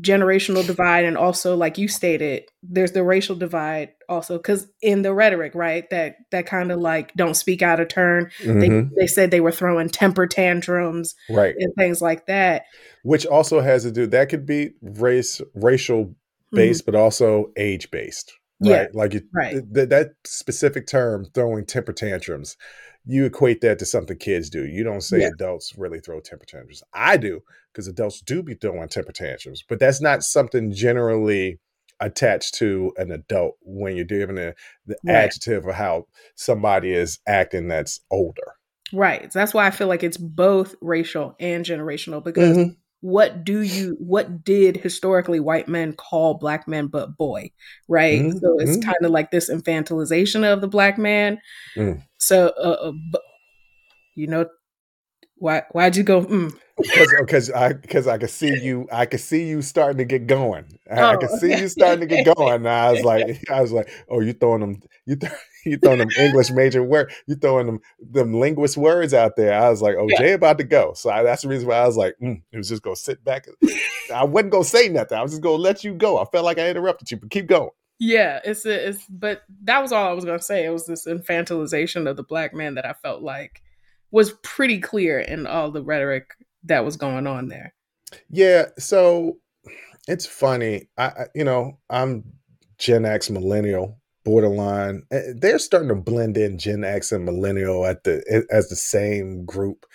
generational 0.00 0.66
divide, 0.66 1.04
and 1.04 1.16
also, 1.16 1.56
like 1.56 1.78
you 1.78 1.88
stated, 1.88 2.44
there's 2.62 2.92
the 2.92 3.02
racial 3.04 3.36
divide 3.36 3.90
also 4.08 4.36
because 4.38 4.66
in 4.82 5.02
the 5.02 5.12
rhetoric, 5.14 5.54
right? 5.54 5.88
That 5.90 6.16
that 6.30 6.46
kind 6.46 6.72
of 6.72 6.80
like 6.80 7.12
don't 7.14 7.34
speak 7.34 7.62
out 7.62 7.80
of 7.80 7.88
turn. 7.88 8.30
They 8.42 8.68
Mhm. 8.68 8.90
they 8.98 9.06
said 9.06 9.30
they 9.30 9.40
were 9.40 9.52
throwing 9.52 9.88
temper 9.88 10.26
tantrums 10.26 11.14
Right. 11.28 11.54
and 11.58 11.72
things 11.76 12.00
like 12.02 12.26
that. 12.26 12.62
Which 13.02 13.26
also 13.26 13.60
has 13.60 13.82
to 13.84 13.90
do 13.90 14.06
that 14.08 14.28
could 14.28 14.46
be 14.46 14.72
race 14.82 15.40
racial 15.54 16.06
Mhm. 16.06 16.14
based, 16.56 16.86
but 16.86 16.94
also 16.94 17.52
age 17.56 17.90
based. 17.90 18.32
Yeah, 18.62 18.80
Right. 18.80 18.94
Like 18.94 19.14
you, 19.14 19.22
right. 19.34 19.62
th- 19.74 19.88
that 19.88 20.10
specific 20.26 20.86
term, 20.86 21.26
throwing 21.34 21.64
temper 21.64 21.92
tantrums, 21.94 22.56
you 23.04 23.24
equate 23.24 23.60
that 23.62 23.78
to 23.78 23.86
something 23.86 24.16
kids 24.18 24.50
do. 24.50 24.66
You 24.66 24.84
don't 24.84 25.00
say 25.02 25.20
Yeah. 25.20 25.28
adults 25.34 25.74
really 25.76 26.00
throw 26.00 26.20
temper 26.20 26.44
tantrums. 26.46 26.82
I 26.92 27.16
do 27.16 27.40
because 27.72 27.88
adults 27.88 28.20
do 28.20 28.42
be 28.42 28.54
throwing 28.54 28.88
temper 28.88 29.12
tantrums, 29.12 29.62
but 29.68 29.78
that's 29.78 30.00
not 30.00 30.22
something 30.22 30.72
generally 30.72 31.58
attached 32.00 32.54
to 32.54 32.92
an 32.96 33.10
adult 33.10 33.56
when 33.62 33.94
you're 33.96 34.04
giving 34.06 34.38
a, 34.38 34.54
the 34.86 34.96
Right. 35.04 35.14
adjective 35.16 35.66
of 35.66 35.74
how 35.74 36.06
somebody 36.34 36.92
is 36.92 37.18
acting 37.26 37.68
that's 37.68 38.00
older. 38.10 38.54
Right. 38.92 39.32
So 39.32 39.38
that's 39.38 39.54
why 39.54 39.66
I 39.66 39.70
feel 39.70 39.86
like 39.86 40.02
it's 40.02 40.16
both 40.16 40.74
racial 40.80 41.36
and 41.38 41.64
generational 41.64 42.24
because 42.24 42.56
Mhm. 42.56 42.76
what 43.02 43.44
do 43.44 43.60
you 43.60 43.96
what 43.98 44.44
did 44.44 44.76
historically 44.76 45.40
white 45.40 45.68
men 45.68 45.92
call 45.94 46.34
black 46.34 46.68
men 46.68 46.86
but 46.86 47.16
boy 47.16 47.50
right 47.88 48.20
Mhm, 48.20 48.38
so 48.40 48.58
it's 48.58 48.76
mhm. 48.76 48.82
kind 48.84 48.98
of 49.02 49.10
like 49.10 49.30
this 49.30 49.48
infantilization 49.48 50.44
of 50.44 50.60
the 50.60 50.68
black 50.68 50.98
man 50.98 51.38
Mm. 51.78 52.02
So 52.20 52.48
uh, 52.58 52.90
uh, 52.90 53.18
you 54.14 54.26
know 54.26 54.46
why 55.36 55.62
why'd 55.72 55.96
you 55.96 56.02
go 56.02 56.22
mm. 56.22 56.52
because 56.76 57.14
because 57.18 57.50
I 57.50 57.72
because 57.72 58.06
I 58.06 58.18
could 58.18 58.28
see 58.30 58.54
you 58.62 58.86
I 58.92 59.06
could 59.06 59.20
see 59.20 59.46
you 59.48 59.62
starting 59.62 59.96
to 59.98 60.04
get 60.04 60.26
going. 60.26 60.66
I, 60.90 61.00
I 61.00 61.14
Oh, 61.14 61.18
could 61.18 61.30
see 61.30 61.52
okay. 61.52 61.62
you 61.62 61.68
starting 61.68 62.00
to 62.00 62.06
get 62.06 62.26
going. 62.36 62.56
And 62.56 62.68
I 62.68 62.92
was 62.92 63.02
like 63.02 63.42
I 63.50 63.62
was 63.62 63.72
like, 63.72 63.90
oh, 64.10 64.20
you 64.20 64.34
throwing 64.34 64.60
them 64.60 64.82
you 65.06 65.16
th- 65.16 65.32
you 65.64 65.78
throwing 65.78 65.98
them 65.98 66.10
English 66.18 66.50
major 66.50 66.82
word 66.82 67.10
you 67.26 67.36
throwing 67.36 67.66
them 67.66 67.80
them 68.00 68.34
linguist 68.34 68.76
words 68.76 69.14
out 69.14 69.36
there. 69.36 69.54
I 69.54 69.70
was 69.70 69.80
like, 69.80 69.96
oh, 69.98 70.06
Yeah. 70.10 70.18
Jay 70.18 70.32
about 70.32 70.58
to 70.58 70.64
go. 70.64 70.92
So 70.94 71.08
I, 71.08 71.22
that's 71.22 71.40
the 71.42 71.48
reason 71.48 71.68
why 71.68 71.76
I 71.76 71.86
was 71.86 71.96
like, 71.96 72.16
mm, 72.22 72.42
it 72.52 72.56
was 72.58 72.68
just 72.68 72.82
gonna 72.82 72.96
sit 72.96 73.24
back. 73.24 73.46
I 74.14 74.24
wasn't 74.24 74.52
gonna 74.52 74.64
say 74.64 74.90
nothing. 74.90 75.16
I 75.16 75.22
was 75.22 75.32
just 75.32 75.42
gonna 75.42 75.56
let 75.56 75.84
you 75.84 75.94
go. 75.94 76.18
I 76.18 76.26
felt 76.26 76.44
like 76.44 76.58
I 76.58 76.68
interrupted 76.68 77.10
you, 77.10 77.16
but 77.16 77.30
keep 77.30 77.46
going. 77.46 77.70
Yeah 78.00 78.40
it's 78.44 78.66
a, 78.66 78.88
it's 78.88 79.06
but 79.08 79.42
that 79.62 79.80
was 79.80 79.92
all 79.92 80.08
i 80.08 80.12
was 80.12 80.24
gonna 80.24 80.40
say 80.42 80.64
it 80.64 80.70
was 80.70 80.86
this 80.86 81.06
infantilization 81.06 82.08
of 82.08 82.16
the 82.16 82.24
black 82.24 82.54
man 82.54 82.74
that 82.74 82.86
i 82.86 82.92
felt 82.94 83.22
like 83.22 83.62
was 84.10 84.32
pretty 84.42 84.80
clear 84.80 85.20
in 85.20 85.46
all 85.46 85.70
the 85.70 85.82
rhetoric 85.82 86.32
that 86.64 86.84
was 86.84 86.96
going 86.96 87.26
on 87.28 87.48
there 87.48 87.74
Yeah, 88.28 88.66
so 88.78 89.38
it's 90.08 90.26
funny. 90.26 90.88
I, 90.98 91.26
you 91.34 91.44
know, 91.44 91.78
I'm 91.90 92.24
Gen 92.78 93.04
X 93.04 93.30
millennial, 93.30 94.00
borderline. 94.24 95.04
Eh, 95.12 95.32
They're 95.36 95.58
starting 95.58 95.90
to 95.90 95.94
blend 95.94 96.36
in 96.36 96.58
Gen 96.58 96.84
X 96.84 97.12
and 97.12 97.24
millennial 97.24 97.86
at 97.86 98.04
the 98.04 98.46
as 98.50 98.68
the 98.68 98.76
same 98.76 99.44
group. 99.44 99.86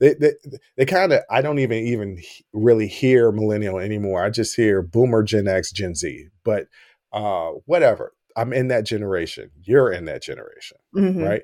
They 0.00 0.14
they, 0.14 0.32
they 0.76 0.86
kind 0.86 1.12
of 1.12 1.22
I 1.30 1.42
don't 1.42 1.58
even 1.60 1.78
even 1.78 2.22
really 2.52 2.88
hear 2.88 3.32
millennial 3.32 3.78
anymore. 3.78 4.24
I 4.24 4.30
just 4.30 4.56
hear 4.56 4.82
boomer, 4.82 5.22
Gen 5.22 5.48
X, 5.48 5.72
Gen 5.72 5.94
Z. 5.94 6.28
But 6.44 6.66
uh 7.14 7.52
whatever. 7.64 8.12
I'm 8.36 8.52
in 8.52 8.68
that 8.68 8.84
generation. 8.84 9.50
You're 9.62 9.90
in 9.92 10.04
that 10.06 10.22
generation 10.22 10.76
Mhm. 10.94 11.24
right? 11.24 11.42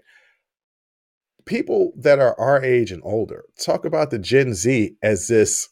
People 1.46 1.92
that 1.96 2.18
are 2.18 2.38
our 2.38 2.62
age 2.62 2.92
and 2.92 3.02
older 3.04 3.44
talk 3.58 3.84
about 3.84 4.10
the 4.10 4.18
Gen 4.18 4.52
Z 4.52 4.96
as 5.02 5.28
this 5.28 5.68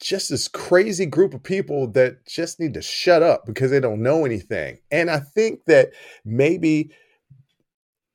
just 0.00 0.28
this 0.28 0.48
crazy 0.48 1.06
group 1.06 1.32
of 1.34 1.42
people 1.42 1.86
that 1.92 2.26
just 2.26 2.58
need 2.58 2.74
to 2.74 2.82
shut 2.82 3.22
up 3.22 3.46
because 3.46 3.70
they 3.70 3.80
don't 3.80 4.02
know 4.02 4.24
anything. 4.24 4.78
And 4.90 5.10
I 5.10 5.20
think 5.20 5.64
that 5.66 5.92
maybe 6.24 6.90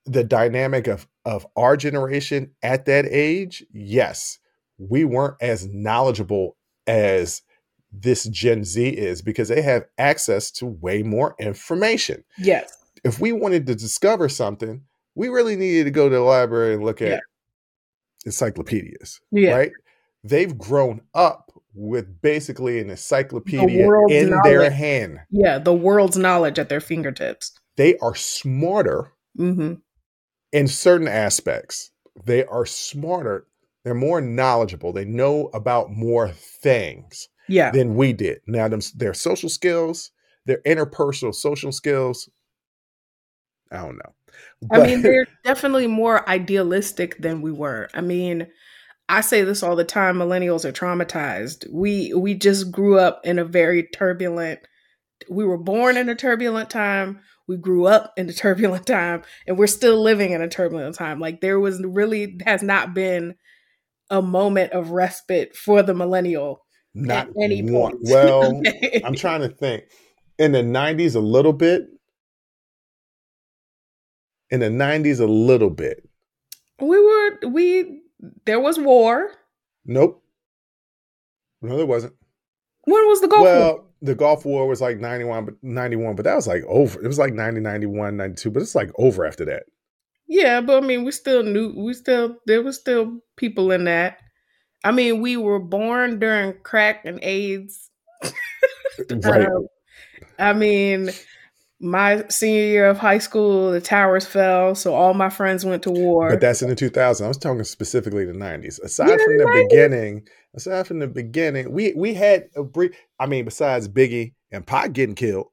the 0.06 0.24
dynamic 0.24 0.88
of 0.88 1.08
of 1.26 1.46
our 1.56 1.78
generation 1.78 2.52
at 2.64 2.86
that 2.86 3.06
age, 3.06 3.64
yes, 3.72 4.40
we 4.78 5.04
weren't 5.06 5.36
as 5.42 5.68
knowledgeable 5.68 6.58
as 6.88 7.42
this 7.92 8.26
Gen 8.26 8.64
Z 8.64 8.88
is 8.88 9.22
because 9.22 9.48
they 9.48 9.62
have 9.62 9.86
access 9.98 10.52
to 10.52 10.66
way 10.66 11.04
more 11.04 11.36
information 11.40 12.24
yes 12.38 12.80
if 13.04 13.20
we 13.20 13.32
wanted 13.32 13.66
to 13.68 13.76
discover 13.76 14.30
something, 14.30 14.84
we 15.16 15.30
really 15.30 15.56
needed 15.56 15.86
to 15.86 15.92
go 15.92 16.10
to 16.10 16.16
the 16.16 16.22
library 16.22 16.74
and 16.74 16.84
look 16.84 17.02
at 17.02 17.10
Yeah. 17.10 17.20
encyclopedias, 18.26 19.22
yeah 19.32 19.54
right? 19.54 19.72
They've 20.24 20.58
grown 20.58 21.02
up 21.14 21.52
with 21.74 22.22
basically 22.22 22.80
an 22.80 22.90
encyclopedia 22.90 23.88
world's 23.88 24.14
in 24.14 24.40
their 24.44 24.70
hand. 24.70 25.20
Yeah, 25.30 25.60
the 25.60 25.74
world's 25.74 26.18
knowledge 26.18 26.60
at 26.60 26.70
their 26.70 26.82
fingertips. 26.82 27.52
They 27.78 27.98
are 28.00 28.16
smarter 28.16 29.14
hmm 29.36 29.76
in 30.52 30.68
certain 30.68 31.08
aspects. 31.08 31.92
They 32.26 32.44
are 32.46 32.66
smarter. 32.66 33.46
They're 33.84 33.94
more 33.94 34.20
knowledgeable. 34.20 34.92
They 34.92 35.06
know 35.06 35.50
about 35.54 35.92
more 35.92 36.30
things 36.30 37.30
Yeah. 37.50 37.72
than 37.72 37.96
we 37.96 38.14
did. 38.14 38.40
Now, 38.48 38.68
them, 38.68 38.82
their 38.96 39.14
social 39.14 39.50
skills, 39.50 40.12
their 40.46 40.62
interpersonal 40.66 41.34
social 41.36 41.72
skills, 41.72 42.30
I 43.72 43.78
don't 43.78 43.98
know. 43.98 44.14
I 44.72 44.86
mean, 44.86 45.02
they're 45.02 45.28
definitely 45.44 45.88
more 45.88 46.28
idealistic 46.30 47.18
than 47.20 47.42
we 47.42 47.52
were. 47.52 47.90
I 47.94 48.02
mean, 48.02 48.48
I 49.08 49.22
say 49.22 49.44
this 49.44 49.64
all 49.64 49.76
the 49.76 49.84
time, 49.84 50.18
millennials 50.18 50.66
are 50.66 50.72
traumatized. 50.72 51.68
We 51.72 52.14
we 52.14 52.36
just 52.36 52.72
grew 52.72 53.00
up 53.00 53.22
in 53.26 53.40
a 53.40 53.46
very 53.46 53.84
turbulent 53.84 54.60
we 55.30 55.44
were 55.44 55.58
born 55.58 55.98
in 55.98 56.08
a 56.10 56.16
turbulent 56.16 56.70
time, 56.70 57.20
we 57.48 57.58
grew 57.58 57.86
up 57.86 58.14
in 58.16 58.30
a 58.30 58.34
turbulent 58.46 58.86
time, 58.86 59.24
and 59.48 59.58
we're 59.58 59.68
still 59.68 60.02
living 60.02 60.32
in 60.32 60.42
a 60.42 60.48
turbulent 60.48 60.96
time. 60.96 61.20
Like 61.20 61.42
there 61.42 61.60
was 61.60 61.82
really 61.84 62.38
has 62.46 62.64
not 62.64 62.94
been 62.94 63.36
a 64.10 64.22
moment 64.22 64.72
of 64.72 64.92
respite 64.92 65.56
for 65.56 65.84
the 65.84 65.94
millennial 65.94 66.66
not 66.94 67.30
any 67.42 67.62
one. 67.62 67.92
point. 67.92 68.04
Well? 68.10 68.62
I'm 69.04 69.16
trying 69.16 69.42
to 69.42 69.50
think. 69.50 69.84
In 70.38 70.52
the 70.52 70.62
90s, 70.62 71.16
a 71.16 71.20
little 71.20 71.54
bit. 71.54 71.88
In 74.50 74.60
the 74.62 74.70
90s, 74.70 75.20
a 75.20 75.26
little 75.26 75.70
bit. 75.70 76.08
we 76.80 77.00
were 77.00 77.50
we 77.50 78.02
there 78.46 78.60
was 78.60 78.80
war. 78.80 79.32
Nope. 79.86 80.24
No, 81.62 81.78
there 81.78 81.86
wasn't. 81.86 82.14
When 82.86 83.08
was 83.08 83.22
the 83.22 83.28
Gulf 83.28 83.42
War? 83.42 83.50
well, 83.50 83.86
the 84.02 84.16
Gulf 84.16 84.46
War 84.46 84.68
was 84.68 84.82
like 84.82 84.98
91, 84.98 85.46
but 85.46 85.56
91, 85.62 86.16
but 86.16 86.24
that 86.24 86.36
was 86.36 86.48
like 86.48 86.64
over. 86.68 87.04
It 87.04 87.08
was 87.08 87.20
like 87.20 87.34
90, 87.34 87.60
91, 87.60 88.18
92, 88.18 88.52
but 88.52 88.62
it's 88.62 88.76
like 88.76 88.92
over 88.98 89.26
after 89.26 89.46
that. 89.46 89.64
Yeah, 90.28 90.62
but 90.62 90.84
I 90.84 90.86
mean, 90.86 91.04
we 91.04 91.12
still 91.12 91.44
knew 91.44 91.74
we 91.76 91.94
still 91.94 92.38
there 92.46 92.62
was 92.62 92.78
still 92.80 93.20
people 93.36 93.72
in 93.72 93.86
that. 93.86 94.18
I 94.84 94.92
mean, 94.92 95.22
we 95.22 95.38
were 95.38 95.60
born 95.60 96.20
during 96.20 96.54
crack 96.64 97.06
and 97.06 97.20
AIDS. 97.24 97.90
Right. 99.24 99.48
Um, 99.48 99.68
I 100.38 100.52
mean, 100.54 101.10
my 101.80 102.26
senior 102.30 102.62
year 102.64 102.90
of 102.90 102.98
high 102.98 103.18
school, 103.20 103.72
the 103.72 103.80
towers 103.80 104.26
fell, 104.26 104.76
so 104.76 104.94
all 104.94 105.14
my 105.14 105.30
friends 105.30 105.64
went 105.64 105.84
to 105.84 105.92
war. 105.92 106.30
But 106.32 106.42
that's 106.42 106.62
in 106.62 106.70
the 106.70 106.76
2000s. 106.76 107.24
I 107.24 107.28
was 107.28 107.38
talking 107.38 107.64
specifically 107.64 108.26
the 108.26 108.34
90s. 108.34 108.82
Aside 108.82 109.10
Yeah, 109.10 109.18
from 109.24 109.38
the 109.38 109.46
90s. 109.46 109.70
beginning, 109.70 110.28
aside 110.54 110.86
from 110.88 111.00
the 111.00 111.08
beginning, 111.08 111.72
we 111.72 111.94
we 111.96 112.14
had 112.14 112.50
a 112.56 112.64
brief. 112.64 112.92
I 113.20 113.26
mean, 113.26 113.46
besides 113.46 113.88
Biggie 113.88 114.34
and 114.52 114.66
Pac 114.68 114.92
getting 114.94 115.16
killed, 115.16 115.48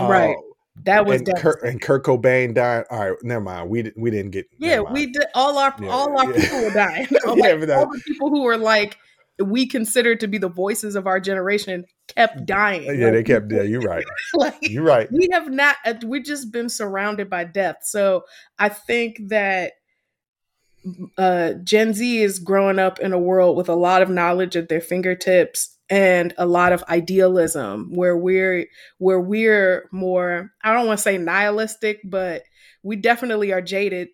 Right. 0.00 0.36
That 0.84 1.06
was 1.06 1.20
and 1.22 1.36
Kurt, 1.36 1.62
and 1.62 1.80
Kurt 1.80 2.04
Cobain 2.04 2.54
died. 2.54 2.84
All 2.90 2.98
right, 3.10 3.16
never 3.22 3.40
mind. 3.40 3.70
We 3.70 3.92
we 3.96 4.10
didn't 4.10 4.30
get. 4.32 4.46
Yeah, 4.58 4.80
we 4.80 5.06
did 5.06 5.24
all 5.34 5.58
our 5.58 5.74
Yeah, 5.80 5.88
all 5.88 6.18
our 6.18 6.32
yeah. 6.32 6.40
people 6.40 6.62
were 6.62 6.70
dying. 6.70 7.06
Yeah, 7.26 7.32
Like, 7.32 7.60
but 7.60 7.70
all 7.70 7.86
the 7.86 8.02
people 8.06 8.30
who 8.30 8.42
were 8.42 8.56
like 8.56 8.96
we 9.44 9.66
considered 9.66 10.18
to 10.20 10.26
be 10.26 10.38
the 10.38 10.48
voices 10.48 10.96
of 10.96 11.06
our 11.06 11.20
generation 11.20 11.84
kept 12.08 12.44
dying. 12.44 12.84
Yeah, 12.98 13.10
they 13.10 13.22
kept. 13.22 13.52
Yeah, 13.52 13.62
you're 13.62 13.80
right. 13.80 14.04
like 14.34 14.56
You're 14.62 14.82
right. 14.84 15.08
we 15.12 15.28
have 15.32 15.48
not 15.50 15.76
uh, 15.84 15.94
we've 16.04 16.24
just 16.24 16.52
been 16.52 16.68
surrounded 16.68 17.30
by 17.30 17.44
death 17.44 17.76
so 17.82 18.22
i 18.58 18.68
think 18.68 19.16
that 19.28 19.72
uh 21.16 21.52
gen 21.64 21.92
z 21.92 22.22
is 22.22 22.38
growing 22.38 22.78
up 22.78 22.98
in 22.98 23.12
a 23.12 23.18
world 23.18 23.56
with 23.56 23.68
a 23.68 23.74
lot 23.74 24.02
of 24.02 24.08
knowledge 24.10 24.56
at 24.56 24.68
their 24.68 24.80
fingertips 24.80 25.77
and 25.90 26.34
a 26.38 26.46
lot 26.46 26.72
of 26.72 26.84
idealism 26.88 27.90
where 27.94 28.16
we're 28.16 28.66
where 28.98 29.20
we're 29.20 29.88
more 29.92 30.50
i 30.62 30.72
don't 30.72 30.86
want 30.86 30.98
to 30.98 31.02
say 31.02 31.18
nihilistic 31.18 32.00
but 32.04 32.42
we 32.82 32.96
definitely 32.96 33.52
are 33.52 33.62
jaded 33.62 34.08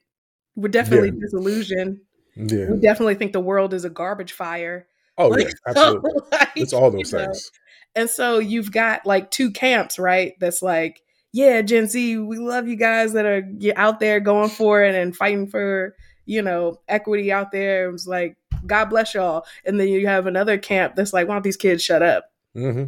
we're 0.57 0.69
definitely 0.69 1.09
Yeah. 1.09 1.21
disillusioned 1.21 1.99
Yeah. 2.37 2.71
we 2.71 2.79
definitely 2.81 3.15
think 3.17 3.33
the 3.33 3.41
world 3.41 3.75
is 3.75 3.85
a 3.85 3.91
garbage 3.91 4.33
fire 4.33 4.87
Oh 5.17 5.29
Like, 5.29 5.47
yeah, 5.47 5.53
absolutely. 5.69 6.11
so, 6.11 6.27
like, 6.33 6.49
It's 6.57 6.73
all 6.73 6.91
those 6.91 7.13
you 7.13 7.19
know, 7.19 7.25
things. 7.27 7.51
and 7.95 8.11
so 8.11 8.39
you've 8.41 8.73
got 8.73 9.07
like 9.07 9.31
two 9.31 9.51
camps, 9.53 9.97
right? 9.99 10.33
That's 10.41 10.61
like, 10.61 11.01
yeah, 11.33 11.63
Gen 11.63 11.87
Z, 11.87 12.19
we 12.19 12.37
love 12.39 12.67
you 12.69 12.77
guys 12.77 13.13
that 13.13 13.25
are 13.25 13.43
out 13.77 14.01
there 14.01 14.19
going 14.21 14.51
for 14.51 14.83
it 14.83 14.95
and 14.95 15.15
fighting 15.17 15.47
for, 15.47 15.95
you 16.27 16.43
know, 16.43 16.81
equity 16.89 17.31
out 17.31 17.53
there. 17.53 17.89
It 17.89 17.93
was 17.93 18.07
like, 18.09 18.37
God 18.67 18.87
bless 18.87 19.15
y'all. 19.15 19.45
And 19.65 19.79
then 19.79 19.89
you 19.89 20.07
have 20.07 20.27
another 20.27 20.59
camp 20.59 20.95
that's 20.97 21.13
like, 21.13 21.29
why 21.29 21.35
don't 21.35 21.45
these 21.45 21.57
kids 21.57 21.83
shut 21.83 22.03
up? 22.03 22.31
hmm 22.55 22.85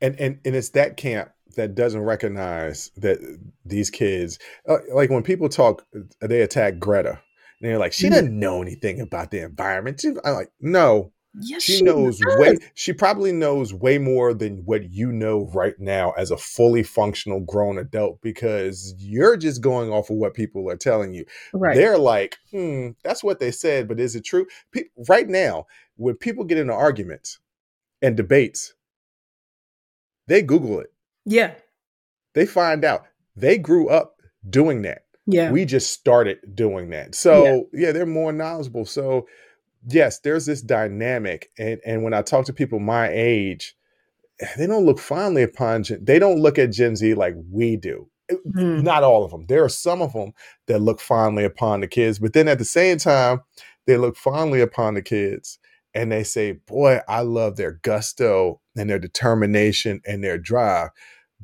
And 0.00 0.18
and 0.20 0.38
and 0.44 0.56
it's 0.56 0.70
that 0.70 0.96
camp 0.96 1.30
that 1.56 1.74
doesn't 1.74 2.00
recognize 2.02 2.90
that 2.96 3.18
these 3.64 3.90
kids, 3.90 4.38
uh, 4.68 4.78
like 4.94 5.10
when 5.10 5.22
people 5.22 5.48
talk, 5.48 5.86
they 6.20 6.40
attack 6.42 6.78
Greta. 6.78 7.20
And 7.60 7.70
they're 7.70 7.78
like, 7.78 7.92
she 7.92 8.06
Mhm. 8.06 8.10
doesn't 8.10 8.38
know 8.38 8.62
anything 8.62 9.00
about 9.00 9.30
the 9.30 9.40
environment. 9.42 10.00
She- 10.00 10.08
I'm 10.24 10.34
like, 10.34 10.50
no, 10.60 11.11
Yes, 11.40 11.62
she 11.62 11.80
knows 11.80 12.18
does. 12.18 12.38
way. 12.38 12.58
She 12.74 12.92
probably 12.92 13.32
knows 13.32 13.72
way 13.72 13.96
more 13.96 14.34
than 14.34 14.64
what 14.66 14.90
you 14.90 15.10
know 15.10 15.50
right 15.54 15.78
now 15.78 16.12
as 16.12 16.30
a 16.30 16.36
fully 16.36 16.82
functional 16.82 17.40
grown 17.40 17.78
adult 17.78 18.20
because 18.20 18.94
you're 18.98 19.38
just 19.38 19.62
going 19.62 19.90
off 19.90 20.10
of 20.10 20.16
what 20.16 20.34
people 20.34 20.68
are 20.70 20.76
telling 20.76 21.14
you. 21.14 21.24
Right. 21.54 21.74
They're 21.74 21.96
like, 21.96 22.36
hmm, 22.50 22.90
that's 23.02 23.24
what 23.24 23.40
they 23.40 23.50
said, 23.50 23.88
but 23.88 23.98
is 23.98 24.14
it 24.14 24.24
true? 24.24 24.46
Pe- 24.72 24.90
right 25.08 25.26
now, 25.26 25.66
when 25.96 26.16
people 26.16 26.44
get 26.44 26.58
into 26.58 26.74
arguments 26.74 27.38
and 28.02 28.14
debates, 28.16 28.74
they 30.26 30.42
Google 30.42 30.80
it. 30.80 30.92
yeah. 31.24 31.54
They 32.34 32.46
find 32.46 32.82
out. 32.84 33.04
They 33.36 33.58
grew 33.58 33.88
up 33.90 34.16
doing 34.48 34.82
that. 34.82 35.04
Yeah. 35.26 35.50
We 35.50 35.64
just 35.66 35.92
started 35.92 36.38
doing 36.54 36.90
that. 36.90 37.14
So 37.14 37.68
yeah. 37.72 37.92
they're 37.92 38.06
more 38.06 38.32
knowledgeable. 38.32 38.86
So 38.86 39.26
yes, 39.88 40.20
there's 40.20 40.46
this 40.46 40.62
dynamic. 40.62 41.50
And 41.58 41.80
and 41.84 42.02
when 42.02 42.14
I 42.14 42.22
talk 42.22 42.46
to 42.46 42.52
people 42.52 42.78
my 42.78 43.08
age, 43.10 43.74
they 44.56 44.66
don't 44.66 44.86
look 44.86 44.98
fondly 44.98 45.42
upon 45.42 45.84
Gen, 45.84 46.04
they 46.04 46.18
don't 46.18 46.40
look 46.40 46.58
at 46.58 46.72
Gen 46.72 46.96
Z 46.96 47.14
like 47.14 47.34
we 47.50 47.76
do. 47.76 48.08
Mhm. 48.30 48.82
Not 48.82 49.02
all 49.02 49.24
of 49.24 49.30
them. 49.30 49.46
There 49.46 49.64
are 49.64 49.68
some 49.68 50.00
of 50.02 50.12
them 50.14 50.32
that 50.66 50.80
look 50.80 51.00
fondly 51.00 51.44
upon 51.44 51.80
the 51.80 51.88
kids, 51.88 52.18
but 52.18 52.32
then 52.32 52.48
at 52.48 52.58
the 52.58 52.64
same 52.64 52.98
time, 52.98 53.40
they 53.86 53.96
look 53.96 54.16
fondly 54.16 54.60
upon 54.60 54.94
the 54.94 55.02
kids 55.02 55.58
and 55.94 56.10
they 56.10 56.24
say, 56.24 56.52
Boy, 56.52 57.00
I 57.08 57.20
love 57.20 57.56
their 57.56 57.72
gusto 57.82 58.60
and 58.76 58.88
their 58.88 58.98
determination 58.98 60.00
and 60.06 60.24
their 60.24 60.38
drive. 60.38 60.90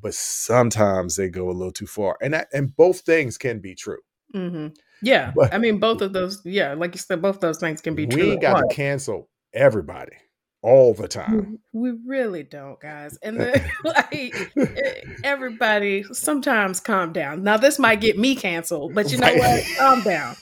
But 0.00 0.14
sometimes 0.14 1.16
they 1.16 1.28
go 1.28 1.50
a 1.50 1.52
little 1.52 1.72
too 1.72 1.86
far. 1.86 2.16
And 2.22 2.32
that, 2.34 2.48
and 2.52 2.74
both 2.74 3.00
things 3.00 3.36
can 3.36 3.58
be 3.60 3.74
true. 3.74 3.98
hmm 4.32 4.68
Yeah. 5.02 5.32
But- 5.34 5.52
I 5.54 5.58
mean, 5.58 5.78
both 5.78 6.00
of 6.02 6.12
those, 6.12 6.40
yeah, 6.44 6.74
like 6.74 6.94
you 6.94 6.98
said, 6.98 7.22
both 7.22 7.40
those 7.40 7.58
things 7.58 7.80
can 7.80 7.94
be 7.94 8.06
true. 8.06 8.30
we 8.30 8.36
got 8.36 8.60
to 8.68 8.74
cancel 8.74 9.28
everybody 9.54 10.12
all 10.62 10.92
the 10.94 11.06
time. 11.08 11.58
We 11.72 11.92
really 12.06 12.42
don't, 12.42 12.80
guys. 12.80 13.16
And 13.22 13.38
then, 13.40 13.70
like 13.84 14.34
everybody, 15.24 16.04
sometimes 16.12 16.80
calm 16.80 17.12
down. 17.12 17.42
Now 17.42 17.56
this 17.56 17.78
might 17.78 18.00
get 18.00 18.18
me 18.18 18.34
canceled, 18.34 18.94
but 18.94 19.10
you 19.12 19.18
know 19.18 19.26
Right. 19.28 19.38
what? 19.38 19.64
Calm 19.78 20.02
down. 20.02 20.36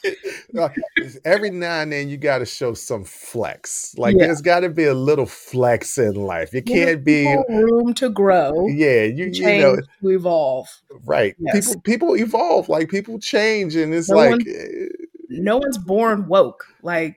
Every 1.25 1.51
now 1.51 1.81
and 1.83 1.93
then 1.93 2.09
you 2.09 2.17
got 2.17 2.39
to 2.39 2.47
show 2.47 2.75
some 2.75 3.05
flex. 3.05 3.95
Like 3.99 4.17
Yeah. 4.17 4.27
there's 4.27 4.41
got 4.41 4.61
to 4.61 4.69
be 4.71 4.85
a 4.85 4.95
little 4.95 5.27
flex 5.27 5.99
in 5.99 6.15
life. 6.15 6.53
You 6.55 6.63
can't 6.63 7.05
be, 7.05 7.27
room 7.49 7.95
to 7.95 8.09
grow, 8.09 8.67
yeah, 8.69 9.03
you, 9.05 9.31
to 9.33 9.39
you 9.39 9.59
know, 9.61 9.77
to 10.03 10.09
evolve. 10.11 10.69
right. 11.05 11.35
Yes. 11.39 11.69
People 11.69 11.83
people 11.83 12.17
evolve. 12.17 12.69
Like 12.69 12.89
people 12.89 13.19
change, 13.19 13.77
and 13.77 13.93
it's 13.95 14.09
No 14.09 14.17
like, 14.17 14.31
one- 14.31 14.45
eh, 14.49 14.87
No 15.29 15.57
one's 15.59 15.79
born 15.79 16.29
woke. 16.29 16.65
Like, 16.83 17.17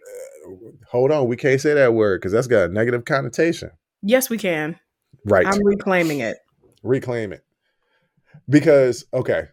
hold 0.90 1.12
on, 1.12 1.28
we 1.28 1.36
can't 1.36 1.62
say 1.62 1.74
that 1.74 1.94
word 1.94 2.20
because 2.22 2.32
that's 2.32 2.48
got 2.48 2.70
a 2.70 2.74
negative 2.74 3.06
connotation. 3.06 3.72
yes, 4.02 4.30
we 4.30 4.38
can. 4.38 4.80
Right. 5.26 5.46
I'm 5.46 5.64
reclaiming 5.66 6.20
it. 6.20 6.38
reclaim 6.82 7.34
it 7.34 7.44
because 8.48 9.06
okay 9.14 9.44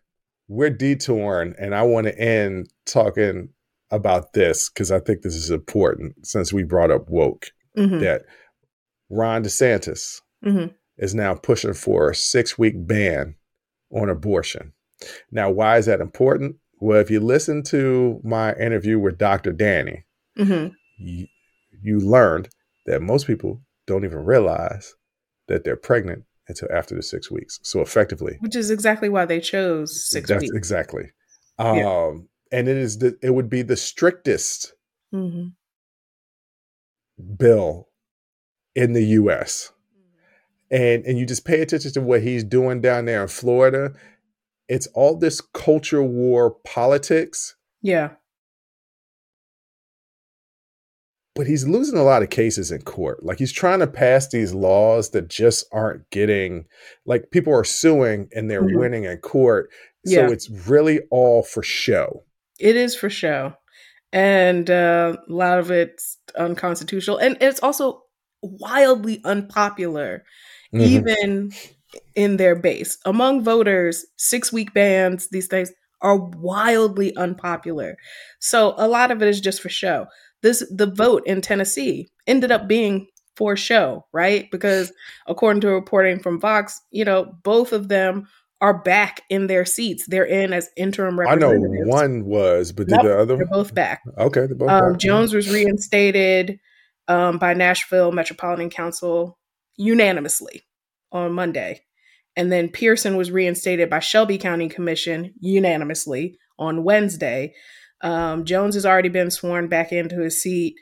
we're 0.48 0.70
detouring 0.70 1.54
and 1.58 1.74
i 1.74 1.82
want 1.82 2.06
to 2.06 2.16
end 2.18 2.68
talking 2.86 3.48
about 3.90 4.32
this 4.32 4.68
because 4.70 4.92
i 4.92 5.00
think 5.00 5.22
this 5.22 5.34
is 5.34 5.50
important 5.50 6.14
since 6.24 6.52
we 6.52 6.62
brought 6.62 6.90
up 6.92 7.08
woke 7.08 7.50
Mhm, 7.76 8.00
that 8.00 8.22
ron 9.10 9.42
desantis 9.42 10.20
mhm. 10.44 10.72
is 10.98 11.14
now 11.16 11.34
pushing 11.34 11.74
for 11.74 12.10
a 12.10 12.14
six 12.14 12.56
week 12.56 12.74
ban 12.86 13.34
on 13.90 14.08
abortion 14.08 14.72
now 15.32 15.50
why 15.50 15.78
is 15.78 15.86
that 15.86 16.00
important 16.00 16.56
well 16.80 16.98
if 17.00 17.10
you 17.10 17.20
listen 17.20 17.62
to 17.62 18.20
my 18.24 18.54
interview 18.54 18.98
with 18.98 19.18
dr 19.18 19.52
danny 19.52 20.04
Mhm. 20.38 20.72
you, 20.98 21.26
you 21.82 21.98
learned 22.00 22.48
that 22.86 23.00
most 23.02 23.26
people 23.26 23.62
don't 23.86 24.04
even 24.04 24.18
realize 24.18 24.94
that 25.48 25.64
they're 25.64 25.76
pregnant 25.76 26.24
until 26.48 26.68
after 26.72 26.94
the 26.94 27.02
six 27.02 27.30
weeks 27.30 27.58
so 27.62 27.80
effectively 27.80 28.36
Which 28.40 28.56
is 28.56 28.70
exactly 28.70 29.08
why 29.08 29.24
they 29.26 29.40
chose 29.40 30.08
six 30.08 30.28
That's 30.28 30.42
weeks. 30.42 30.56
exactly. 30.56 31.12
Yeah. 31.58 32.06
Um, 32.08 32.28
and 32.52 32.68
it 32.68 32.76
is 32.76 32.98
the 32.98 33.16
it 33.22 33.30
would 33.30 33.48
be 33.50 33.62
the 33.62 33.76
strictest 33.76 34.74
Mhm. 35.12 35.52
bill 37.38 37.88
in 38.74 38.92
the 38.92 39.04
US. 39.20 39.72
And 40.70 41.04
and 41.04 41.18
you 41.18 41.26
just 41.26 41.44
pay 41.44 41.60
attention 41.62 41.92
to 41.92 42.00
what 42.00 42.22
he's 42.22 42.42
doing 42.44 42.80
down 42.80 43.04
there 43.04 43.22
in 43.22 43.28
Florida. 43.28 43.94
It's 44.68 44.86
all 44.88 45.16
this 45.16 45.40
culture 45.40 46.02
war 46.02 46.50
politics, 46.64 47.54
Yeah. 47.82 48.14
but 51.34 51.46
he's 51.46 51.68
losing 51.68 51.98
a 51.98 52.02
lot 52.02 52.22
of 52.22 52.30
cases 52.30 52.70
in 52.70 52.80
court. 52.82 53.22
Like 53.22 53.38
he's 53.38 53.52
trying 53.52 53.80
to 53.80 53.86
pass 53.86 54.28
these 54.28 54.54
laws 54.54 55.10
that 55.10 55.28
just 55.28 55.66
aren't 55.70 56.08
getting 56.10 56.64
like 57.04 57.30
people 57.30 57.52
are 57.54 57.64
suing 57.64 58.28
and 58.34 58.50
they're 58.50 58.62
Mhm. 58.62 58.78
winning 58.78 59.04
in 59.04 59.18
court. 59.18 59.70
So 60.06 60.12
Yeah. 60.20 60.30
it's 60.30 60.48
really 60.50 61.00
all 61.10 61.42
for 61.42 61.62
show. 61.62 62.24
It 62.58 62.74
is 62.76 62.96
for 62.96 63.10
show. 63.10 63.54
And 64.12 64.70
uh, 64.70 65.16
a 65.28 65.32
lot 65.32 65.58
of 65.58 65.70
it's 65.70 66.16
unconstitutional. 66.36 67.18
And 67.18 67.36
it's 67.42 67.60
also 67.60 68.04
wildly 68.40 69.20
unpopular, 69.24 70.24
Mhm. 70.72 70.80
even 70.80 71.52
in 72.14 72.36
their 72.36 72.54
base. 72.54 72.98
Among 73.04 73.42
voters, 73.42 74.04
six 74.16 74.52
week 74.52 74.72
bans, 74.74 75.28
these 75.28 75.46
things 75.46 75.72
are 76.02 76.16
wildly 76.16 77.16
unpopular. 77.16 77.96
So 78.38 78.74
a 78.76 78.88
lot 78.88 79.10
of 79.10 79.22
it 79.22 79.28
is 79.28 79.40
just 79.40 79.60
for 79.62 79.68
show. 79.68 80.06
This 80.42 80.64
the 80.70 80.86
vote 80.86 81.22
in 81.26 81.40
Tennessee 81.40 82.08
ended 82.26 82.52
up 82.52 82.68
being 82.68 83.08
for 83.36 83.56
show, 83.56 84.06
right? 84.12 84.50
Because 84.50 84.92
according 85.26 85.60
to 85.62 85.68
reporting 85.68 86.20
from 86.20 86.40
Vox, 86.40 86.80
you 86.90 87.04
know, 87.04 87.34
both 87.42 87.72
of 87.72 87.88
them 87.88 88.26
are 88.60 88.82
back 88.82 89.22
in 89.28 89.46
their 89.46 89.64
seats. 89.64 90.06
They're 90.06 90.24
in 90.24 90.52
as 90.52 90.70
interim 90.76 91.18
I 91.20 91.34
know 91.34 91.52
one 91.54 92.24
was, 92.24 92.72
but 92.72 92.86
did 92.86 92.96
Nope, 92.96 93.04
the 93.04 93.18
other 93.18 93.36
They're 93.36 93.46
both 93.46 93.74
back. 93.74 94.02
Okay, 94.18 94.46
they're 94.46 94.54
both 94.54 94.70
Um, 94.70 94.92
back. 94.92 95.00
Jones 95.00 95.34
was 95.34 95.50
reinstated 95.50 96.58
um, 97.08 97.38
by 97.38 97.54
Nashville 97.54 98.12
Metropolitan 98.12 98.70
Council 98.70 99.38
unanimously 99.76 100.62
on 101.12 101.32
Monday. 101.32 101.82
And 102.36 102.52
then 102.52 102.68
Pearson 102.68 103.16
was 103.16 103.30
reinstated 103.30 103.88
by 103.88 104.00
Shelby 104.00 104.38
County 104.38 104.68
Commission 104.68 105.32
unanimously 105.40 106.38
on 106.58 106.84
Wednesday. 106.84 107.54
Um, 108.02 108.44
Jones 108.44 108.74
has 108.74 108.84
already 108.84 109.08
been 109.08 109.30
sworn 109.30 109.68
back 109.68 109.90
into 109.92 110.20
his 110.20 110.40
seat. 110.40 110.76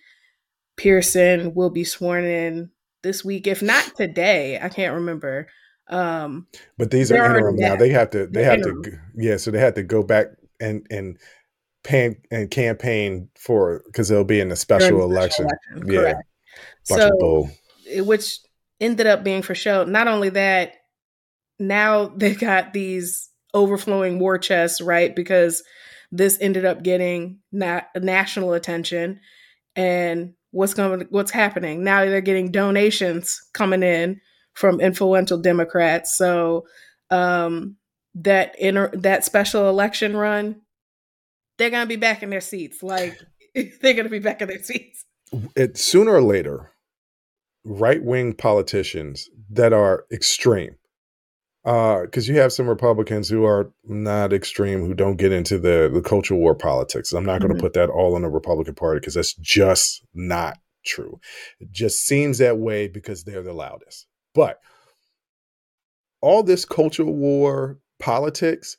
Pearson 0.76 1.54
will 1.54 1.70
be 1.70 1.84
sworn 1.84 2.24
in 2.24 2.70
this 3.02 3.24
week, 3.24 3.46
if 3.46 3.62
not 3.62 3.94
today. 3.96 4.58
I 4.60 4.68
can't 4.68 4.94
remember. 4.94 5.46
Um, 5.88 6.48
But 6.78 6.90
these 6.90 7.12
are 7.12 7.16
interim 7.24 7.56
now. 7.56 7.76
They 7.76 7.90
have 7.90 8.10
to. 8.10 8.26
They 8.26 8.42
have 8.42 8.54
interim. 8.58 8.82
to. 8.84 8.98
Yeah, 9.16 9.36
so 9.36 9.50
they 9.50 9.60
have 9.60 9.74
to 9.74 9.82
go 9.82 10.02
back 10.02 10.26
and 10.60 10.84
and 10.90 11.18
pan 11.84 12.16
and 12.30 12.50
campaign 12.50 13.28
for 13.38 13.82
because 13.86 14.08
they'll 14.08 14.24
be 14.24 14.40
in 14.40 14.50
a 14.50 14.56
special 14.56 15.02
election. 15.02 15.46
election, 15.76 15.92
Yeah. 15.92 16.14
So- 16.84 17.48
which 17.98 18.38
ended 18.80 19.06
up 19.06 19.22
being 19.22 19.42
for 19.42 19.54
show. 19.54 19.84
Not 19.84 20.08
only 20.08 20.30
that, 20.30 20.72
now 21.58 22.06
they've 22.16 22.38
got 22.38 22.72
these 22.72 23.30
overflowing 23.52 24.18
war 24.18 24.38
chests, 24.38 24.80
right? 24.80 25.14
Because 25.14 25.62
this 26.10 26.38
ended 26.40 26.64
up 26.64 26.82
getting 26.82 27.38
na- 27.52 27.82
national 27.96 28.52
attention. 28.52 29.20
And 29.76 30.34
what's 30.50 30.74
going 30.74 31.06
what's 31.10 31.32
happening? 31.32 31.82
Now 31.82 32.04
they're 32.04 32.20
getting 32.20 32.52
donations 32.52 33.40
coming 33.52 33.82
in 33.82 34.20
from 34.54 34.80
influential 34.80 35.38
Democrats. 35.38 36.16
So 36.16 36.66
um 37.10 37.76
that 38.14 38.54
inter- 38.58 38.92
that 38.94 39.24
special 39.24 39.68
election 39.68 40.16
run, 40.16 40.60
they're 41.58 41.70
gonna 41.70 41.86
be 41.86 41.96
back 41.96 42.22
in 42.22 42.30
their 42.30 42.40
seats. 42.40 42.82
Like 42.82 43.18
they're 43.80 43.94
gonna 43.94 44.08
be 44.08 44.20
back 44.20 44.40
in 44.40 44.48
their 44.48 44.62
seats. 44.62 45.04
It 45.56 45.76
sooner 45.76 46.12
or 46.12 46.22
later, 46.22 46.70
right 47.64 48.02
wing 48.02 48.34
politicians 48.34 49.28
that 49.50 49.72
are 49.72 50.04
extreme. 50.12 50.76
Because 51.64 52.28
you 52.28 52.38
have 52.38 52.52
some 52.52 52.68
Republicans 52.68 53.28
who 53.28 53.44
are 53.44 53.72
not 53.84 54.32
extreme, 54.34 54.80
who 54.80 54.92
don't 54.94 55.16
get 55.16 55.32
into 55.32 55.58
the, 55.58 55.90
the 55.92 56.02
cultural 56.02 56.38
war 56.38 56.54
politics. 56.54 57.12
I'm 57.12 57.24
not 57.24 57.40
going 57.40 57.52
Mhm. 57.52 57.56
to 57.56 57.62
put 57.62 57.72
that 57.72 57.88
all 57.88 58.14
on 58.14 58.22
the 58.22 58.28
Republican 58.28 58.74
Party 58.74 59.00
because 59.00 59.14
that's 59.14 59.34
just 59.34 60.04
not 60.12 60.58
true. 60.84 61.18
It 61.60 61.70
just 61.72 62.04
seems 62.04 62.36
that 62.38 62.58
way 62.58 62.86
because 62.88 63.24
they're 63.24 63.42
the 63.42 63.54
loudest. 63.54 64.06
But 64.34 64.60
all 66.20 66.42
this 66.42 66.64
cultural 66.64 67.14
war 67.14 67.78
politics, 67.98 68.76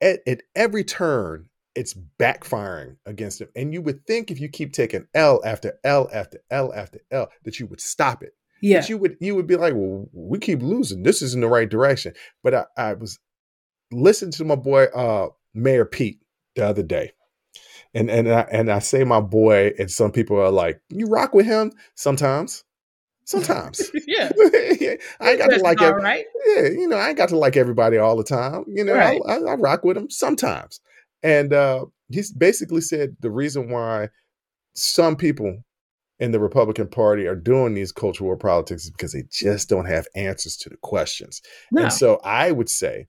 at, 0.00 0.20
at 0.26 0.42
every 0.56 0.82
turn, 0.84 1.48
it's 1.74 1.94
backfiring 2.20 2.96
against 3.06 3.38
them. 3.40 3.48
And 3.56 3.72
you 3.72 3.82
would 3.82 4.06
think 4.06 4.30
if 4.30 4.40
you 4.40 4.48
keep 4.48 4.72
taking 4.72 5.06
L 5.14 5.40
after 5.44 5.78
L 5.84 6.08
after 6.12 6.40
L 6.50 6.72
after 6.74 7.00
L, 7.10 7.28
that 7.44 7.58
you 7.60 7.66
would 7.66 7.80
stop 7.80 8.22
it. 8.22 8.32
Yeah. 8.64 8.80
But 8.80 8.88
you 8.88 8.98
would 8.98 9.16
you 9.20 9.34
would 9.34 9.46
be 9.46 9.56
like, 9.56 9.74
well, 9.74 10.08
we 10.14 10.38
keep 10.38 10.62
losing. 10.62 11.02
This 11.02 11.20
is 11.20 11.34
in 11.34 11.42
the 11.42 11.48
right 11.48 11.68
direction. 11.68 12.14
But 12.42 12.54
I, 12.54 12.64
I 12.78 12.92
was 12.94 13.18
listening 13.92 14.32
to 14.32 14.44
my 14.44 14.56
boy 14.56 14.84
uh 14.84 15.28
Mayor 15.52 15.84
Pete 15.84 16.20
the 16.56 16.66
other 16.66 16.82
day. 16.82 17.12
And 17.92 18.10
and 18.10 18.26
I, 18.26 18.46
and 18.50 18.72
I 18.72 18.78
say 18.78 19.04
my 19.04 19.20
boy, 19.20 19.74
and 19.78 19.90
some 19.90 20.12
people 20.12 20.40
are 20.40 20.50
like, 20.50 20.80
you 20.88 21.06
rock 21.06 21.34
with 21.34 21.44
him 21.44 21.72
sometimes. 21.94 22.64
Sometimes. 23.26 23.82
yeah. 24.06 24.32
I 25.20 25.30
ain't 25.30 25.38
got 25.38 25.50
to 25.50 25.58
like 25.58 25.82
every, 25.82 26.02
right. 26.02 26.24
yeah, 26.46 26.68
you 26.68 26.88
know, 26.88 26.96
I 26.96 27.08
ain't 27.08 27.18
got 27.18 27.28
to 27.30 27.38
like 27.38 27.56
everybody 27.58 27.98
all 27.98 28.16
the 28.16 28.24
time. 28.24 28.64
You 28.66 28.84
know, 28.84 28.94
Right. 28.94 29.20
I, 29.28 29.34
I, 29.34 29.52
I 29.52 29.54
rock 29.56 29.84
with 29.84 29.96
him 29.98 30.08
sometimes. 30.08 30.80
And 31.22 31.52
uh, 31.52 31.84
he's 32.08 32.32
basically 32.32 32.80
said 32.80 33.16
the 33.20 33.30
reason 33.30 33.70
why 33.70 34.08
some 34.74 35.16
people 35.16 35.62
in 36.24 36.32
the 36.32 36.40
Republican 36.40 36.88
Party 36.88 37.26
are 37.26 37.36
doing 37.36 37.74
these 37.74 37.92
cultural 37.92 38.28
war 38.28 38.36
politics 38.36 38.84
is 38.84 38.90
because 38.90 39.12
they 39.12 39.24
just 39.30 39.68
don't 39.68 39.84
have 39.84 40.08
answers 40.16 40.56
to 40.56 40.70
the 40.70 40.76
questions. 40.78 41.42
No. 41.70 41.82
And 41.82 41.92
so 41.92 42.18
I 42.24 42.50
would 42.50 42.70
say 42.70 43.06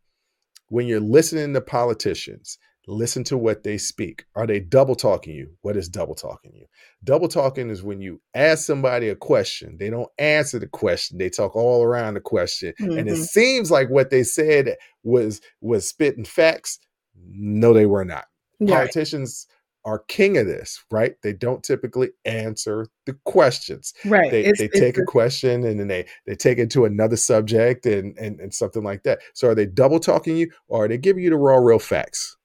when 0.68 0.86
you're 0.86 0.99
listening 0.99 1.53
to 1.53 1.61
politicians, 1.61 2.57
listen 2.88 3.24
to 3.24 3.38
what 3.38 3.63
they 3.63 3.78
speak. 3.78 4.26
Are 4.36 4.45
they 4.45 4.59
double 4.59 4.95
talking 4.95 5.34
you? 5.34 5.51
What 5.61 5.78
is 5.78 5.88
double 5.88 6.13
talking 6.13 6.51
you? 6.53 6.66
Double 7.05 7.30
talking 7.30 7.70
is 7.70 7.82
when 7.82 8.01
you 8.01 8.22
ask 8.36 8.66
somebody 8.66 9.07
a 9.07 9.16
question, 9.16 9.78
they 9.80 9.89
don't 9.89 10.09
answer 10.20 10.59
the 10.59 10.68
question, 10.68 11.18
they 11.18 11.30
talk 11.30 11.55
all 11.55 11.84
around 11.84 12.16
the 12.16 12.20
question. 12.20 12.74
And 12.80 13.07
it 13.07 13.18
Mhm. 13.18 13.26
seems 13.26 13.72
like 13.72 13.89
what 13.89 14.09
they 14.09 14.24
said 14.24 14.76
was 15.03 15.39
was 15.61 15.88
spitting 15.88 16.26
facts. 16.26 16.80
No, 17.16 17.74
they 17.74 17.86
were 17.86 18.05
not. 18.05 18.26
Right. 18.59 18.70
Politicians 18.70 19.47
are 19.86 20.00
king 20.08 20.36
of 20.38 20.48
this, 20.48 20.84
right? 20.90 21.14
They 21.22 21.32
don't 21.32 21.64
typically 21.64 22.10
answer 22.26 22.88
the 23.06 23.14
questions 23.24 23.94
Right. 24.04 24.32
they, 24.32 24.40
It's- 24.42 24.58
they 24.58 24.66
it's 24.66 24.80
take 24.80 24.98
a 24.98 25.04
question 25.06 25.64
and 25.64 25.80
then 25.80 25.88
they 25.88 26.06
they 26.26 26.36
take 26.36 26.58
it 26.58 26.72
to 26.72 26.86
another 26.86 27.16
subject 27.18 27.86
and, 27.86 28.18
and 28.18 28.40
and 28.40 28.52
something 28.54 28.84
like 28.84 29.04
that 29.04 29.20
so 29.36 29.48
are 29.50 29.56
they 29.56 29.68
double 29.68 30.00
talking 30.00 30.36
you 30.38 30.50
or 30.68 30.86
are 30.86 30.88
they 30.88 30.98
giving 30.98 31.24
you 31.24 31.30
the 31.30 31.38
raw 31.38 31.58
real 31.58 31.78
facts 31.80 32.36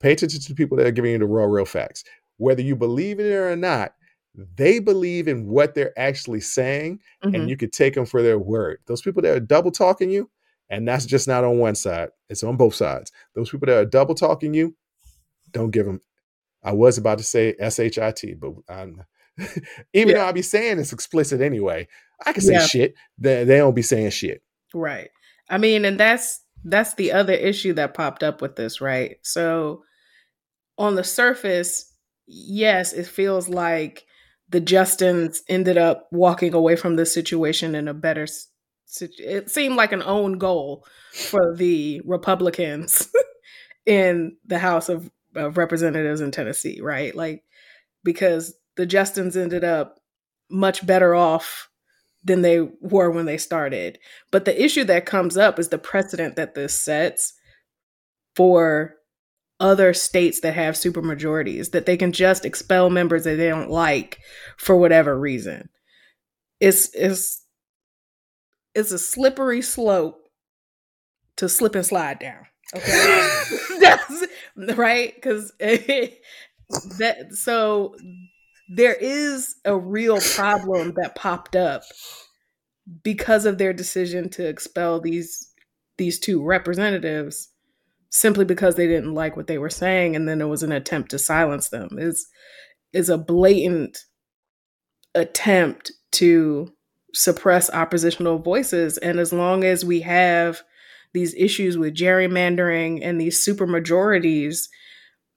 pay 0.00 0.12
attention 0.12 0.40
to 0.40 0.48
the 0.48 0.54
people 0.56 0.76
that 0.76 0.86
are 0.86 0.90
giving 0.90 1.12
you 1.12 1.18
the 1.18 1.24
raw 1.26 1.44
real 1.44 1.64
facts 1.64 2.02
whether 2.38 2.62
you 2.62 2.74
believe 2.74 3.20
in 3.20 3.26
it 3.26 3.30
or 3.34 3.54
not 3.56 3.92
they 4.56 4.78
believe 4.80 5.26
in 5.28 5.46
what 5.46 5.74
they're 5.74 5.96
actually 5.98 6.40
saying 6.40 6.98
Mhm. 7.24 7.34
and 7.34 7.48
you 7.50 7.56
could 7.56 7.72
take 7.72 7.94
them 7.94 8.06
for 8.06 8.22
their 8.22 8.38
word 8.40 8.78
those 8.86 9.02
people 9.02 9.22
that 9.22 9.36
are 9.36 9.40
double 9.40 9.70
talking 9.70 10.10
you 10.10 10.28
and 10.68 10.86
that's 10.88 11.06
just 11.06 11.28
not 11.28 11.44
on 11.44 11.58
one 11.58 11.76
side 11.76 12.08
it's 12.28 12.42
on 12.42 12.56
both 12.56 12.74
sides 12.74 13.12
those 13.36 13.50
people 13.50 13.66
that 13.66 13.78
are 13.78 13.84
double 13.84 14.16
talking 14.16 14.52
you 14.52 14.74
don't 15.52 15.70
give 15.70 15.86
them 15.86 16.00
i 16.62 16.72
was 16.72 16.98
about 16.98 17.18
to 17.18 17.24
say 17.24 17.54
shit 17.60 18.34
but 18.34 18.52
i'm 18.68 19.02
even 19.92 20.14
though 20.14 20.20
I'll 20.24 20.32
be 20.32 20.42
saying 20.42 20.78
it's 20.80 20.92
explicit 20.92 21.40
anyway 21.40 21.86
i 22.26 22.32
can 22.32 22.42
say 22.42 22.54
Yeah. 22.54 22.66
shit 22.66 22.94
they, 23.18 23.44
they 23.44 23.58
don't 23.58 23.74
be 23.74 23.82
saying 23.82 24.10
shit 24.10 24.42
Right. 24.74 25.08
I 25.48 25.58
mean, 25.58 25.84
and 25.84 25.98
that's 25.98 26.40
that's 26.64 26.94
the 26.94 27.12
other 27.12 27.32
issue 27.32 27.72
that 27.74 27.94
popped 27.94 28.22
up 28.22 28.42
with 28.42 28.56
this, 28.56 28.80
right? 28.80 29.16
So 29.22 29.82
on 30.76 30.94
the 30.94 31.04
surface, 31.04 31.92
yes, 32.26 32.92
it 32.92 33.06
feels 33.06 33.48
like 33.48 34.04
the 34.48 34.60
Justins 34.60 35.38
ended 35.48 35.78
up 35.78 36.08
walking 36.10 36.54
away 36.54 36.76
from 36.76 36.96
this 36.96 37.12
situation 37.12 37.74
in 37.74 37.88
a 37.88 37.94
better 37.94 38.26
it 39.00 39.50
seemed 39.50 39.76
like 39.76 39.92
an 39.92 40.02
own 40.02 40.38
goal 40.38 40.84
for 41.12 41.54
the 41.54 42.00
Republicans 42.06 43.08
in 43.86 44.36
the 44.46 44.58
House 44.58 44.88
of, 44.88 45.10
of 45.34 45.56
Representatives 45.56 46.20
in 46.20 46.30
Tennessee, 46.30 46.80
right? 46.80 47.14
Like 47.14 47.44
because 48.04 48.54
the 48.76 48.86
Justins 48.86 49.36
ended 49.36 49.64
up 49.64 50.00
much 50.50 50.86
better 50.86 51.14
off 51.14 51.68
than 52.24 52.42
they 52.42 52.60
were 52.80 53.10
when 53.10 53.26
they 53.26 53.38
started. 53.38 53.98
But 54.30 54.44
the 54.44 54.62
issue 54.62 54.84
that 54.84 55.06
comes 55.06 55.36
up 55.36 55.58
is 55.58 55.68
the 55.68 55.78
precedent 55.78 56.36
that 56.36 56.54
this 56.54 56.74
sets 56.74 57.34
for 58.34 58.94
other 59.60 59.92
states 59.92 60.40
that 60.40 60.54
have 60.54 60.74
supermajorities 60.74 61.72
that 61.72 61.86
they 61.86 61.96
can 61.96 62.12
just 62.12 62.44
expel 62.44 62.90
members 62.90 63.24
that 63.24 63.36
they 63.36 63.48
don't 63.48 63.70
like 63.70 64.18
for 64.56 64.76
whatever 64.76 65.18
reason. 65.18 65.68
It's 66.60 66.94
it's 66.94 67.44
it's 68.74 68.92
a 68.92 68.98
slippery 68.98 69.62
slope 69.62 70.28
to 71.36 71.48
slip 71.48 71.74
and 71.74 71.84
slide 71.84 72.18
down. 72.20 72.46
Okay. 72.74 73.42
That's 73.80 74.26
right? 74.76 75.14
Because 75.14 75.52
that 75.58 77.28
so 77.32 77.94
there 78.68 78.94
is 78.94 79.56
a 79.64 79.76
real 79.76 80.20
problem 80.20 80.94
that 80.96 81.14
popped 81.14 81.56
up 81.56 81.82
because 83.02 83.46
of 83.46 83.58
their 83.58 83.72
decision 83.72 84.28
to 84.30 84.46
expel 84.46 85.00
these 85.00 85.52
these 85.96 86.18
two 86.18 86.42
representatives 86.42 87.50
simply 88.10 88.44
because 88.44 88.76
they 88.76 88.86
didn't 88.86 89.14
like 89.14 89.36
what 89.36 89.46
they 89.46 89.58
were 89.58 89.70
saying 89.70 90.16
and 90.16 90.28
then 90.28 90.40
it 90.40 90.46
was 90.46 90.62
an 90.62 90.72
attempt 90.72 91.10
to 91.10 91.18
silence 91.18 91.68
them. 91.68 91.90
Is 91.98 92.26
is 92.92 93.08
a 93.08 93.18
blatant 93.18 93.98
attempt 95.14 95.92
to 96.12 96.72
suppress 97.14 97.70
oppositional 97.70 98.38
voices 98.38 98.98
and 98.98 99.18
as 99.18 99.32
long 99.32 99.64
as 99.64 99.84
we 99.84 100.00
have 100.00 100.62
these 101.12 101.34
issues 101.34 101.76
with 101.78 101.94
gerrymandering 101.94 103.00
and 103.02 103.20
these 103.20 103.42
super 103.42 103.66
majorities 103.66 104.68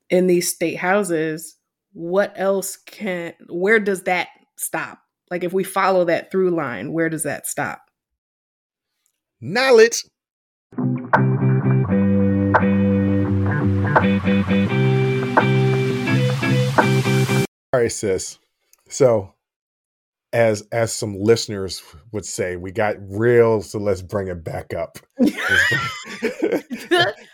in 0.10 0.28
these 0.28 0.54
state 0.54 0.78
houses 0.78 1.56
what 1.94 2.34
else 2.36 2.78
can 2.86 3.34
where 3.50 3.80
does 3.80 4.04
that 4.04 4.28
stop 4.58 5.00
like 5.30 5.44
if 5.44 5.54
we 5.54 5.64
follow 5.64 6.06
that 6.06 6.32
through 6.32 6.52
line 6.52 6.94
where 6.94 7.10
does 7.10 7.24
that 7.24 7.48
stop 7.48 7.82
Knowledge. 9.44 10.06
All 17.74 17.80
right, 17.80 17.92
sis. 17.92 18.38
So, 18.88 19.34
as 20.34 20.62
as 20.72 20.94
some 20.94 21.16
listeners 21.20 21.82
would 22.12 22.26
say, 22.26 22.56
we 22.56 22.72
got 22.72 22.96
real, 23.00 23.62
so 23.62 23.80
let's 23.80 24.02
bring 24.02 24.28
it 24.28 24.44
back 24.44 24.74
up. 24.74 24.98
let's 25.20 25.34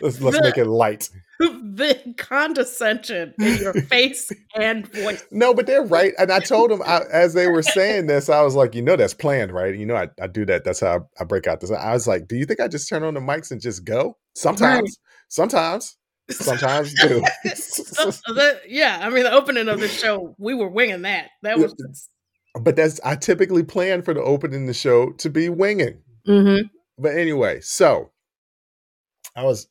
let's 0.20 0.40
make 0.40 0.58
it 0.58 0.66
light. 0.66 1.08
the 1.38 2.14
condescension 2.16 3.32
in 3.38 3.58
your 3.58 3.72
face 3.72 4.32
and 4.56 4.92
voice 4.92 5.24
No, 5.30 5.54
but 5.54 5.66
they're 5.66 5.84
right. 5.84 6.12
And 6.18 6.32
I 6.32 6.40
told 6.40 6.72
them 6.72 6.82
I, 6.84 7.02
as 7.12 7.34
they 7.34 7.46
were 7.46 7.62
saying 7.62 8.08
this, 8.08 8.28
I 8.28 8.42
was 8.42 8.56
like, 8.56 8.74
you 8.74 8.82
know, 8.82 8.96
that's 8.96 9.14
planned, 9.14 9.52
right? 9.52 9.76
You 9.76 9.86
know, 9.86 9.94
I, 9.94 10.08
I 10.20 10.26
do 10.26 10.44
that. 10.46 10.64
That's 10.64 10.80
how 10.80 11.06
I, 11.18 11.22
I 11.22 11.24
break 11.24 11.46
out 11.46 11.60
this. 11.60 11.70
I 11.70 11.92
was 11.92 12.08
like, 12.08 12.26
do 12.26 12.34
you 12.36 12.44
think 12.44 12.58
I 12.58 12.66
just 12.66 12.88
turn 12.88 13.04
on 13.04 13.14
the 13.14 13.20
mics 13.20 13.52
and 13.52 13.60
just 13.60 13.84
go? 13.84 14.16
Sometimes, 14.34 14.98
sometimes, 15.28 15.96
sometimes 16.30 16.92
do. 16.94 17.22
So, 17.54 18.10
the- 18.32 18.60
yeah 18.66 18.98
i 19.02 19.08
mean 19.08 19.24
the 19.24 19.32
opening 19.32 19.68
of 19.68 19.80
the 19.80 19.88
show 19.88 20.34
we 20.38 20.54
were 20.54 20.68
winging 20.68 21.02
that 21.02 21.30
that 21.42 21.58
was 21.58 21.74
but 22.58 22.76
that's 22.76 23.00
I 23.04 23.16
typically 23.16 23.62
plan 23.62 24.02
for 24.02 24.14
the 24.14 24.22
opening 24.22 24.62
of 24.62 24.66
the 24.68 24.74
show 24.74 25.12
to 25.12 25.30
be 25.30 25.48
winging. 25.48 26.02
Mhm. 26.26 26.70
But 26.98 27.16
anyway, 27.16 27.60
so 27.60 28.10
I 29.36 29.44
was 29.44 29.68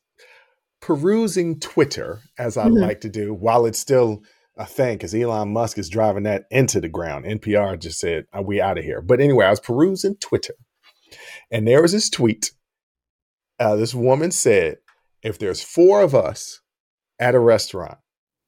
perusing 0.80 1.58
Twitter 1.60 2.20
as 2.38 2.56
I 2.56 2.66
Mhm. 2.68 2.80
like 2.80 3.00
to 3.02 3.08
do 3.08 3.34
while 3.34 3.66
it's 3.66 3.78
still 3.78 4.22
a 4.56 4.66
thing 4.66 4.96
because 4.96 5.14
Elon 5.14 5.52
Musk 5.52 5.78
is 5.78 5.88
driving 5.88 6.22
that 6.24 6.44
into 6.50 6.80
the 6.80 6.88
ground. 6.88 7.26
NPR 7.26 7.76
just 7.76 7.98
said, 8.00 8.26
Are 8.32 8.42
we 8.42 8.60
out 8.60 8.78
of 8.78 8.84
here? 8.84 9.00
But 9.00 9.20
anyway, 9.20 9.46
I 9.46 9.50
was 9.50 9.60
perusing 9.60 10.16
Twitter 10.16 10.54
and 11.50 11.66
there 11.66 11.82
was 11.82 11.92
this 11.92 12.08
tweet. 12.10 12.52
Uh, 13.58 13.76
this 13.76 13.94
woman 13.94 14.30
said, 14.30 14.78
If 15.22 15.38
there's 15.38 15.60
four 15.62 16.00
of 16.02 16.14
us 16.14 16.60
at 17.18 17.34
a 17.34 17.40
restaurant 17.40 17.98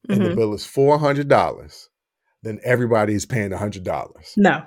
and 0.08 0.24
the 0.24 0.30
Mhm. 0.30 0.36
bill 0.36 0.54
is 0.54 0.64
$400, 0.64 1.89
then 2.42 2.58
everybody's 2.64 3.26
paying 3.26 3.50
$100. 3.50 4.12
no 4.36 4.62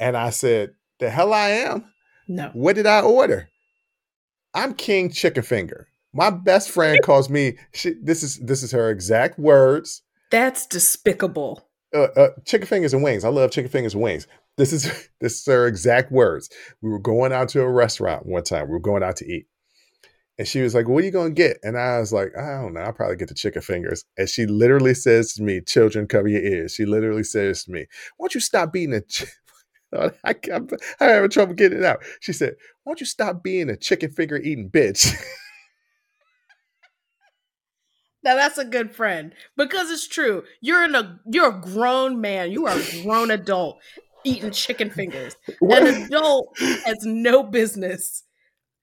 And 0.00 0.16
I 0.16 0.30
said, 0.30 0.70
The 0.98 1.10
hell 1.10 1.32
I 1.32 1.48
am? 1.50 1.84
no 2.28 2.50
What 2.54 2.76
did 2.76 2.86
I 2.86 3.00
order? 3.02 3.48
I'm 4.54 4.74
King 4.74 5.10
Chicken 5.10 5.42
Finger. 5.42 5.88
My 6.12 6.30
best 6.30 6.70
friend 6.70 6.98
calls 7.04 7.28
me. 7.28 7.58
She, 7.74 7.94
this 8.02 8.22
is 8.22 8.38
this 8.40 8.62
is 8.62 8.72
her 8.72 8.90
exact 8.90 9.38
words. 9.38 10.02
that's 10.30 10.66
despicable 10.66 11.68
Uh, 11.94 12.08
uh, 12.16 12.28
chicken 12.44 12.66
fingers 12.66 12.92
and 12.94 13.02
wings. 13.02 13.24
I 13.24 13.28
love 13.28 13.50
chicken 13.50 13.70
fingers 13.70 13.94
and 13.94 14.02
wings. 14.02 14.26
This 14.56 14.72
is 14.72 14.84
this 15.20 15.40
is 15.40 15.46
her 15.46 15.66
exact 15.66 16.10
words. 16.10 16.48
We 16.80 16.90
were 16.90 16.98
going 16.98 17.32
out 17.32 17.48
to 17.50 17.60
a 17.62 17.70
restaurant 17.70 18.26
one 18.26 18.44
time. 18.44 18.66
We 18.68 18.72
were 18.72 18.80
going 18.80 19.02
out 19.02 19.16
to 19.16 19.26
eat, 19.26 19.46
and 20.38 20.46
she 20.46 20.60
was 20.60 20.74
like, 20.74 20.88
"What 20.88 21.02
are 21.02 21.06
you 21.06 21.12
going 21.12 21.34
to 21.34 21.42
get?" 21.42 21.58
And 21.62 21.78
I 21.78 21.98
was 21.98 22.12
like, 22.12 22.32
"I 22.36 22.60
don't 22.60 22.74
know. 22.74 22.80
I'll 22.80 22.92
probably 22.92 23.16
get 23.16 23.28
the 23.28 23.34
chicken 23.34 23.62
fingers." 23.62 24.04
And 24.16 24.28
she 24.28 24.46
literally 24.46 24.94
says 24.94 25.32
to 25.34 25.42
me, 25.42 25.60
"Children, 25.60 26.06
cover 26.06 26.28
your 26.28 26.42
ears." 26.42 26.74
She 26.74 26.84
literally 26.84 27.24
says 27.24 27.64
to 27.64 27.70
me, 27.70 27.86
"Why 28.16 28.24
don't 28.24 28.34
you 28.34 28.40
stop 28.40 28.72
being 28.72 28.92
a?" 28.92 29.00
Ch- 29.00 29.24
I, 29.94 30.10
I, 30.24 30.34
I'm 30.52 30.68
having 30.98 31.30
trouble 31.30 31.54
getting 31.54 31.78
it 31.78 31.84
out. 31.84 32.02
She 32.20 32.32
said, 32.32 32.56
"Why 32.84 32.90
don't 32.90 33.00
you 33.00 33.06
stop 33.06 33.42
being 33.42 33.70
a 33.70 33.76
chicken 33.76 34.10
finger 34.10 34.36
eating 34.36 34.70
bitch?" 34.70 35.14
now 38.26 38.34
that's 38.34 38.58
a 38.58 38.64
good 38.64 38.94
friend 38.94 39.32
because 39.56 39.90
it's 39.90 40.08
true 40.08 40.42
you're 40.60 40.84
in 40.84 40.94
a 40.94 41.20
you're 41.26 41.56
a 41.56 41.60
grown 41.60 42.20
man 42.20 42.50
you 42.50 42.66
are 42.66 42.76
a 42.76 43.02
grown 43.02 43.30
adult 43.30 43.78
eating 44.24 44.50
chicken 44.50 44.90
fingers 44.90 45.36
an 45.60 45.86
adult 45.86 46.58
has 46.58 46.98
no 47.04 47.44
business 47.44 48.24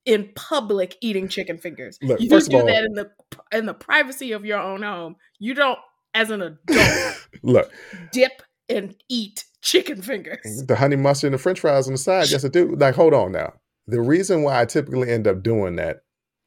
in 0.06 0.30
public 0.36 0.98
eating 1.02 1.28
chicken 1.28 1.58
fingers 1.58 1.98
Look, 2.02 2.20
you 2.20 2.30
first 2.30 2.52
do 2.52 2.58
all- 2.58 2.66
that 2.66 2.84
in 2.84 2.94
the 2.94 3.10
in 3.52 3.66
the 3.66 3.74
privacy 3.74 4.32
of 4.34 4.46
your 4.46 4.60
own 4.60 4.84
home 4.84 5.16
you 5.40 5.54
don't 5.54 5.80
as 6.14 6.30
an 6.30 6.42
adult 6.42 7.16
Look, 7.44 7.72
dip 8.12 8.42
and 8.70 8.96
eat 9.10 9.46
chicken 9.62 10.02
fingers 10.02 10.64
the 10.68 10.76
honey 10.76 10.96
mustard 10.98 11.30
and 11.30 11.34
the 11.34 11.38
french 11.42 11.60
fries 11.60 11.88
on 11.88 11.94
the 11.94 11.98
side. 11.98 12.30
Yes, 12.30 12.44
I 12.46 12.50
do. 12.50 12.76
Like, 12.76 12.96
hold 12.96 13.14
on 13.14 13.32
now. 13.32 13.54
The 13.88 14.02
reason 14.02 14.44
why 14.44 14.62
I 14.62 14.66
typically 14.66 15.10
end 15.10 15.28
up 15.28 15.42
doing 15.44 15.76
that 15.78 15.98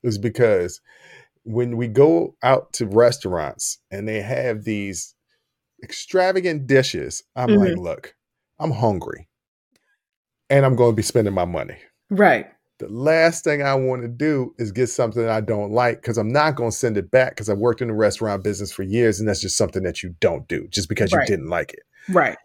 is 0.02 0.16
because 0.18 0.80
when 1.44 1.76
we 1.76 1.88
go 1.88 2.34
out 2.42 2.72
to 2.74 2.86
restaurants 2.86 3.78
and 3.90 4.06
they 4.08 4.20
have 4.22 4.64
these 4.64 5.14
extravagant 5.82 6.66
dishes, 6.66 7.22
I'm 7.34 7.48
Mhm. 7.50 7.58
like, 7.58 7.76
look, 7.78 8.14
I'm 8.58 8.70
hungry 8.72 9.28
and 10.50 10.64
I'm 10.64 10.76
going 10.76 10.92
to 10.92 10.96
be 10.96 11.02
spending 11.02 11.34
my 11.34 11.44
money. 11.44 11.76
right 12.10 12.46
The 12.78 12.88
last 12.88 13.42
thing 13.42 13.62
I 13.62 13.74
want 13.74 14.02
to 14.02 14.08
do 14.08 14.54
is 14.58 14.70
get 14.70 14.88
something 14.88 15.22
that 15.22 15.30
I 15.30 15.40
don't 15.40 15.72
like 15.72 16.02
because 16.02 16.18
I'm 16.18 16.30
not 16.32 16.56
going 16.56 16.70
to 16.70 16.76
send 16.76 16.98
it 16.98 17.10
back 17.10 17.30
because 17.30 17.48
I've 17.48 17.56
worked 17.58 17.80
in 17.80 17.88
the 17.88 17.94
restaurant 17.94 18.44
business 18.44 18.70
for 18.70 18.82
years 18.82 19.18
and 19.18 19.26
that's 19.28 19.40
just 19.40 19.56
something 19.56 19.82
that 19.84 20.02
you 20.02 20.14
don't 20.20 20.46
do 20.46 20.68
just 20.68 20.88
because 20.88 21.12
Right. 21.12 21.26
you 21.28 21.36
didn't 21.36 21.48
like 21.48 21.72
it. 21.72 21.84
right 22.10 22.36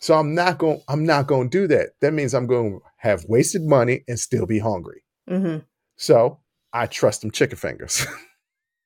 So 0.00 0.14
I'm 0.14 0.34
not 0.34 0.58
going 0.58 0.82
I'm 0.88 1.04
not 1.04 1.26
going 1.26 1.48
to 1.48 1.58
do 1.60 1.66
that. 1.68 1.90
That 2.02 2.12
means 2.12 2.34
I'm 2.34 2.46
going 2.46 2.72
to 2.72 2.80
have 2.98 3.24
wasted 3.28 3.62
money 3.62 4.04
and 4.06 4.20
still 4.20 4.44
be 4.44 4.58
hungry. 4.58 5.04
hmm 5.26 5.58
So 5.96 6.40
I 6.72 6.86
trust 6.86 7.22
them 7.22 7.30
chicken 7.30 7.56
fingers. 7.56 8.06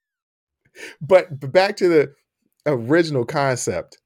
but, 1.01 1.41
but 1.41 1.51
back 1.53 1.77
to 1.79 1.89
the 1.89 2.15
original 2.65 3.25
concept. 3.25 3.99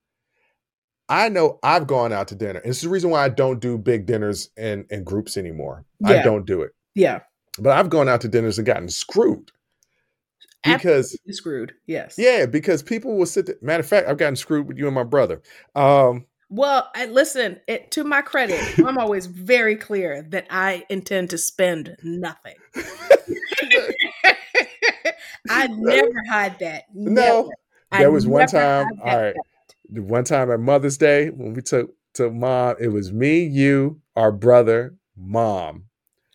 I 1.08 1.28
know 1.28 1.58
I've 1.62 1.86
gone 1.86 2.12
out 2.12 2.28
to 2.28 2.34
dinner. 2.34 2.58
And 2.58 2.70
it's 2.70 2.80
the 2.80 2.88
reason 2.88 3.10
why 3.10 3.22
I 3.22 3.28
don't 3.28 3.60
do 3.60 3.78
big 3.78 4.06
dinners 4.06 4.48
and, 4.56 4.86
in 4.90 5.04
groups 5.04 5.36
anymore. 5.36 5.84
I 6.04 6.22
don't 6.22 6.46
do 6.46 6.62
it. 6.62 6.72
Yeah 6.96 7.20
But 7.60 7.78
I've 7.78 7.90
gone 7.90 8.08
out 8.08 8.20
to 8.22 8.28
dinners 8.28 8.58
and 8.58 8.66
gotten 8.66 8.88
screwed. 8.88 9.52
Because 10.64 11.12
Absolutely 11.12 11.32
screwed 11.32 11.74
yes 11.86 12.16
yeah, 12.18 12.44
because 12.46 12.82
people 12.82 13.16
will 13.16 13.26
sit 13.26 13.46
there. 13.46 13.54
Matter 13.62 13.82
of 13.82 13.86
fact, 13.86 14.08
I've 14.08 14.18
gotten 14.18 14.34
screwed 14.34 14.66
with 14.66 14.78
you 14.78 14.86
and 14.86 14.94
my 14.96 15.04
brother. 15.04 15.40
Um, 15.76 16.26
Well, 16.48 16.90
I, 16.96 17.06
listen, 17.06 17.60
it, 17.68 17.92
to 17.92 18.02
my 18.02 18.22
credit, 18.22 18.60
I'm 18.84 18.98
always 18.98 19.26
very 19.26 19.76
clear 19.76 20.22
that 20.30 20.48
I 20.50 20.84
intend 20.88 21.30
to 21.30 21.38
spend 21.38 21.96
nothing. 22.02 22.56
I 25.48 25.68
never 25.68 26.22
hide 26.28 26.58
that. 26.58 26.84
No, 26.92 27.12
Never. 27.42 27.48
I 27.92 27.98
there 28.00 28.10
was 28.10 28.26
one 28.26 28.46
time. 28.48 28.88
All 29.04 29.16
right, 29.16 29.34
the 29.88 30.02
one 30.02 30.24
time 30.24 30.50
at 30.50 30.60
Mother's 30.60 30.98
Day 30.98 31.30
when 31.30 31.54
we 31.54 31.62
took 31.62 31.94
to 32.14 32.30
mom, 32.30 32.76
it 32.80 32.88
was 32.88 33.12
me, 33.12 33.44
you, 33.44 34.00
our 34.16 34.32
brother, 34.32 34.96
mom, 35.16 35.84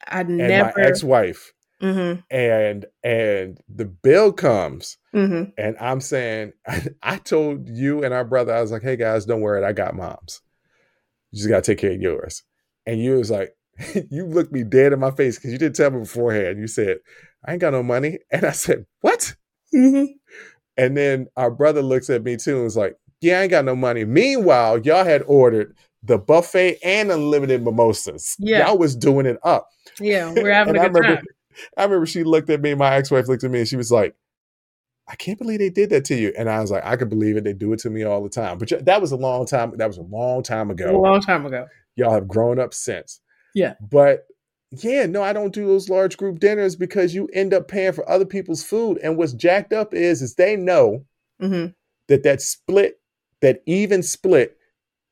I 0.08 0.22
and 0.22 0.38
never. 0.38 0.74
my 0.76 0.84
ex-wife, 0.84 1.54
hmm 1.80 2.14
and 2.30 2.86
and 3.04 3.60
the 3.68 3.86
bill 3.86 4.32
comes, 4.32 4.98
hmm 5.14 5.44
and 5.58 5.76
I'm 5.80 6.02
saying, 6.02 6.54
I, 7.04 7.18
told 7.18 7.70
you 7.70 8.04
and 8.04 8.14
our 8.14 8.26
brother, 8.26 8.54
I 8.54 8.62
was 8.62 8.72
like, 8.72 8.84
hey 8.84 8.96
guys, 8.96 9.26
don't 9.26 9.42
worry, 9.42 9.64
I 9.64 9.74
got 9.74 9.96
moms. 9.96 10.42
You 11.32 11.38
just 11.38 11.50
gotta 11.50 11.62
take 11.62 11.80
care 11.80 11.92
of 11.92 12.02
yours. 12.02 12.44
And 12.86 13.02
you 13.02 13.14
was 13.14 13.32
like, 13.32 13.56
you 14.10 14.26
looked 14.26 14.52
me 14.52 14.64
dead 14.64 14.94
in 14.94 15.00
my 15.00 15.12
face 15.12 15.38
because 15.38 15.52
you 15.52 15.58
didn't 15.58 15.76
tell 15.76 15.92
me 15.92 16.00
beforehand. 16.00 16.60
You 16.60 16.68
said, 16.68 16.98
I 17.46 17.54
ain't 17.54 17.62
got 17.62 17.74
no 17.74 17.84
money, 17.84 18.20
and 18.32 18.46
I 18.46 18.52
said, 18.52 18.86
what? 19.02 19.36
hmm 19.72 20.06
And 20.78 20.98
then 20.98 21.28
our 21.38 21.52
brother 21.52 21.82
looks 21.82 22.10
at 22.10 22.24
me 22.24 22.38
too 22.38 22.56
and 22.56 22.64
was 22.66 22.78
like, 22.78 22.96
Yeah, 23.22 23.40
I 23.40 23.44
ain't 23.44 23.52
got 23.52 23.66
no 23.66 23.76
money. 23.76 24.06
Meanwhile, 24.06 24.80
y'all 24.80 25.06
had 25.06 25.24
ordered 25.28 25.76
the 26.04 26.18
buffet 26.18 26.78
and 26.84 27.12
unlimited 27.12 27.64
mimosas. 27.64 28.36
Yeah. 28.40 28.68
Y'all 28.68 28.78
was 28.78 28.96
doing 28.96 29.26
it 29.26 29.38
up. 29.44 29.70
Yeah, 30.00 30.32
we're 30.36 30.54
having 30.54 30.76
a 30.76 30.80
I 30.80 30.88
good 30.88 30.96
remember, 30.96 31.16
time. 31.16 31.26
I 31.78 31.84
remember 31.84 32.06
she 32.06 32.24
looked 32.24 32.50
at 32.50 32.62
me, 32.62 32.74
my 32.74 32.96
ex-wife 32.96 33.28
looked 33.28 33.44
at 33.44 33.52
me 33.52 33.60
and 33.60 33.68
she 33.68 33.76
was 33.76 33.92
like, 33.92 34.16
I 35.08 35.16
can't 35.16 35.38
believe 35.38 35.60
they 35.60 35.70
did 35.70 35.90
that 35.90 36.06
to 36.06 36.16
you. 36.16 36.34
And 36.38 36.50
I 36.50 36.62
was 36.62 36.72
like, 36.72 36.86
I 36.86 36.96
can 36.96 37.10
believe 37.10 37.36
it. 37.36 37.44
They 37.44 37.54
do 37.54 37.74
it 37.74 37.80
to 37.80 37.90
me 37.90 38.04
all 38.04 38.24
the 38.24 38.30
time. 38.30 38.58
But 38.58 38.86
that 38.86 39.02
was 39.02 39.12
a 39.12 39.18
long 39.18 39.46
time. 39.46 39.76
That 39.76 39.88
was 39.88 39.98
a 39.98 40.04
long 40.04 40.42
time 40.42 40.72
ago. 40.72 40.96
A 40.96 40.98
long 40.98 41.20
time 41.20 41.46
ago. 41.46 41.68
Y'all 41.96 42.14
have 42.14 42.28
grown 42.28 42.60
up 42.60 42.74
since. 42.74 43.20
Yeah. 43.54 43.74
But 43.82 44.28
yeah, 44.72 45.06
no, 45.06 45.22
I 45.22 45.34
don't 45.34 45.54
do 45.54 45.68
those 45.68 45.90
large 45.90 46.16
group 46.16 46.40
dinners 46.40 46.78
because 46.78 47.14
you 47.14 47.28
end 47.34 47.54
up 47.54 47.68
paying 47.68 47.92
for 47.92 48.10
other 48.10 48.26
people's 48.26 48.64
food. 48.64 49.00
And 49.04 49.18
what's 49.18 49.34
jacked 49.34 49.74
up 49.74 49.94
is, 49.94 50.22
is 50.22 50.36
they 50.36 50.56
know 50.56 51.06
hmm 51.40 51.68
that 52.08 52.24
that 52.24 52.42
split, 52.42 53.00
that 53.42 53.62
even 53.66 54.04
split, 54.04 54.58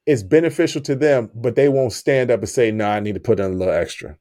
it's 0.09 0.23
beneficial 0.23 0.81
to 0.81 0.95
them, 0.95 1.29
but 1.35 1.55
they 1.55 1.69
won't 1.69 1.93
stand 1.93 2.31
up 2.31 2.39
and 2.39 2.49
say, 2.49 2.71
"No, 2.71 2.87
I 2.87 2.99
need 2.99 3.13
to 3.13 3.19
put 3.19 3.39
in 3.39 3.45
a 3.45 3.49
little 3.49 3.71
extra." 3.71 4.17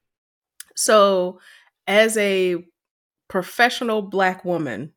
So, 0.76 1.40
as 1.86 2.14
a 2.18 2.62
professional 3.28 4.02
black 4.02 4.44
woman 4.44 4.92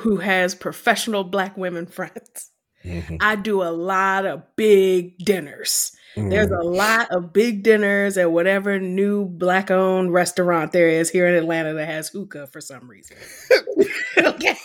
who 0.00 0.16
has 0.16 0.56
professional 0.56 1.22
black 1.22 1.56
women 1.56 1.86
friends, 1.98 2.50
Mhm. 2.84 3.18
I 3.20 3.36
do 3.36 3.62
a 3.62 3.70
lot 3.72 4.26
of 4.26 4.42
big 4.56 5.16
dinners. 5.18 5.92
There's 6.16 6.48
Mhm. 6.48 6.60
a 6.60 6.64
lot 6.64 7.10
of 7.10 7.32
big 7.32 7.62
dinners 7.64 8.16
at 8.18 8.30
whatever 8.30 8.78
new 8.78 9.24
black 9.26 9.70
owned 9.70 10.12
restaurant 10.12 10.70
there 10.72 10.88
is 10.88 11.10
here 11.10 11.26
in 11.26 11.34
Atlanta 11.34 11.74
that 11.74 11.86
has 11.86 12.08
hookah 12.08 12.46
for 12.48 12.60
some 12.60 12.88
reason. 12.88 13.16
okay. 14.18 14.56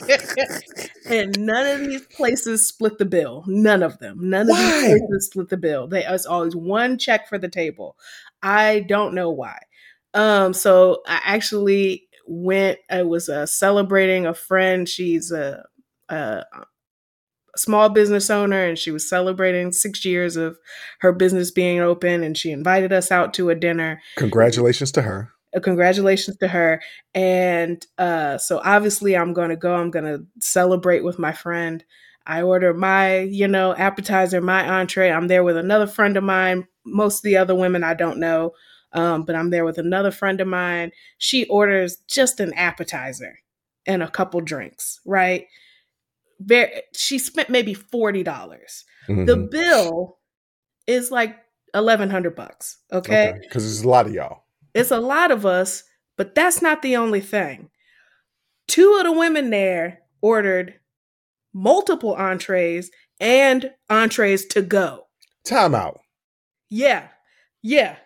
and 1.06 1.38
none 1.40 1.66
of 1.66 1.80
these 1.80 2.06
places 2.06 2.66
split 2.66 2.98
the 2.98 3.04
bill. 3.04 3.44
None 3.46 3.82
of 3.82 3.98
them. 3.98 4.18
None 4.30 4.42
of 4.42 4.48
Why? 4.50 4.82
these 4.88 5.00
places 5.00 5.26
split 5.26 5.48
the 5.48 5.56
bill. 5.56 5.88
They 5.88 6.04
it's 6.04 6.26
always 6.26 6.54
one 6.54 6.98
check 6.98 7.28
for 7.28 7.38
the 7.38 7.48
table. 7.48 7.96
I 8.42 8.80
don't 8.88 9.14
know 9.14 9.30
why. 9.30 9.58
Um, 10.14 10.52
so 10.54 11.02
I 11.06 11.20
actually 11.24 12.08
went, 12.26 12.78
I 12.90 13.02
was 13.02 13.28
uh, 13.28 13.46
celebrating 13.46 14.26
a 14.26 14.34
friend. 14.34 14.88
She's 14.88 15.32
a, 15.32 15.64
a 16.08 16.44
small 17.58 17.88
business 17.88 18.30
owner 18.30 18.64
and 18.64 18.78
she 18.78 18.90
was 18.90 19.08
celebrating 19.08 19.72
six 19.72 20.04
years 20.04 20.36
of 20.36 20.56
her 21.00 21.12
business 21.12 21.50
being 21.50 21.80
open 21.80 22.22
and 22.22 22.36
she 22.36 22.50
invited 22.50 22.92
us 22.92 23.10
out 23.10 23.34
to 23.34 23.50
a 23.50 23.54
dinner. 23.54 24.00
Congratulations 24.16 24.92
to 24.92 25.02
her. 25.02 25.32
uh, 25.56 25.60
congratulations 25.60 26.36
to 26.38 26.48
her. 26.48 26.80
And 27.14 27.84
uh 27.98 28.38
so 28.38 28.60
obviously 28.64 29.16
i'm 29.16 29.32
gonna 29.32 29.56
go 29.56 29.74
i'm 29.74 29.90
gonna 29.90 30.18
celebrate 30.40 31.04
with 31.04 31.18
my 31.18 31.32
friend. 31.32 31.84
I 32.26 32.42
order 32.42 32.74
my 32.74 33.20
you 33.20 33.48
know 33.48 33.74
appetizer 33.74 34.40
my 34.40 34.68
entree. 34.68 35.10
I'm 35.10 35.28
there 35.28 35.44
with 35.44 35.56
another 35.56 35.86
friend 35.86 36.16
of 36.16 36.24
mine. 36.24 36.66
Most 36.84 37.18
of 37.18 37.22
the 37.22 37.36
other 37.36 37.54
women 37.54 37.82
i 37.84 37.94
don't 37.94 38.18
know 38.18 38.52
um, 38.92 39.24
but 39.24 39.34
i'm 39.36 39.50
there 39.50 39.64
with 39.64 39.78
another 39.78 40.10
friend 40.10 40.40
of 40.40 40.48
mine. 40.48 40.92
She 41.18 41.46
orders 41.46 41.96
just 42.08 42.40
an 42.40 42.52
appetizer 42.54 43.38
and 43.86 44.02
a 44.02 44.10
couple 44.10 44.40
drinks 44.42 45.00
right 45.06 45.46
Very, 46.40 46.82
she 46.94 47.18
spent 47.18 47.50
maybe 47.50 47.74
$40 47.74 48.84
the 49.08 49.14
Mhm. 49.36 49.50
bill 49.50 50.18
is 50.86 51.10
like 51.10 51.36
1100 51.74 52.34
bucks 52.36 52.78
okay 52.92 53.34
Because 53.42 53.64
there's 53.64 53.82
a 53.82 53.88
lot 53.88 54.06
of 54.06 54.12
y'all. 54.14 54.44
it's 54.74 54.90
a 54.90 55.00
lot 55.00 55.30
of 55.30 55.44
us, 55.46 55.82
but 56.16 56.34
that's 56.34 56.62
not 56.62 56.82
the 56.82 56.96
only 56.96 57.20
thing. 57.20 57.70
Two 58.68 58.96
of 58.98 59.04
the 59.04 59.12
women 59.12 59.50
there 59.50 60.00
ordered 60.20 60.74
multiple 61.54 62.14
entrees 62.14 62.90
and 63.20 63.72
entrees 63.90 64.44
to 64.46 64.62
go. 64.62 65.06
Time 65.44 65.74
out. 65.74 66.00
Yeah, 66.70 67.08
yeah. 67.62 67.96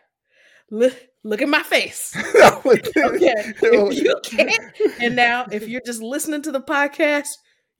Look, 0.71 0.95
look 1.25 1.43
at 1.43 1.49
my 1.49 1.63
face. 1.65 2.15
okay. 2.37 2.81
Okay, 2.97 3.53
if 3.63 3.95
you 4.03 4.21
can't, 4.25 4.73
and 5.03 5.17
now 5.17 5.47
if 5.51 5.69
you're 5.69 5.83
just 5.85 6.01
listening 6.01 6.43
to 6.43 6.53
the 6.53 6.61
podcast, 6.63 7.29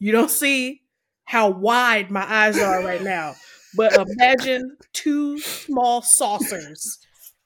you 0.03 0.11
don't 0.13 0.31
see 0.31 0.83
how 1.25 1.49
wide 1.51 2.11
my 2.11 2.25
eyes 2.29 2.59
are 2.61 2.83
right 2.83 3.03
now. 3.03 3.37
But 3.73 3.95
imagine 3.95 4.77
two 4.93 5.39
small 5.39 6.03
saucers 6.03 6.99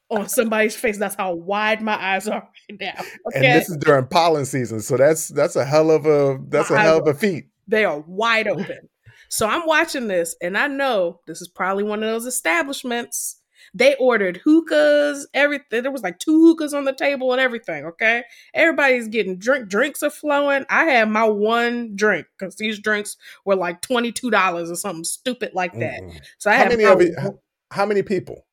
on 0.08 0.28
somebody's 0.28 0.74
face. 0.74 0.98
That's 0.98 1.14
how 1.14 1.34
wide 1.34 1.82
my 1.82 1.94
eyes 2.02 2.26
are 2.28 2.48
right 2.70 2.80
now. 2.80 3.04
And 3.34 3.44
Okay. 3.44 3.52
this 3.52 3.68
is 3.68 3.76
during 3.76 4.06
pollen 4.06 4.46
season, 4.46 4.80
so 4.80 4.96
that's 4.96 5.28
that's 5.28 5.56
a 5.56 5.64
hell 5.64 5.90
of 5.90 6.06
a 6.06 6.38
that's 6.48 6.70
a 6.70 6.78
hell 6.78 6.98
of 6.98 7.06
a 7.06 7.14
feat. 7.14 7.48
they 7.68 7.84
are 7.84 8.00
wide 8.00 8.48
open. 8.48 8.88
So 9.28 9.46
I'm 9.46 9.66
watching 9.66 10.06
this 10.08 10.34
and 10.40 10.56
I 10.56 10.66
know 10.68 11.20
this 11.26 11.42
is 11.42 11.48
probably 11.48 11.84
one 11.84 12.02
of 12.02 12.08
those 12.08 12.26
establishments. 12.26 13.40
They 13.78 13.94
ordered 13.96 14.38
hookahs, 14.38 15.26
everything. 15.34 15.82
There 15.82 15.92
was 15.92 16.02
like 16.02 16.18
two 16.18 16.40
hookahs 16.46 16.72
on 16.72 16.86
the 16.86 16.94
table 16.94 17.32
and 17.32 17.40
everything. 17.40 17.84
Okay. 17.84 18.22
Everybody's 18.54 19.06
getting 19.08 19.36
drink. 19.36 19.68
Drinks 19.68 20.02
are 20.02 20.08
flowing. 20.08 20.64
I 20.70 20.84
had 20.86 21.10
my 21.10 21.24
one 21.28 21.94
drink 21.94 22.26
because 22.38 22.56
these 22.56 22.78
drinks 22.78 23.18
were 23.44 23.54
like 23.56 23.82
$22 23.82 24.70
or 24.70 24.76
something 24.76 25.04
stupid 25.04 25.50
like 25.52 25.74
that. 25.74 26.00
Mm-mm. 26.00 26.18
So 26.38 26.50
I 26.50 26.54
How 26.54 26.58
had 26.60 26.68
many 26.70 26.84
of 26.84 26.98
one- 26.98 27.14
How, 27.20 27.38
how 27.70 27.84
many 27.86 28.02
people? 28.02 28.46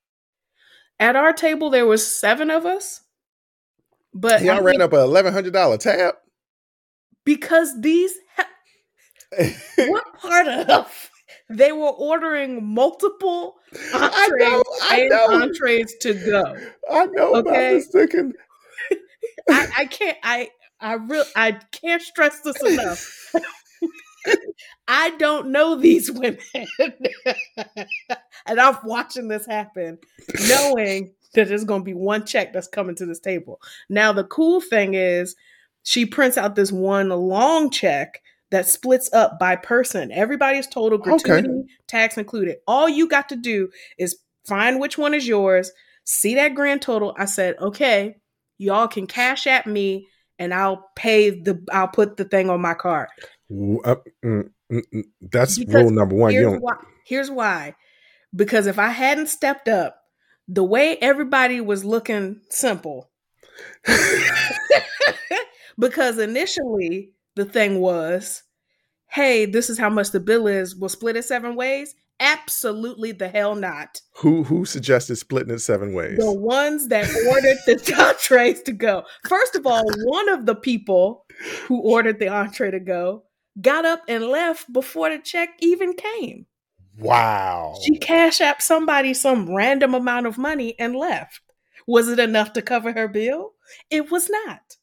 at 0.99 1.15
our 1.15 1.31
table 1.31 1.69
there 1.69 1.85
was 1.87 2.05
seven 2.05 2.49
of 2.49 2.65
us. 2.65 3.01
But 4.13 4.41
Y'all 4.43 4.61
ran 4.61 4.73
think 4.73 4.81
up 4.83 4.93
a 4.93 4.99
eleven 5.01 5.31
hundred 5.33 5.53
dollar 5.53 5.77
tab. 5.77 6.15
because 7.23 7.79
these 7.81 8.13
what 9.77 10.03
part 10.19 10.47
of 10.47 11.09
they 11.53 11.71
were 11.71 11.89
ordering 11.89 12.65
multiple 12.65 13.55
I 13.93 14.25
entrees 14.25 14.49
know, 14.49 14.63
I 14.81 14.99
and 15.01 15.43
entrees 15.43 15.95
to 16.01 16.13
go. 16.13 16.57
I 16.91 17.05
know, 17.07 17.35
Okay. 17.35 17.75
just 17.75 17.91
thinking. 17.91 18.33
I, 19.49 19.67
I 19.77 19.85
can't 19.85 20.17
I 20.23 20.49
I 20.79 20.93
real 20.95 21.25
I 21.35 21.53
can't 21.71 22.01
stress 22.01 22.39
this 22.41 22.61
enough. 22.63 23.33
I 24.87 25.11
don't 25.11 25.47
know 25.51 25.75
these 25.75 26.11
women. 26.11 26.39
and 28.45 28.59
I'm 28.59 28.77
watching 28.83 29.27
this 29.27 29.45
happen, 29.45 29.97
knowing 30.47 31.13
that 31.33 31.47
there's 31.47 31.63
gonna 31.65 31.83
be 31.83 31.93
one 31.93 32.25
check 32.25 32.53
that's 32.53 32.67
coming 32.67 32.95
to 32.95 33.05
this 33.05 33.19
table. 33.19 33.61
Now 33.89 34.13
the 34.13 34.23
cool 34.25 34.61
thing 34.61 34.93
is 34.93 35.35
she 35.83 36.05
prints 36.05 36.37
out 36.37 36.55
this 36.55 36.71
one 36.71 37.09
long 37.09 37.69
check 37.69 38.21
that 38.53 38.67
splits 38.69 39.11
up 39.13 39.39
by 39.39 39.55
person. 39.55 40.11
Everybody's 40.11 40.67
total 40.67 40.99
Okay. 40.99 41.11
gratuity, 41.17 41.63
tax 41.87 42.19
included. 42.19 42.57
All 42.67 42.87
you 42.87 43.07
got 43.09 43.27
to 43.29 43.35
do 43.35 43.69
is 43.97 44.15
find 44.45 44.79
which 44.79 44.95
one 44.95 45.15
is 45.15 45.27
yours, 45.27 45.71
see 46.03 46.35
that 46.35 46.53
grand 46.53 46.83
total. 46.83 47.15
I 47.17 47.25
said, 47.25 47.55
okay, 47.59 48.17
y'all 48.59 48.87
can 48.87 49.07
Cash 49.07 49.47
App 49.47 49.65
me 49.65 50.07
and 50.37 50.53
I'll 50.53 50.87
pay 50.95 51.31
the 51.31 51.65
I'll 51.71 51.87
put 51.87 52.17
the 52.17 52.25
thing 52.25 52.51
on 52.51 52.61
my 52.61 52.75
card. 52.75 53.09
uh, 53.49 53.95
mm, 54.23 54.49
mm, 54.71 54.81
mm. 54.93 55.03
That's 55.19 55.57
Because 55.57 55.73
rule 55.73 55.89
number 55.89 56.15
one. 56.15 56.31
Here's 56.31 56.59
why. 56.59 56.75
Here's 57.07 57.31
why. 57.31 57.73
Because 58.35 58.67
if 58.67 58.77
I 58.77 58.89
hadn't 58.89 59.27
stepped 59.29 59.67
up, 59.67 59.99
the 60.47 60.63
way 60.63 60.97
everybody 60.97 61.59
was 61.59 61.83
looking 61.83 62.41
simple. 62.51 63.09
because 65.79 66.19
initially 66.19 67.13
the 67.35 67.45
thing 67.45 67.79
was, 67.79 68.43
hey, 69.07 69.45
this 69.45 69.69
is 69.69 69.77
how 69.77 69.89
much 69.89 70.11
the 70.11 70.19
bill 70.19 70.47
is. 70.47 70.75
We'll 70.75 70.89
split 70.89 71.15
it 71.15 71.25
seven 71.25 71.55
ways. 71.55 71.95
Absolutely 72.19 73.11
the 73.11 73.27
hell 73.27 73.55
not. 73.55 74.01
Who 74.17 74.43
who 74.43 74.65
suggested 74.65 75.15
splitting 75.17 75.53
it 75.53 75.59
seven 75.59 75.93
ways? 75.93 76.17
The 76.19 76.31
ones 76.31 76.87
that 76.89 77.09
ordered 77.27 77.57
the 77.65 77.95
entrees 78.09 78.61
to 78.63 78.71
go. 78.71 79.03
First 79.27 79.55
of 79.55 79.65
all, 79.65 79.83
one 80.05 80.29
of 80.29 80.45
the 80.45 80.55
people 80.55 81.25
who 81.65 81.81
ordered 81.81 82.19
the 82.19 82.29
entree 82.29 82.71
to 82.71 82.79
go 82.79 83.23
got 83.59 83.85
up 83.85 84.01
and 84.07 84.25
left 84.25 84.71
before 84.71 85.09
the 85.09 85.19
check 85.19 85.49
even 85.59 85.93
came. 85.93 86.45
Wow. 86.97 87.75
She 87.83 87.97
cash 87.97 88.39
app 88.39 88.61
somebody 88.61 89.13
some 89.13 89.53
random 89.53 89.93
amount 89.93 90.27
of 90.27 90.37
money 90.37 90.75
and 90.79 90.95
left. 90.95 91.41
Was 91.87 92.07
it 92.07 92.19
enough 92.19 92.53
to 92.53 92.61
cover 92.61 92.93
her 92.93 93.07
bill? 93.07 93.53
It 93.89 94.11
was 94.11 94.29
not. 94.29 94.77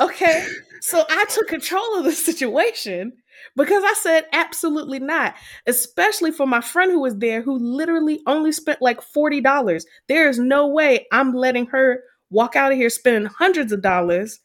Okay. 0.00 0.46
So 0.80 1.04
I 1.08 1.24
took 1.26 1.48
control 1.48 1.98
of 1.98 2.04
the 2.04 2.12
situation 2.12 3.12
because 3.56 3.82
I 3.84 3.94
said 3.94 4.26
absolutely 4.32 5.00
not, 5.00 5.34
especially 5.66 6.30
for 6.30 6.46
my 6.46 6.60
friend 6.60 6.92
who 6.92 7.00
was 7.00 7.16
there 7.16 7.42
who 7.42 7.58
literally 7.58 8.20
only 8.26 8.52
spent 8.52 8.80
like 8.80 9.00
$40. 9.00 9.82
There 10.08 10.28
is 10.28 10.38
no 10.38 10.68
way 10.68 11.06
I'm 11.12 11.34
letting 11.34 11.66
her 11.66 12.02
walk 12.30 12.54
out 12.56 12.72
of 12.72 12.78
here 12.78 12.90
spending 12.90 13.30
hundreds 13.30 13.72
of 13.72 13.82
dollars. 13.82 14.40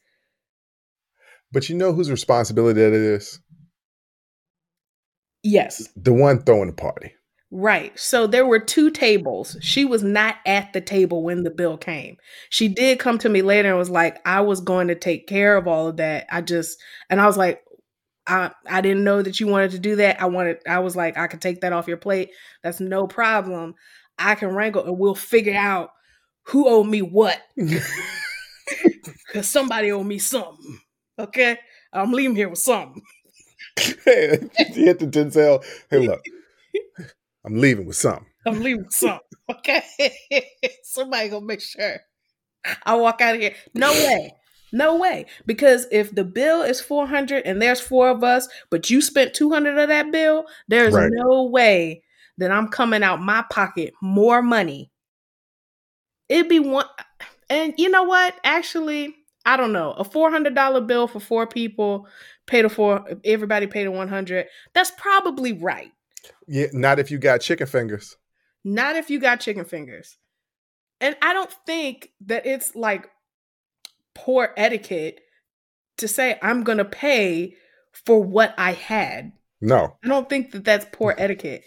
but 1.52 1.68
you 1.68 1.76
know 1.76 1.92
whose 1.92 2.10
responsibility 2.10 2.80
that 2.80 2.92
is? 2.92 3.38
Yes. 5.44 5.88
The 5.94 6.12
one 6.12 6.42
throwing 6.42 6.68
the 6.68 6.74
party. 6.74 7.14
Right. 7.56 7.96
So 7.96 8.26
there 8.26 8.44
were 8.44 8.58
two 8.58 8.90
tables. 8.90 9.56
She 9.60 9.84
was 9.84 10.02
not 10.02 10.38
at 10.44 10.72
the 10.72 10.80
table 10.80 11.22
when 11.22 11.44
the 11.44 11.52
bill 11.52 11.78
came. 11.78 12.16
She 12.50 12.66
did 12.66 12.98
come 12.98 13.16
to 13.18 13.28
me 13.28 13.42
later 13.42 13.68
and 13.68 13.78
was 13.78 13.88
like, 13.88 14.18
I 14.26 14.40
was 14.40 14.60
going 14.60 14.88
to 14.88 14.96
take 14.96 15.28
care 15.28 15.56
of 15.56 15.68
all 15.68 15.86
of 15.86 15.98
that. 15.98 16.26
I 16.32 16.40
just, 16.40 16.82
and 17.08 17.20
I 17.20 17.26
was 17.26 17.36
like, 17.36 17.62
I, 18.26 18.50
I 18.68 18.80
didn't 18.80 19.04
know 19.04 19.22
that 19.22 19.38
you 19.38 19.46
wanted 19.46 19.70
to 19.70 19.78
do 19.78 19.94
that. 19.96 20.20
I 20.20 20.24
wanted, 20.24 20.62
I 20.66 20.80
was 20.80 20.96
like, 20.96 21.16
I 21.16 21.28
could 21.28 21.40
take 21.40 21.60
that 21.60 21.72
off 21.72 21.86
your 21.86 21.96
plate. 21.96 22.30
That's 22.64 22.80
no 22.80 23.06
problem. 23.06 23.76
I 24.18 24.34
can 24.34 24.48
wrangle 24.48 24.82
and 24.84 24.98
we'll 24.98 25.14
figure 25.14 25.54
out 25.54 25.90
who 26.46 26.68
owed 26.68 26.88
me 26.88 27.02
what. 27.02 27.40
Cause 29.32 29.48
somebody 29.48 29.92
owed 29.92 30.06
me 30.06 30.18
something. 30.18 30.80
Okay. 31.20 31.56
I'm 31.92 32.10
leaving 32.10 32.34
here 32.34 32.48
with 32.48 32.58
something. 32.58 33.00
Hey, 34.04 34.38
you 34.74 34.84
hit 34.84 35.00
the 35.00 35.06
Denzel. 35.06 35.64
Hey, 35.90 36.06
look, 36.06 36.22
I'm 37.44 37.60
leaving 37.60 37.86
with 37.86 37.96
something. 37.96 38.26
I'm 38.46 38.60
leaving 38.62 38.84
with 38.84 38.92
some. 38.92 39.20
Okay. 39.50 39.82
Somebody 40.84 41.28
gonna 41.28 41.44
make 41.44 41.60
sure 41.60 41.98
I 42.86 42.94
walk 42.94 43.20
out 43.20 43.34
of 43.34 43.40
here. 43.42 43.54
No 43.74 43.92
way. 43.92 44.32
No 44.72 44.96
way. 44.96 45.26
Because 45.44 45.86
if 45.92 46.14
the 46.14 46.24
bill 46.24 46.62
is 46.62 46.80
400 46.80 47.44
and 47.44 47.60
there's 47.60 47.78
four 47.80 48.08
of 48.08 48.24
us, 48.24 48.48
but 48.70 48.88
you 48.88 49.02
spent 49.02 49.34
200 49.34 49.76
of 49.76 49.88
that 49.88 50.10
bill, 50.10 50.46
there's 50.66 50.94
Right. 50.94 51.10
no 51.12 51.44
way 51.44 52.02
that 52.38 52.50
I'm 52.50 52.68
coming 52.68 53.02
out 53.02 53.20
my 53.20 53.44
pocket 53.50 53.92
more 54.00 54.40
money. 54.40 54.90
It'd 56.30 56.48
be 56.48 56.58
one 56.60 56.86
and 57.50 57.74
you 57.76 57.90
know 57.90 58.04
what? 58.04 58.34
Actually, 58.44 59.14
I 59.44 59.58
don't 59.58 59.72
know. 59.72 59.92
A 59.92 60.04
$400 60.04 60.80
bill 60.86 61.06
for 61.06 61.20
four 61.20 61.46
people, 61.46 62.08
pay 62.46 62.62
the 62.62 62.70
four 62.70 63.04
everybody 63.24 63.66
pay 63.66 63.84
the 63.84 63.90
100. 63.90 64.46
That's 64.72 64.90
probably 64.92 65.52
right. 65.52 65.92
Yeah, 66.46 66.66
not 66.72 66.98
if 66.98 67.10
you 67.10 67.18
got 67.18 67.40
chicken 67.40 67.66
fingers. 67.66 68.16
Not 68.64 68.96
if 68.96 69.10
you 69.10 69.20
got 69.20 69.40
chicken 69.40 69.64
fingers. 69.64 70.18
And 71.00 71.16
I 71.20 71.34
don't 71.34 71.52
think 71.66 72.10
that 72.26 72.46
it's 72.46 72.74
like 72.74 73.10
poor 74.14 74.52
etiquette 74.56 75.20
to 75.98 76.08
say 76.08 76.38
I'm 76.42 76.64
going 76.64 76.78
to 76.78 76.84
pay 76.84 77.56
for 77.92 78.22
what 78.22 78.54
I 78.56 78.72
had. 78.72 79.32
No. 79.60 79.96
I 80.04 80.08
don't 80.08 80.28
think 80.28 80.52
that 80.52 80.64
that's 80.64 80.86
poor 80.92 81.14
etiquette. 81.16 81.64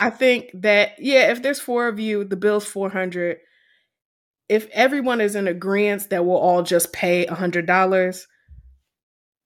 I 0.00 0.10
think 0.10 0.50
that 0.54 0.92
yeah, 0.98 1.30
if 1.30 1.42
there's 1.42 1.60
four 1.60 1.88
of 1.88 2.00
you, 2.00 2.24
the 2.24 2.36
bill's 2.36 2.66
400. 2.66 3.38
If 4.48 4.68
everyone 4.70 5.20
is 5.20 5.36
in 5.36 5.46
agreement 5.46 6.10
that 6.10 6.24
we'll 6.24 6.36
all 6.36 6.62
just 6.62 6.92
pay 6.92 7.26
$100, 7.26 8.26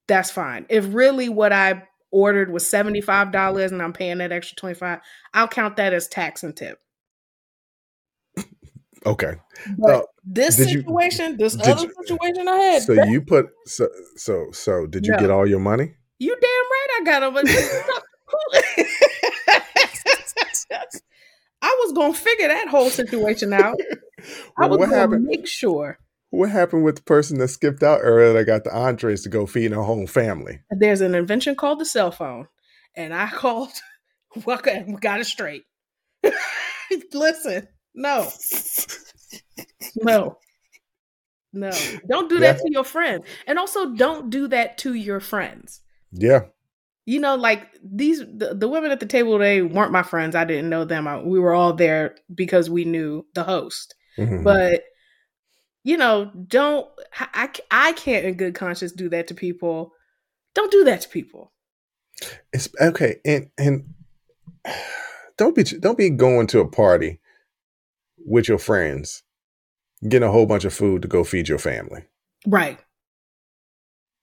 that's 0.07 0.31
fine. 0.31 0.65
If 0.69 0.93
really 0.93 1.29
what 1.29 1.53
I 1.53 1.83
ordered 2.13 2.49
was 2.51 2.63
$75 2.63 3.71
and 3.71 3.81
I'm 3.81 3.91
paying 3.91 4.19
that 4.19 4.31
extra 4.31 4.55
25, 4.55 4.99
I'll 5.33 5.47
count 5.49 5.75
that 5.77 5.91
as 5.93 6.07
tax 6.07 6.43
and 6.43 6.55
tip. 6.57 6.79
Okay. 9.05 9.33
But 9.77 10.05
this 10.23 10.55
did 10.55 10.69
you- 10.71 10.79
situation, 10.81 11.35
this 11.37 11.59
other 11.59 11.81
you- 11.83 11.93
situation 12.05 12.47
I 12.47 12.55
had, 12.55 12.83
So 12.83 12.93
you 13.03 13.19
put 13.21 13.49
so 13.65 13.89
so 14.15 14.47
so 14.53 14.85
did 14.87 15.05
you 15.05 15.11
No. 15.13 15.19
get 15.19 15.29
all 15.31 15.45
your 15.45 15.59
money? 15.59 15.95
you 16.19 16.33
damn 16.39 16.49
right 16.49 16.87
I 17.01 17.03
got 17.03 17.33
them. 17.33 17.43
I 21.61 21.77
was 21.83 21.93
gonna 21.93 22.13
figure 22.13 22.47
that 22.47 22.67
whole 22.67 22.89
situation 22.89 23.53
out. 23.53 23.77
I 24.57 24.67
was 24.67 24.77
gonna 24.77 24.95
happened? 24.95 25.25
make 25.25 25.47
sure 25.47 25.97
What 26.33 26.49
happened 26.49 26.83
with 26.83 26.95
the 26.95 27.03
person 27.03 27.37
that 27.37 27.49
skipped 27.49 27.83
out 27.83 27.99
earlier 28.01 28.33
that 28.33 28.45
got 28.45 28.63
the 28.63 28.75
entrees 28.75 29.21
to 29.21 29.29
go 29.29 29.45
feed 29.45 29.71
her 29.71 29.83
whole 29.83 30.07
family? 30.07 30.61
there's 30.71 31.01
an 31.01 31.13
invention 31.13 31.55
called 31.55 31.77
the 31.77 31.85
cell 31.85 32.09
phone, 32.11 32.47
and 32.95 33.13
I 33.13 33.27
called. 33.33 33.69
Okay, 34.47 34.83
we 34.87 34.95
got 34.95 35.19
it 35.19 35.25
straight. 35.25 35.61
Listen, 37.13 37.67
no, 37.93 38.29
no, 40.01 40.37
no. 41.53 41.71
Don't 42.09 42.29
do 42.29 42.39
that 42.39 42.55
Yeah. 42.57 42.61
to 42.63 42.71
your 42.71 42.83
friends, 42.83 43.25
and 43.45 43.59
also 43.59 43.93
don't 43.93 44.29
do 44.31 44.47
that 44.47 44.77
to 44.79 44.93
your 44.95 45.19
friends. 45.19 45.81
Yeah. 46.11 46.45
you 47.05 47.19
know, 47.19 47.35
like 47.35 47.67
these 47.83 48.19
the, 48.19 48.55
the 48.55 48.67
women 48.67 48.89
at 48.91 48.99
the 48.99 49.05
table 49.05 49.37
they 49.37 49.61
weren't 49.61 49.91
my 49.91 50.03
friends. 50.03 50.35
I 50.35 50.45
didn't 50.45 50.69
know 50.69 50.85
them. 50.85 51.07
I, 51.07 51.21
we 51.21 51.39
were 51.39 51.53
all 51.53 51.73
there 51.73 52.15
because 52.33 52.69
we 52.71 52.85
knew 52.85 53.25
the 53.35 53.43
host. 53.43 53.93
Mhm. 54.17 54.43
But 54.43 54.83
you 55.83 55.97
know, 55.97 56.31
don't 56.47 56.87
I 57.17 57.49
I 57.69 57.93
can't 57.93 58.25
in 58.25 58.35
good 58.35 58.55
conscience 58.55 58.91
do 58.91 59.09
that 59.09 59.27
to 59.27 59.33
people. 59.33 59.93
Don't 60.55 60.71
do 60.71 60.83
that 60.85 61.01
to 61.01 61.09
people. 61.09 61.51
It's 62.51 62.69
okay, 62.79 63.19
and 63.25 63.49
and 63.57 63.93
don't 65.37 65.55
be 65.55 65.63
don't 65.63 65.97
be 65.97 66.09
going 66.09 66.47
to 66.47 66.59
a 66.59 66.67
party 66.67 67.19
with 68.25 68.47
your 68.47 68.57
friends, 68.57 69.23
getting 70.07 70.27
a 70.27 70.31
whole 70.31 70.45
bunch 70.45 70.65
of 70.65 70.73
food 70.73 71.01
to 71.01 71.07
go 71.07 71.23
feed 71.23 71.49
your 71.49 71.59
family. 71.59 72.05
Right. 72.47 72.79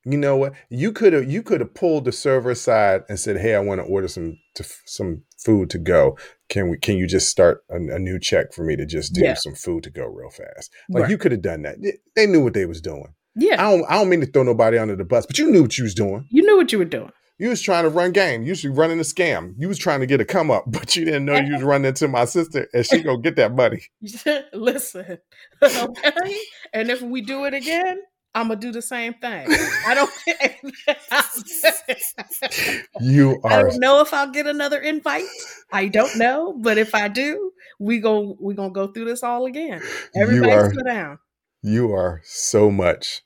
You 0.05 0.16
know 0.16 0.36
what? 0.36 0.55
You 0.70 0.92
could 0.92 1.12
have 1.12 1.30
you 1.30 1.42
could 1.42 1.61
have 1.61 1.74
pulled 1.74 2.07
the 2.07 2.12
server 2.12 2.51
aside 2.53 3.03
and 3.09 3.18
said, 3.20 3.36
"Hey, 3.38 3.55
I 3.55 3.61
want 3.61 3.80
to 3.80 3.86
order 3.86 4.09
some 4.09 4.38
to, 4.55 4.64
some 4.86 5.22
food 5.44 5.68
to 5.70 5.78
go. 5.78 6.16
Can 6.48 6.70
we? 6.70 6.78
Can 6.78 6.96
you 6.96 7.07
just 7.07 7.28
start 7.28 7.62
a, 7.70 7.76
a 7.76 7.98
new 7.98 8.18
check 8.18 8.53
for 8.55 8.64
me 8.64 8.76
to 8.76 8.86
just 8.86 9.12
do 9.14 9.20
Yeah. 9.20 9.34
some 9.34 9.55
food 9.55 9.82
to 9.84 9.90
go 9.90 10.07
real 10.07 10.30
fast?" 10.30 10.72
Like 10.88 11.03
Right. 11.03 11.11
you 11.11 11.18
could 11.18 11.32
have 11.32 11.42
done 11.42 11.62
that. 11.62 11.76
They- 12.16 12.26
knew 12.26 12.42
what 12.42 12.55
they 12.55 12.64
was 12.66 12.80
doing. 12.80 13.14
Yeah. 13.36 13.62
I 13.62 13.70
don't 13.70 13.84
I 13.90 13.94
don't 13.98 14.09
mean 14.09 14.20
to 14.20 14.26
throw 14.26 14.42
nobody 14.42 14.78
under 14.78 14.96
the 14.96 15.05
bus, 15.05 15.26
but 15.26 15.38
you 15.38 15.51
knew 15.51 15.62
what 15.62 15.76
you 15.76 15.84
was 15.84 15.94
doing. 15.94 16.26
You 16.30 16.42
knew 16.42 16.57
what 16.57 16.72
you 16.72 16.78
were 16.78 16.84
doing. 16.86 17.12
You 17.38 17.48
was 17.48 17.62
trying 17.62 17.84
to 17.84 17.88
run 17.90 18.12
game. 18.12 18.42
You 18.42 18.51
was 18.51 18.64
running 18.66 18.98
a 19.01 19.03
scam. 19.03 19.55
You 19.57 19.68
was 19.68 19.78
trying 19.78 20.01
to 20.01 20.07
get 20.07 20.20
a 20.20 20.24
come 20.26 20.51
up, 20.51 20.64
but 20.68 20.96
you 20.96 21.05
didn't 21.05 21.24
know 21.26 21.36
you 21.36 21.55
was 21.55 21.62
running 21.62 21.88
into 21.88 22.09
my 22.09 22.24
sister 22.24 22.68
and 22.72 22.84
she 22.86 23.03
gonna 23.03 23.20
get 23.20 23.36
that 23.36 23.55
money. 23.55 23.82
Listen. 24.55 25.18
Okay. 25.62 26.38
and 26.72 26.90
if 26.90 27.03
we 27.03 27.20
do 27.20 27.44
it 27.44 27.53
again, 27.55 28.01
I'm 28.34 28.48
gonna 28.48 28.60
do 28.60 28.70
the 28.70 28.82
same 28.82 29.14
thing. 29.14 29.48
I 29.86 29.94
don't 29.94 30.10
You 33.00 33.40
are. 33.42 33.52
I 33.52 33.62
don't 33.62 33.80
know 33.80 34.00
if 34.00 34.14
I'll 34.14 34.30
get 34.30 34.46
another 34.46 34.78
invite. 34.78 35.24
I 35.72 35.88
don't 35.88 36.16
know, 36.16 36.54
but 36.60 36.78
if 36.78 36.94
I 36.94 37.08
do, 37.08 37.52
we 37.78 37.98
go 37.98 38.36
we 38.40 38.54
gonna 38.54 38.70
go 38.70 38.88
through 38.88 39.06
this 39.06 39.22
all 39.22 39.46
again. 39.46 39.82
Everybody 40.14 40.52
are 40.52 40.72
sit 40.72 40.84
down. 40.84 41.18
you 41.62 41.92
are 41.92 42.20
so 42.24 42.70
much 42.70 43.22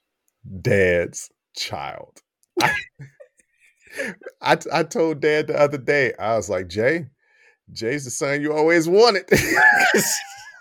dad's 0.62 1.30
child. 1.57 2.22
I, 2.61 2.72
I 4.40 4.57
I 4.72 4.82
told 4.84 5.20
dad 5.20 5.48
the 5.48 5.61
other 5.61 5.78
day, 5.78 6.14
I 6.18 6.36
was 6.36 6.48
like, 6.48 6.68
Jay, 6.68 7.07
Jay's 7.72 8.05
the 8.05 8.11
son 8.11 8.40
you 8.40 8.52
always 8.55 8.88
wanted. 8.88 9.24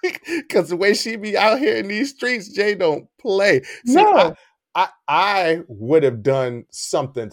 Cause 0.49 0.70
the 0.70 0.76
way 0.78 0.93
she 0.93 1.16
be 1.16 1.38
out 1.38 1.60
here 1.60 1.76
in 1.78 1.88
these 1.88 2.12
streets, 2.16 2.49
Jay 2.49 2.76
don't 2.76 3.08
play. 3.20 3.62
See, 3.86 3.95
No. 3.95 4.36
I, 4.76 4.84
I 4.84 4.88
I 5.08 5.60
would 5.68 6.04
have 6.04 6.24
done 6.24 6.66
something 6.72 7.32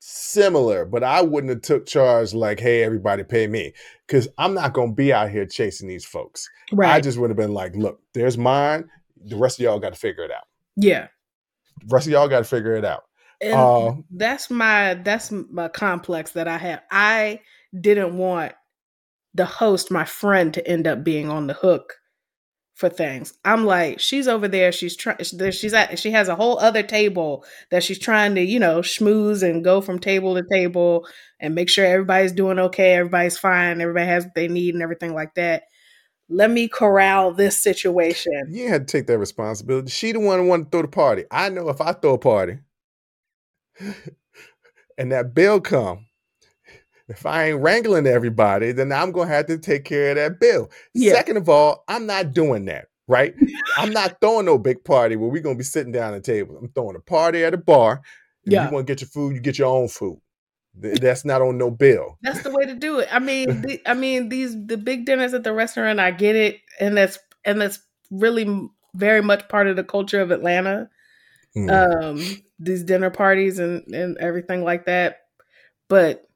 similar, 0.00 0.84
but 0.84 1.02
I 1.04 1.22
wouldn't 1.22 1.50
have 1.50 1.62
took 1.62 1.86
charge 1.86 2.32
like, 2.34 2.60
hey, 2.60 2.82
everybody 2.82 3.22
pay 3.22 3.46
me. 3.46 3.72
Cause 4.08 4.28
I'm 4.38 4.54
not 4.54 4.72
gonna 4.72 4.92
be 4.92 5.12
out 5.12 5.30
here 5.30 5.46
chasing 5.46 5.88
these 5.88 6.04
folks. 6.04 6.48
Right. 6.72 6.90
I 6.90 7.00
just 7.00 7.18
would 7.18 7.30
have 7.30 7.36
been 7.36 7.54
like, 7.54 7.74
look, 7.76 8.00
there's 8.14 8.38
mine. 8.38 8.88
The 9.24 9.36
rest 9.36 9.58
of 9.58 9.64
y'all 9.64 9.78
got 9.78 9.92
to 9.92 9.98
figure 9.98 10.24
it 10.24 10.30
out. 10.30 10.44
yeah. 10.76 11.08
The 11.82 11.94
rest 11.94 12.06
of 12.06 12.12
y'all 12.12 12.28
got 12.28 12.38
to 12.40 12.44
figure 12.44 12.74
it 12.74 12.84
out. 12.84 13.04
And 13.40 13.54
Uh, 13.54 13.94
that's 14.10 14.50
my 14.50 14.94
that's 14.94 15.30
my 15.32 15.68
complex 15.68 16.32
that 16.32 16.46
I 16.48 16.58
have. 16.58 16.82
I 16.90 17.40
didn't 17.78 18.16
want 18.18 18.52
the 19.34 19.44
host, 19.44 19.90
my 19.90 20.04
friend, 20.04 20.52
to 20.54 20.66
end 20.66 20.86
up 20.86 21.04
being 21.04 21.28
on 21.28 21.46
the 21.46 21.54
hook 21.54 21.94
for 22.80 22.88
things. 22.88 23.34
I'm 23.44 23.66
like, 23.66 24.00
she's 24.00 24.26
over 24.26 24.48
there. 24.48 24.72
She's 24.72 24.96
trying. 24.96 25.18
She's 25.22 25.74
at. 25.74 25.98
She 25.98 26.10
has 26.12 26.28
a 26.28 26.34
whole 26.34 26.58
other 26.58 26.82
table 26.82 27.44
that 27.70 27.84
she's 27.84 27.98
trying 27.98 28.34
to, 28.36 28.40
you 28.40 28.58
know, 28.58 28.80
schmooze 28.80 29.42
and 29.42 29.62
go 29.62 29.82
from 29.82 29.98
table 29.98 30.34
to 30.34 30.42
table 30.50 31.06
and 31.38 31.54
make 31.54 31.68
sure 31.68 31.84
everybody's 31.84 32.32
doing 32.32 32.58
okay, 32.58 32.94
everybody's 32.94 33.38
fine, 33.38 33.80
everybody 33.80 34.06
has 34.06 34.24
what 34.24 34.34
they 34.34 34.48
need, 34.48 34.74
and 34.74 34.82
everything 34.82 35.14
like 35.14 35.34
that. 35.34 35.64
Let 36.30 36.50
me 36.50 36.68
corral 36.68 37.34
this 37.34 37.62
situation. 37.62 38.32
You 38.48 38.68
had 38.68 38.88
to 38.88 38.92
take 38.92 39.06
that 39.08 39.18
responsibility. 39.18 39.90
She 39.90 40.12
the 40.12 40.20
one 40.20 40.38
who 40.38 40.46
wanted 40.46 40.64
to 40.64 40.70
throw 40.70 40.82
the 40.82 40.88
party. 40.88 41.24
I 41.30 41.50
know 41.50 41.68
if 41.68 41.80
I 41.80 41.92
throw 41.92 42.14
a 42.14 42.18
party 42.18 42.60
and 44.98 45.12
that 45.12 45.34
bill 45.34 45.60
come, 45.60 46.06
if 47.10 47.26
I 47.26 47.50
ain't 47.50 47.60
wrangling 47.60 48.06
everybody, 48.06 48.72
then 48.72 48.92
I'm 48.92 49.12
gonna 49.12 49.28
have 49.28 49.46
to 49.46 49.58
take 49.58 49.84
care 49.84 50.10
of 50.10 50.16
that 50.16 50.40
bill. 50.40 50.70
Yeah. 50.94 51.12
Second 51.14 51.36
of 51.36 51.48
all, 51.48 51.84
I'm 51.88 52.06
not 52.06 52.32
doing 52.32 52.64
that. 52.66 52.86
Right? 53.08 53.34
I'm 53.76 53.90
not 53.90 54.20
throwing 54.20 54.46
no 54.46 54.56
big 54.56 54.84
party 54.84 55.16
where 55.16 55.28
we're 55.28 55.42
gonna 55.42 55.56
be 55.56 55.64
sitting 55.64 55.92
down 55.92 56.14
at 56.14 56.22
table. 56.22 56.56
I'm 56.56 56.68
throwing 56.68 56.94
a 56.96 57.00
party 57.00 57.44
at 57.44 57.54
a 57.54 57.58
bar. 57.58 58.02
If 58.44 58.52
Yeah. 58.52 58.66
you 58.66 58.72
want 58.72 58.86
to 58.86 58.90
get 58.90 59.00
your 59.00 59.08
food, 59.08 59.34
you 59.34 59.40
get 59.40 59.58
your 59.58 59.68
own 59.68 59.88
food. 59.88 60.20
That's 60.74 61.24
not 61.24 61.42
on 61.42 61.58
no 61.58 61.70
bill. 61.72 62.16
That's 62.22 62.42
the 62.42 62.50
way 62.50 62.64
to 62.64 62.74
do 62.74 63.00
it. 63.00 63.08
I 63.10 63.18
mean, 63.18 63.62
the, 63.62 63.80
I 63.84 63.94
mean 63.94 64.28
these 64.28 64.54
the 64.66 64.76
big 64.76 65.04
dinners 65.04 65.34
at 65.34 65.42
the 65.42 65.52
restaurant. 65.52 65.98
I 65.98 66.12
get 66.12 66.36
it, 66.36 66.60
and 66.78 66.96
that's 66.96 67.18
and 67.44 67.60
that's 67.60 67.80
really 68.12 68.68
very 68.94 69.20
much 69.22 69.48
part 69.48 69.66
of 69.66 69.74
the 69.74 69.84
culture 69.84 70.20
of 70.20 70.30
Atlanta. 70.30 70.88
Mm. 71.56 72.02
Um, 72.02 72.42
these 72.60 72.84
dinner 72.84 73.10
parties 73.10 73.58
and 73.58 73.82
and 73.92 74.16
everything 74.18 74.62
like 74.62 74.86
that. 74.86 75.22
But 75.88 76.29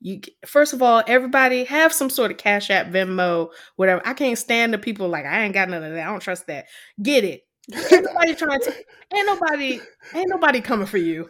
you 0.00 0.20
first 0.46 0.72
of 0.72 0.82
all, 0.82 1.02
everybody 1.06 1.64
have 1.64 1.92
some 1.92 2.10
sort 2.10 2.30
of 2.30 2.36
Cash 2.38 2.70
App, 2.70 2.86
Venmo, 2.88 3.50
whatever. 3.76 4.00
I 4.04 4.14
can't 4.14 4.38
stand 4.38 4.72
the 4.72 4.78
people 4.78 5.08
like 5.08 5.26
I 5.26 5.42
ain't 5.44 5.54
got 5.54 5.68
none 5.68 5.82
of 5.84 5.92
that. 5.92 6.06
I 6.06 6.10
don't 6.10 6.20
trust 6.20 6.46
that. 6.46 6.66
Get 7.02 7.24
it. 7.24 7.42
Everybody 7.72 8.34
trying 8.34 8.60
to 8.60 8.74
ain't 9.14 9.26
nobody 9.26 9.80
ain't 10.14 10.30
nobody 10.30 10.60
coming 10.60 10.86
for 10.86 10.98
you. 10.98 11.28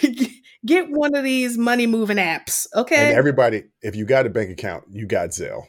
Get 0.66 0.90
one 0.90 1.14
of 1.14 1.24
these 1.24 1.58
money 1.58 1.86
moving 1.86 2.16
apps, 2.16 2.66
okay? 2.74 3.08
And 3.10 3.18
everybody, 3.18 3.64
if 3.82 3.94
you 3.96 4.06
got 4.06 4.24
a 4.24 4.30
bank 4.30 4.50
account, 4.50 4.84
you 4.90 5.06
got 5.06 5.30
Zelle. 5.30 5.64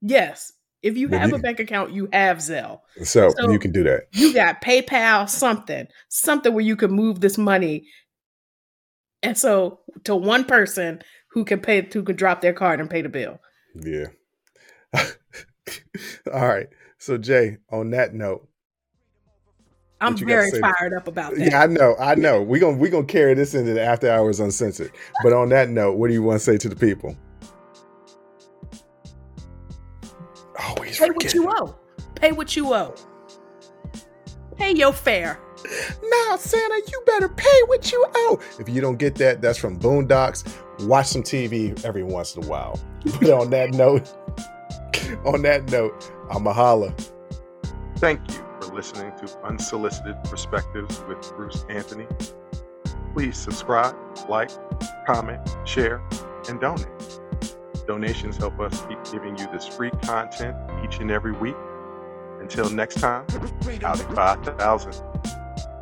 yes. 0.00 0.52
If 0.82 0.96
you 0.96 1.10
Well, 1.10 1.20
have 1.20 1.28
you- 1.28 1.36
a 1.36 1.38
bank 1.40 1.60
account, 1.60 1.92
you 1.92 2.08
have 2.10 2.38
Zelle. 2.38 2.80
So, 3.02 3.28
So- 3.38 3.50
you 3.50 3.58
can 3.58 3.70
do 3.70 3.84
that. 3.84 4.04
You 4.12 4.32
got 4.32 4.62
PayPal, 4.62 5.28
something, 5.28 5.86
something 6.08 6.54
where 6.54 6.64
you 6.64 6.74
can 6.74 6.90
move 6.90 7.20
this 7.20 7.36
money. 7.36 7.86
And 9.22 9.36
so 9.36 9.80
to 10.04 10.16
one 10.16 10.44
person 10.44 11.02
who 11.30 11.44
can 11.44 11.60
pay, 11.60 11.82
who 11.82 12.02
can 12.02 12.16
drop 12.16 12.40
their 12.40 12.52
card 12.52 12.80
and 12.80 12.90
pay 12.90 13.02
the 13.02 13.08
bill. 13.08 13.40
Yeah. 13.74 14.06
All 16.32 16.48
right. 16.48 16.68
So 16.98 17.16
Jay, 17.16 17.58
on 17.70 17.90
that 17.90 18.14
note, 18.14 18.46
I'm 20.00 20.16
very 20.16 20.50
fired 20.60 20.94
up 20.94 21.08
about 21.08 21.34
that. 21.34 21.50
Yeah, 21.50 21.62
I 21.62 21.66
know, 21.66 21.94
I 21.98 22.14
know. 22.14 22.42
We're 22.42 22.60
gonna 22.60 22.76
we're 22.76 22.90
gonna 22.90 23.04
carry 23.04 23.34
this 23.34 23.54
into 23.54 23.74
the 23.74 23.82
after 23.82 24.10
hours 24.10 24.40
uncensored. 24.40 24.92
But 25.22 25.32
on 25.32 25.50
that 25.50 25.68
note, 25.68 25.98
what 25.98 26.08
do 26.08 26.14
you 26.14 26.22
want 26.22 26.38
to 26.38 26.44
say 26.44 26.56
to 26.56 26.68
the 26.68 26.76
people? 26.76 27.16
Always 30.58 30.98
pay 30.98 31.10
what 31.10 31.34
you 31.34 31.50
owe. 31.50 31.76
Pay 32.14 32.32
what 32.32 32.56
you 32.56 32.72
owe. 32.72 32.94
Pay 34.56 34.72
your 34.72 34.92
fare. 34.92 35.38
Now, 36.02 36.36
Santa, 36.36 36.82
you 36.90 37.02
better 37.06 37.28
pay 37.28 37.62
what 37.66 37.90
you 37.92 38.04
owe. 38.14 38.40
If 38.58 38.68
you 38.68 38.80
don't 38.80 38.98
get 38.98 39.14
that, 39.16 39.40
that's 39.40 39.58
from 39.58 39.78
Boondocks. 39.78 40.44
Watch 40.86 41.08
some 41.08 41.22
TV 41.22 41.84
every 41.84 42.02
once 42.02 42.36
in 42.36 42.44
a 42.44 42.46
while. 42.46 42.78
But 43.20 43.30
on 43.30 43.50
that 43.50 43.70
note, 43.74 44.08
on 45.24 45.42
that 45.42 45.70
note, 45.70 46.12
I'm 46.30 46.46
a 46.46 46.52
holla. 46.52 46.94
Thank 47.96 48.20
you 48.30 48.44
for 48.60 48.74
listening 48.74 49.12
to 49.18 49.38
Unsolicited 49.44 50.16
Perspectives 50.24 51.02
with 51.08 51.20
Bruce 51.36 51.64
Anthony. 51.68 52.06
Please 53.12 53.36
subscribe, 53.36 53.96
like, 54.28 54.50
comment, 55.06 55.40
share, 55.64 56.02
and 56.48 56.60
donate. 56.60 56.86
Donations 57.86 58.36
help 58.36 58.60
us 58.60 58.82
keep 58.88 58.98
giving 59.10 59.36
you 59.36 59.48
this 59.52 59.66
free 59.66 59.90
content 60.02 60.56
each 60.84 61.00
and 61.00 61.10
every 61.10 61.32
week. 61.32 61.56
Until 62.40 62.70
next 62.70 63.00
time, 63.00 63.26
out 63.84 64.00
at 64.00 64.14
5,000. 64.14 65.02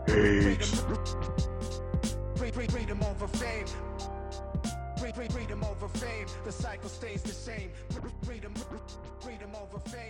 Peace. 0.09 0.83
Freedom 2.37 3.03
over 3.03 3.29
fame. 3.29 3.67
Freedom 5.29 5.63
over 5.65 5.89
fame. 5.89 6.27
The 6.47 6.53
cycle 6.53 6.89
stays 6.89 7.23
the 7.23 7.33
same. 7.33 7.71
Freedom 8.23 8.55
over 9.55 9.79
fame. 9.91 10.08